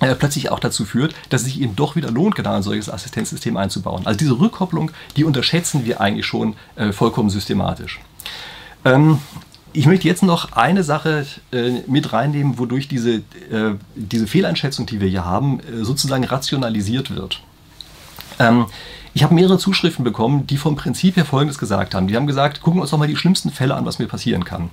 äh, 0.00 0.14
plötzlich 0.14 0.50
auch 0.50 0.60
dazu 0.60 0.84
führt, 0.84 1.14
dass 1.28 1.42
es 1.42 1.48
sich 1.48 1.60
eben 1.60 1.76
doch 1.76 1.94
wieder 1.94 2.10
lohnt, 2.10 2.34
genau 2.34 2.54
ein 2.54 2.62
solches 2.62 2.88
Assistenzsystem 2.90 3.56
einzubauen. 3.56 4.06
Also 4.06 4.18
diese 4.18 4.38
Rückkopplung, 4.38 4.90
die 5.16 5.24
unterschätzen 5.24 5.84
wir 5.84 6.00
eigentlich 6.00 6.26
schon 6.26 6.54
äh, 6.76 6.92
vollkommen 6.92 7.28
systematisch. 7.28 8.00
Ähm, 8.84 9.18
ich 9.72 9.86
möchte 9.86 10.08
jetzt 10.08 10.22
noch 10.22 10.52
eine 10.52 10.82
Sache 10.82 11.26
äh, 11.52 11.80
mit 11.86 12.12
reinnehmen, 12.12 12.58
wodurch 12.58 12.88
diese, 12.88 13.16
äh, 13.16 13.74
diese 13.94 14.26
Fehleinschätzung, 14.26 14.86
die 14.86 15.00
wir 15.00 15.08
hier 15.08 15.24
haben, 15.24 15.60
äh, 15.60 15.84
sozusagen 15.84 16.24
rationalisiert 16.24 17.14
wird. 17.14 17.40
Ähm, 18.38 18.66
ich 19.12 19.22
habe 19.22 19.34
mehrere 19.34 19.58
Zuschriften 19.58 20.04
bekommen, 20.04 20.46
die 20.46 20.56
vom 20.56 20.76
Prinzip 20.76 21.16
her 21.16 21.24
Folgendes 21.24 21.58
gesagt 21.58 21.94
haben. 21.94 22.06
Die 22.06 22.16
haben 22.16 22.26
gesagt, 22.26 22.62
gucken 22.62 22.78
wir 22.78 22.82
uns 22.82 22.90
doch 22.90 22.98
mal 22.98 23.08
die 23.08 23.16
schlimmsten 23.16 23.50
Fälle 23.50 23.74
an, 23.74 23.84
was 23.84 23.98
mir 23.98 24.06
passieren 24.06 24.44
kann. 24.44 24.70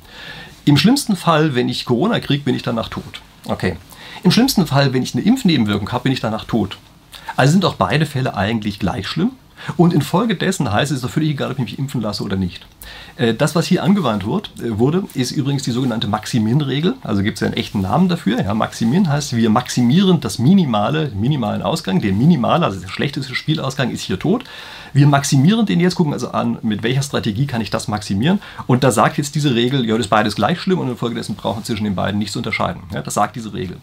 Im 0.65 0.77
schlimmsten 0.77 1.15
Fall, 1.15 1.55
wenn 1.55 1.69
ich 1.69 1.85
Corona 1.85 2.19
kriege, 2.19 2.43
bin 2.43 2.55
ich 2.55 2.61
danach 2.61 2.89
tot. 2.89 3.21
Okay. 3.45 3.77
Im 4.23 4.31
schlimmsten 4.31 4.67
Fall, 4.67 4.93
wenn 4.93 5.03
ich 5.03 5.15
eine 5.15 5.23
Impfnebenwirkung 5.23 5.91
habe, 5.91 6.03
bin 6.03 6.11
ich 6.11 6.19
danach 6.19 6.45
tot. 6.45 6.77
Also 7.35 7.51
sind 7.51 7.65
auch 7.65 7.75
beide 7.75 8.05
Fälle 8.05 8.35
eigentlich 8.35 8.79
gleich 8.79 9.07
schlimm. 9.07 9.31
Und 9.75 9.93
infolgedessen 9.93 10.71
heißt 10.71 10.91
es, 10.91 10.97
es 10.97 11.03
ist 11.03 11.09
doch 11.09 11.13
völlig 11.13 11.31
egal, 11.31 11.51
ob 11.51 11.57
ich 11.59 11.63
mich 11.63 11.79
impfen 11.79 12.01
lasse 12.01 12.23
oder 12.23 12.35
nicht. 12.35 12.65
Äh, 13.15 13.33
das, 13.33 13.55
was 13.55 13.67
hier 13.67 13.83
angewandt 13.83 14.23
äh, 14.23 14.77
wurde, 14.77 15.03
ist 15.13 15.31
übrigens 15.31 15.63
die 15.63 15.71
sogenannte 15.71 16.07
Maximin-Regel. 16.07 16.95
Also 17.03 17.23
gibt 17.23 17.37
es 17.37 17.41
ja 17.41 17.47
einen 17.47 17.57
echten 17.57 17.81
Namen 17.81 18.09
dafür. 18.09 18.41
Ja, 18.41 18.53
Maximin 18.53 19.09
heißt, 19.09 19.35
wir 19.35 19.49
maximieren 19.49 20.19
das 20.19 20.39
minimale, 20.39 21.11
minimalen 21.15 21.61
Ausgang. 21.61 22.01
Der 22.01 22.13
minimale, 22.13 22.65
also 22.65 22.79
der 22.79 22.87
schlechteste 22.87 23.35
Spielausgang 23.35 23.91
ist 23.91 24.01
hier 24.01 24.19
tot. 24.19 24.43
Wir 24.93 25.07
maximieren 25.07 25.65
den 25.65 25.79
jetzt, 25.79 25.95
gucken 25.95 26.13
also 26.13 26.31
an, 26.31 26.59
mit 26.61 26.83
welcher 26.83 27.01
Strategie 27.01 27.45
kann 27.45 27.61
ich 27.61 27.69
das 27.69 27.87
maximieren. 27.87 28.39
Und 28.67 28.83
da 28.83 28.91
sagt 28.91 29.17
jetzt 29.17 29.35
diese 29.35 29.53
Regel, 29.53 29.85
ja, 29.85 29.95
das 29.95 30.05
ist 30.05 30.09
beides 30.09 30.35
gleich 30.35 30.59
schlimm 30.59 30.79
und 30.79 30.89
infolgedessen 30.89 31.35
brauchen 31.35 31.59
wir 31.59 31.63
zwischen 31.63 31.83
den 31.83 31.95
beiden 31.95 32.19
nichts 32.19 32.33
zu 32.33 32.39
unterscheiden. 32.39 32.83
Ja, 32.93 33.01
das 33.01 33.13
sagt 33.13 33.35
diese 33.35 33.53
Regel. 33.53 33.77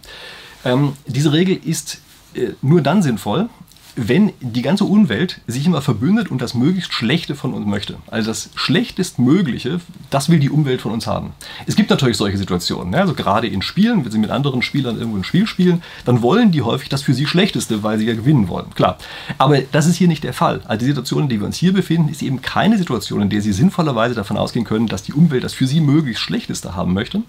Ähm, 0.65 0.95
diese 1.07 1.33
Regel 1.33 1.59
ist 1.63 2.01
äh, 2.35 2.53
nur 2.63 2.81
dann 2.81 3.03
sinnvoll, 3.03 3.49
wenn 3.97 4.33
die 4.41 4.63
ganze 4.63 4.85
Umwelt 4.85 5.41
sich 5.47 5.67
immer 5.67 5.83
verbündet 5.83 6.31
und 6.31 6.43
das 6.43 6.55
möglichst 6.55 6.93
Schlechte 6.93 7.35
von 7.35 7.55
uns 7.55 7.67
möchte. 7.67 7.97
Also 8.09 8.31
das 8.31 8.51
Schlechtestmögliche, 8.55 9.81
das 10.11 10.29
will 10.29 10.39
die 10.39 10.51
Umwelt 10.51 10.81
von 10.81 10.93
uns 10.93 11.07
haben. 11.07 11.33
Es 11.67 11.77
gibt 11.77 11.91
natürlich 11.91 12.17
solche 12.17 12.39
Situationen, 12.39 12.91
ne? 12.91 13.01
also 13.01 13.15
gerade 13.15 13.47
in 13.47 13.63
Spielen, 13.63 14.05
wenn 14.05 14.11
sie 14.11 14.19
mit 14.19 14.31
anderen 14.31 14.63
Spielern 14.63 14.97
irgendwo 14.97 15.19
ein 15.19 15.25
Spiel 15.25 15.47
spielen, 15.47 15.83
dann 16.05 16.23
wollen 16.23 16.51
die 16.51 16.63
häufig 16.63 16.89
das 16.89 17.03
für 17.03 17.15
sie 17.15 17.27
Schlechteste, 17.27 17.83
weil 17.83 17.99
sie 17.99 18.07
ja 18.07 18.15
gewinnen 18.15 18.49
wollen. 18.49 18.71
Klar. 18.75 18.99
Aber 19.39 19.61
das 19.61 19.87
ist 19.87 19.97
hier 19.97 20.09
nicht 20.09 20.25
der 20.25 20.33
Fall. 20.33 20.61
Also 20.65 20.81
die 20.81 20.87
Situation, 20.87 21.25
in 21.25 21.29
der 21.29 21.41
wir 21.41 21.47
uns 21.47 21.57
hier 21.57 21.73
befinden, 21.73 22.09
ist 22.09 22.23
eben 22.23 22.43
keine 22.43 22.79
Situation, 22.79 23.23
in 23.23 23.31
der 23.31 23.43
sie 23.43 23.53
sinnvollerweise 23.53 24.15
davon 24.15 24.37
ausgehen 24.37 24.65
können, 24.65 24.87
dass 24.89 25.03
die 25.03 25.13
Umwelt 25.13 25.45
das 25.45 25.55
für 25.55 25.67
sie 25.67 25.81
möglichst 25.81 26.23
Schlechteste 26.23 26.75
haben 26.75 26.93
möchte. 26.93 27.23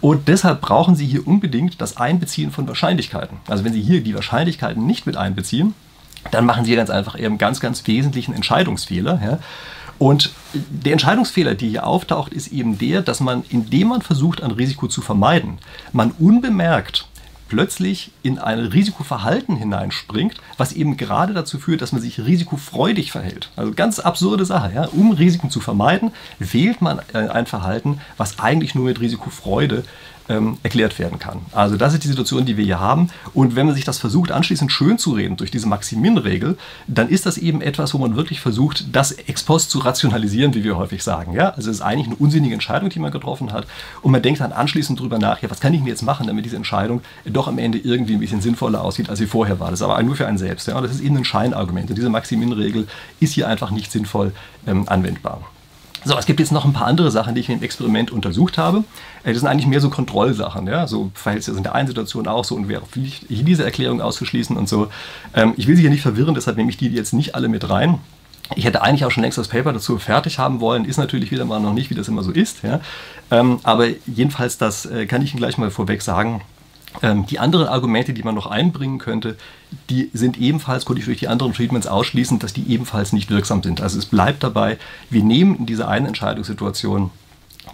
Und 0.00 0.28
deshalb 0.28 0.60
brauchen 0.60 0.96
sie 0.96 1.06
hier 1.06 1.26
unbedingt 1.26 1.80
das 1.80 1.96
Einbeziehen 1.96 2.50
von 2.50 2.66
Wahrscheinlichkeiten. 2.68 3.38
Also 3.46 3.64
wenn 3.64 3.72
sie 3.72 3.82
hier 3.82 4.02
die 4.02 4.14
Wahrscheinlichkeiten 4.14 4.86
nicht 4.86 5.06
mit 5.06 5.16
einbeziehen, 5.16 5.74
dann 6.30 6.44
machen 6.44 6.64
sie 6.64 6.76
ganz 6.76 6.90
einfach 6.90 7.18
eben 7.18 7.38
ganz, 7.38 7.60
ganz 7.60 7.86
wesentlichen 7.86 8.34
Entscheidungsfehler. 8.34 9.20
Ja. 9.24 9.38
Und 9.98 10.32
der 10.52 10.92
Entscheidungsfehler, 10.92 11.54
der 11.54 11.68
hier 11.68 11.86
auftaucht, 11.86 12.32
ist 12.32 12.48
eben 12.48 12.78
der, 12.78 13.02
dass 13.02 13.20
man, 13.20 13.44
indem 13.48 13.88
man 13.88 14.02
versucht, 14.02 14.42
ein 14.42 14.50
Risiko 14.50 14.88
zu 14.88 15.00
vermeiden, 15.00 15.58
man 15.92 16.10
unbemerkt 16.12 17.08
plötzlich 17.48 18.10
in 18.26 18.38
ein 18.38 18.58
Risikoverhalten 18.58 19.56
hineinspringt, 19.56 20.34
was 20.56 20.72
eben 20.72 20.96
gerade 20.96 21.32
dazu 21.32 21.58
führt, 21.58 21.80
dass 21.80 21.92
man 21.92 22.02
sich 22.02 22.18
risikofreudig 22.18 23.12
verhält. 23.12 23.50
Also 23.54 23.72
ganz 23.72 24.00
absurde 24.00 24.44
Sache. 24.44 24.72
Ja? 24.74 24.88
Um 24.88 25.12
Risiken 25.12 25.48
zu 25.48 25.60
vermeiden, 25.60 26.10
wählt 26.40 26.82
man 26.82 26.98
äh, 27.12 27.28
ein 27.28 27.46
Verhalten, 27.46 28.00
was 28.16 28.40
eigentlich 28.40 28.74
nur 28.74 28.86
mit 28.86 29.00
Risikofreude 29.00 29.84
ähm, 30.28 30.58
erklärt 30.62 30.98
werden 30.98 31.18
kann. 31.18 31.40
Also 31.52 31.76
das 31.76 31.94
ist 31.94 32.04
die 32.04 32.08
Situation, 32.08 32.44
die 32.44 32.56
wir 32.56 32.64
hier 32.64 32.80
haben. 32.80 33.10
Und 33.34 33.56
wenn 33.56 33.66
man 33.66 33.74
sich 33.74 33.84
das 33.84 33.98
versucht, 33.98 34.32
anschließend 34.32 34.72
schön 34.72 34.98
zu 34.98 35.12
reden 35.12 35.36
durch 35.36 35.50
diese 35.50 35.68
Maximin-Regel, 35.68 36.56
dann 36.86 37.08
ist 37.08 37.26
das 37.26 37.38
eben 37.38 37.60
etwas, 37.60 37.94
wo 37.94 37.98
man 37.98 38.16
wirklich 38.16 38.40
versucht, 38.40 38.94
das 38.94 39.12
ex 39.12 39.42
post 39.42 39.70
zu 39.70 39.78
rationalisieren, 39.78 40.54
wie 40.54 40.64
wir 40.64 40.76
häufig 40.76 41.02
sagen. 41.02 41.32
Ja? 41.32 41.50
Also 41.50 41.70
es 41.70 41.76
ist 41.76 41.82
eigentlich 41.82 42.08
eine 42.08 42.16
unsinnige 42.16 42.54
Entscheidung, 42.54 42.90
die 42.90 42.98
man 42.98 43.12
getroffen 43.12 43.52
hat. 43.52 43.66
Und 44.02 44.12
man 44.12 44.22
denkt 44.22 44.40
dann 44.40 44.52
anschließend 44.52 44.98
darüber 44.98 45.18
nach, 45.18 45.42
ja, 45.42 45.50
was 45.50 45.60
kann 45.60 45.72
ich 45.72 45.80
denn 45.80 45.88
jetzt 45.88 46.02
machen, 46.02 46.26
damit 46.26 46.44
diese 46.44 46.56
Entscheidung 46.56 47.02
doch 47.24 47.48
am 47.48 47.58
Ende 47.58 47.78
irgendwie 47.78 48.15
ein 48.16 48.20
bisschen 48.20 48.40
sinnvoller 48.40 48.82
aussieht, 48.82 49.08
als 49.08 49.18
sie 49.18 49.26
vorher 49.26 49.60
war. 49.60 49.70
Das 49.70 49.80
ist 49.80 49.84
aber 49.84 50.02
nur 50.02 50.16
für 50.16 50.26
einen 50.26 50.38
selbst. 50.38 50.66
Ja? 50.66 50.80
Das 50.80 50.90
ist 50.90 51.00
eben 51.00 51.16
ein 51.16 51.24
Scheinargument. 51.24 51.90
Und 51.90 51.96
diese 51.96 52.10
Maximin-Regel 52.10 52.86
ist 53.20 53.34
hier 53.34 53.48
einfach 53.48 53.70
nicht 53.70 53.92
sinnvoll 53.92 54.32
ähm, 54.66 54.88
anwendbar. 54.88 55.40
So, 56.04 56.16
es 56.16 56.26
gibt 56.26 56.38
jetzt 56.38 56.52
noch 56.52 56.64
ein 56.64 56.72
paar 56.72 56.86
andere 56.86 57.10
Sachen, 57.10 57.34
die 57.34 57.40
ich 57.40 57.50
im 57.50 57.62
Experiment 57.64 58.12
untersucht 58.12 58.58
habe. 58.58 58.84
Äh, 59.24 59.32
das 59.32 59.40
sind 59.40 59.48
eigentlich 59.48 59.66
mehr 59.66 59.80
so 59.80 59.90
Kontrollsachen. 59.90 60.66
Ja? 60.66 60.86
So 60.86 61.10
verhält 61.14 61.42
sich 61.42 61.52
das 61.52 61.58
in 61.58 61.64
der 61.64 61.74
einen 61.74 61.88
Situation 61.88 62.28
auch 62.28 62.44
so 62.44 62.54
und 62.54 62.68
wäre 62.68 62.82
Pflicht, 62.86 63.26
diese 63.28 63.64
Erklärung 63.64 64.00
auszuschließen 64.00 64.56
und 64.56 64.68
so. 64.68 64.88
Ähm, 65.34 65.54
ich 65.56 65.66
will 65.66 65.74
Sie 65.74 65.82
hier 65.82 65.90
nicht 65.90 66.02
verwirren, 66.02 66.34
deshalb 66.34 66.56
nehme 66.56 66.70
ich 66.70 66.76
die 66.76 66.88
jetzt 66.88 67.12
nicht 67.12 67.34
alle 67.34 67.48
mit 67.48 67.68
rein. 67.68 67.98
Ich 68.54 68.64
hätte 68.64 68.82
eigentlich 68.82 69.04
auch 69.04 69.10
schon 69.10 69.24
längst 69.24 69.38
das 69.38 69.48
Paper 69.48 69.72
dazu 69.72 69.98
fertig 69.98 70.38
haben 70.38 70.60
wollen, 70.60 70.84
ist 70.84 70.98
natürlich 70.98 71.32
wieder 71.32 71.44
mal 71.44 71.58
noch 71.58 71.72
nicht, 71.72 71.90
wie 71.90 71.94
das 71.94 72.06
immer 72.06 72.22
so 72.22 72.30
ist. 72.30 72.62
Ja? 72.62 72.80
Ähm, 73.32 73.58
aber 73.64 73.88
jedenfalls, 74.06 74.58
das 74.58 74.86
äh, 74.86 75.06
kann 75.06 75.22
ich 75.22 75.32
Ihnen 75.32 75.40
gleich 75.40 75.58
mal 75.58 75.70
vorweg 75.70 76.02
sagen. 76.02 76.42
Ähm, 77.02 77.26
die 77.26 77.38
anderen 77.38 77.68
Argumente, 77.68 78.12
die 78.12 78.22
man 78.22 78.34
noch 78.34 78.46
einbringen 78.46 78.98
könnte, 78.98 79.36
die 79.90 80.10
sind 80.12 80.38
ebenfalls, 80.38 80.84
konnte 80.84 81.00
ich 81.00 81.06
durch 81.06 81.18
die 81.18 81.28
anderen 81.28 81.52
Treatments 81.52 81.86
ausschließen, 81.86 82.38
dass 82.38 82.52
die 82.52 82.70
ebenfalls 82.70 83.12
nicht 83.12 83.30
wirksam 83.30 83.62
sind. 83.62 83.80
Also 83.80 83.98
es 83.98 84.06
bleibt 84.06 84.42
dabei, 84.42 84.78
wir 85.10 85.22
nehmen 85.22 85.56
in 85.56 85.66
dieser 85.66 85.88
einen 85.88 86.06
Entscheidungssituation 86.06 87.10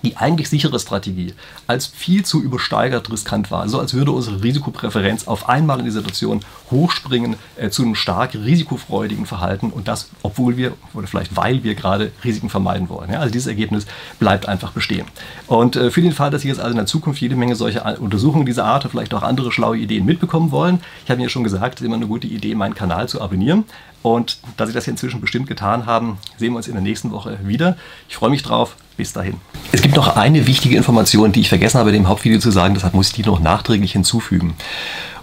die 0.03 0.17
eigentlich 0.17 0.49
sichere 0.49 0.79
Strategie 0.79 1.35
als 1.67 1.87
viel 1.87 2.25
zu 2.25 2.43
übersteigert 2.43 3.11
riskant 3.11 3.51
war. 3.51 3.69
So 3.69 3.79
als 3.79 3.95
würde 3.95 4.13
unsere 4.13 4.43
Risikopräferenz 4.43 5.29
auf 5.29 5.49
einmal 5.49 5.79
in 5.79 5.85
die 5.85 5.91
Situation 5.91 6.41
hochspringen 6.71 7.37
äh, 7.57 7.71
zu 7.71 7.83
einem 7.83 7.95
stark 7.95 8.35
risikofreudigen 8.35 9.27
Verhalten 9.27 9.71
und 9.71 9.89
das, 9.89 10.09
obwohl 10.23 10.57
wir 10.57 10.73
oder 10.95 11.07
vielleicht 11.07 11.37
weil 11.37 11.63
wir 11.63 11.75
gerade 11.75 12.13
Risiken 12.25 12.51
vermeiden 12.51 12.89
wollen. 12.89 13.11
Ja, 13.11 13.21
also 13.21 13.33
dieses 13.33 13.47
Ergebnis 13.47 13.87
bleibt 14.19 14.49
einfach 14.49 14.73
bestehen. 14.73 15.07
Und 15.47 15.77
äh, 15.77 15.91
für 15.91 16.03
den 16.03 16.13
Fall, 16.13 16.31
dass 16.31 16.43
Sie 16.43 16.49
jetzt 16.49 16.61
also 16.61 16.71
in 16.71 16.77
der 16.77 16.87
Zukunft 16.87 17.21
jede 17.21 17.37
Menge 17.37 17.55
solcher 17.55 18.01
Untersuchungen 18.01 18.47
dieser 18.47 18.65
Art 18.65 18.85
oder 18.85 18.91
vielleicht 18.91 19.15
auch 19.15 19.23
andere 19.23 19.53
schlaue 19.53 19.79
Ideen 19.79 20.05
mitbekommen 20.05 20.51
wollen, 20.51 20.81
ich 21.05 21.11
habe 21.11 21.23
ja 21.23 21.29
schon 21.29 21.45
gesagt, 21.45 21.77
es 21.77 21.81
ist 21.81 21.87
immer 21.87 21.97
eine 21.97 22.07
gute 22.07 22.27
Idee, 22.27 22.55
meinen 22.55 22.75
Kanal 22.75 23.09
zu 23.09 23.21
abonnieren. 23.21 23.65
Und 24.03 24.39
da 24.57 24.67
Sie 24.67 24.73
das 24.73 24.85
hier 24.85 24.93
inzwischen 24.93 25.21
bestimmt 25.21 25.47
getan 25.47 25.87
haben, 25.87 26.19
sehen 26.37 26.53
wir 26.53 26.57
uns 26.57 26.67
in 26.67 26.75
der 26.75 26.83
nächsten 26.83 27.13
Woche 27.13 27.39
wieder. 27.45 27.77
Ich 28.09 28.17
freue 28.17 28.31
mich 28.31 28.43
drauf. 28.43 28.77
Bis 28.97 29.13
dahin. 29.13 29.37
Es 29.73 29.81
gibt 29.81 29.97
noch 29.97 30.17
eine 30.17 30.47
wichtige 30.47 30.77
Information, 30.77 31.33
die 31.33 31.41
ich 31.41 31.49
vergessen 31.49 31.79
habe, 31.79 31.93
dem 31.93 32.09
Hauptvideo 32.09 32.39
zu 32.39 32.51
sagen, 32.51 32.75
deshalb 32.75 32.95
muss 32.95 33.09
ich 33.09 33.15
die 33.15 33.23
noch 33.23 33.41
nachträglich 33.41 33.93
hinzufügen. 33.93 34.55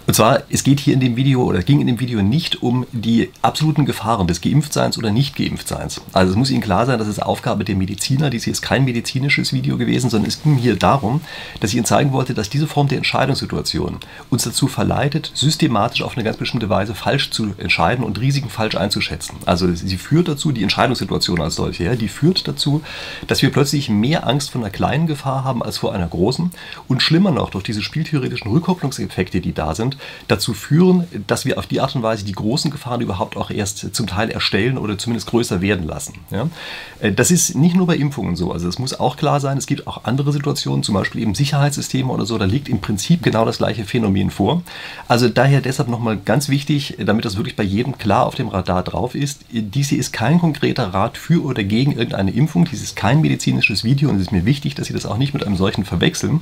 Und 0.06 0.14
zwar, 0.14 0.42
es 0.50 0.64
geht 0.64 0.80
hier 0.80 0.94
in 0.94 1.00
dem 1.00 1.14
Video 1.14 1.44
oder 1.44 1.62
ging 1.62 1.80
in 1.80 1.86
dem 1.86 2.00
Video 2.00 2.20
nicht 2.20 2.62
um 2.62 2.86
die 2.90 3.30
absoluten 3.42 3.84
Gefahren 3.84 4.26
des 4.26 4.40
Geimpftseins 4.40 4.98
oder 4.98 5.12
Nicht-Geimpftseins. 5.12 6.00
Also 6.12 6.32
es 6.32 6.36
muss 6.36 6.50
Ihnen 6.50 6.62
klar 6.62 6.86
sein, 6.86 6.98
das 6.98 7.06
ist 7.06 7.22
Aufgabe 7.22 7.64
der 7.64 7.76
Mediziner. 7.76 8.28
Dies 8.28 8.44
hier 8.44 8.52
ist 8.52 8.62
kein 8.62 8.84
medizinisches 8.84 9.52
Video 9.52 9.76
gewesen, 9.76 10.10
sondern 10.10 10.28
es 10.28 10.42
ging 10.42 10.56
hier 10.56 10.76
darum, 10.76 11.20
dass 11.60 11.70
ich 11.70 11.76
Ihnen 11.76 11.84
zeigen 11.84 12.12
wollte, 12.12 12.34
dass 12.34 12.50
diese 12.50 12.66
Form 12.66 12.88
der 12.88 12.98
Entscheidungssituation 12.98 13.98
uns 14.30 14.42
dazu 14.42 14.66
verleitet, 14.66 15.30
systematisch 15.34 16.02
auf 16.02 16.16
eine 16.16 16.24
ganz 16.24 16.38
bestimmte 16.38 16.68
Weise 16.68 16.94
falsch 16.94 17.30
zu 17.30 17.54
entscheiden 17.58 18.04
und 18.04 18.20
Risiken 18.20 18.50
falsch 18.50 18.74
einzuschätzen. 18.74 19.36
Also 19.46 19.72
sie 19.72 19.96
führt 19.96 20.28
dazu, 20.28 20.50
die 20.50 20.62
Entscheidungssituation 20.62 21.40
als 21.40 21.54
solche, 21.54 21.84
ja, 21.84 21.94
die 21.94 22.08
führt 22.08 22.48
dazu, 22.48 22.82
dass 23.26 23.42
wir 23.42 23.50
plötzlich 23.50 23.88
mehr 23.88 24.26
Angst 24.26 24.50
vor 24.50 24.60
einer 24.60 24.70
kleinen 24.70 25.06
Gefahr 25.06 25.44
haben 25.44 25.62
als 25.62 25.78
vor 25.78 25.94
einer 25.94 26.08
großen. 26.08 26.50
Und 26.88 27.02
schlimmer 27.02 27.30
noch, 27.30 27.50
durch 27.50 27.64
diese 27.64 27.82
spieltheoretischen 27.82 28.50
Rückkopplungseffekte, 28.50 29.40
die 29.40 29.52
da 29.52 29.74
sind, 29.74 29.89
Hintergrund 29.90 29.96
dazu 30.28 30.54
führen, 30.54 31.06
dass 31.26 31.44
wir 31.44 31.58
auf 31.58 31.66
die 31.66 31.80
Art 31.80 31.94
und 31.96 32.02
Weise 32.02 32.24
die 32.24 32.32
großen 32.32 32.70
Gefahren 32.70 33.00
überhaupt 33.00 33.36
auch 33.36 33.50
erst 33.50 33.94
zum 33.94 34.06
Teil 34.06 34.30
erstellen 34.30 34.78
oder 34.78 34.96
zumindest 34.98 35.28
größer 35.28 35.60
werden 35.60 35.86
lassen. 35.86 36.14
Ja? 36.30 36.48
Äh, 37.00 37.12
das 37.12 37.30
ist 37.30 37.56
nicht 37.56 37.74
nur 37.74 37.86
bei 37.86 37.96
Impfungen 37.96 38.36
so. 38.36 38.52
Also 38.52 38.68
es 38.68 38.78
muss 38.78 38.98
auch 38.98 39.16
klar 39.16 39.40
sein, 39.40 39.58
es 39.58 39.66
gibt 39.66 39.86
auch 39.86 40.04
andere 40.04 40.32
Situationen, 40.32 40.82
zum 40.82 40.94
Beispiel 40.94 41.22
eben 41.22 41.34
Sicherheitssysteme 41.34 42.10
oder 42.12 42.26
so, 42.26 42.38
da 42.38 42.44
liegt 42.44 42.68
im 42.68 42.80
Prinzip 42.80 43.22
genau 43.22 43.44
das 43.44 43.58
gleiche 43.58 43.84
Phänomen 43.84 44.30
vor. 44.30 44.62
Also 45.08 45.28
daher 45.28 45.60
deshalb 45.60 45.88
nochmal 45.88 46.16
ganz 46.16 46.48
wichtig, 46.48 46.96
damit 47.04 47.24
das 47.24 47.36
wirklich 47.36 47.56
bei 47.56 47.62
jedem 47.62 47.98
klar 47.98 48.26
auf 48.26 48.34
dem 48.34 48.48
Radar 48.48 48.82
drauf 48.82 49.14
ist, 49.14 49.40
dies 49.50 49.88
hier 49.88 49.98
ist 49.98 50.12
kein 50.12 50.38
konkreter 50.38 50.94
Rat 50.94 51.18
für 51.18 51.44
oder 51.44 51.64
gegen 51.64 51.92
irgendeine 51.92 52.30
Impfung, 52.30 52.64
dies 52.64 52.82
ist 52.82 52.96
kein 52.96 53.20
medizinisches 53.20 53.84
Video 53.84 54.08
und 54.10 54.16
es 54.16 54.22
ist 54.22 54.32
mir 54.32 54.44
wichtig, 54.44 54.74
dass 54.74 54.86
Sie 54.86 54.92
das 54.92 55.06
auch 55.06 55.18
nicht 55.18 55.34
mit 55.34 55.44
einem 55.44 55.56
solchen 55.56 55.84
verwechseln, 55.84 56.40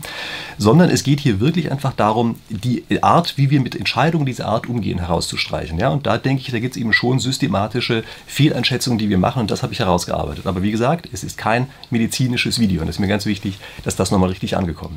sondern 0.58 0.90
es 0.90 1.02
geht 1.02 1.20
hier 1.20 1.40
wirklich 1.40 1.70
einfach 1.70 1.92
darum, 1.92 2.36
die 2.48 2.84
Art, 3.02 3.37
wie 3.38 3.50
wir 3.50 3.60
mit 3.60 3.76
Entscheidungen 3.76 4.26
dieser 4.26 4.46
Art 4.46 4.68
umgehen, 4.68 4.98
herauszustreichen. 4.98 5.78
Ja? 5.78 5.88
Und 5.88 6.06
da 6.06 6.18
denke 6.18 6.42
ich, 6.42 6.50
da 6.50 6.58
gibt 6.58 6.74
es 6.74 6.80
eben 6.80 6.92
schon 6.92 7.20
systematische 7.20 8.04
Fehleinschätzungen, 8.26 8.98
die 8.98 9.08
wir 9.08 9.18
machen 9.18 9.40
und 9.40 9.50
das 9.50 9.62
habe 9.62 9.72
ich 9.72 9.78
herausgearbeitet. 9.78 10.46
Aber 10.46 10.62
wie 10.62 10.72
gesagt, 10.72 11.08
es 11.12 11.24
ist 11.24 11.38
kein 11.38 11.68
medizinisches 11.90 12.58
Video 12.58 12.82
und 12.82 12.88
es 12.88 12.96
ist 12.96 13.00
mir 13.00 13.08
ganz 13.08 13.26
wichtig, 13.26 13.58
dass 13.84 13.96
das 13.96 14.10
nochmal 14.10 14.30
richtig 14.30 14.56
angekommen 14.56 14.96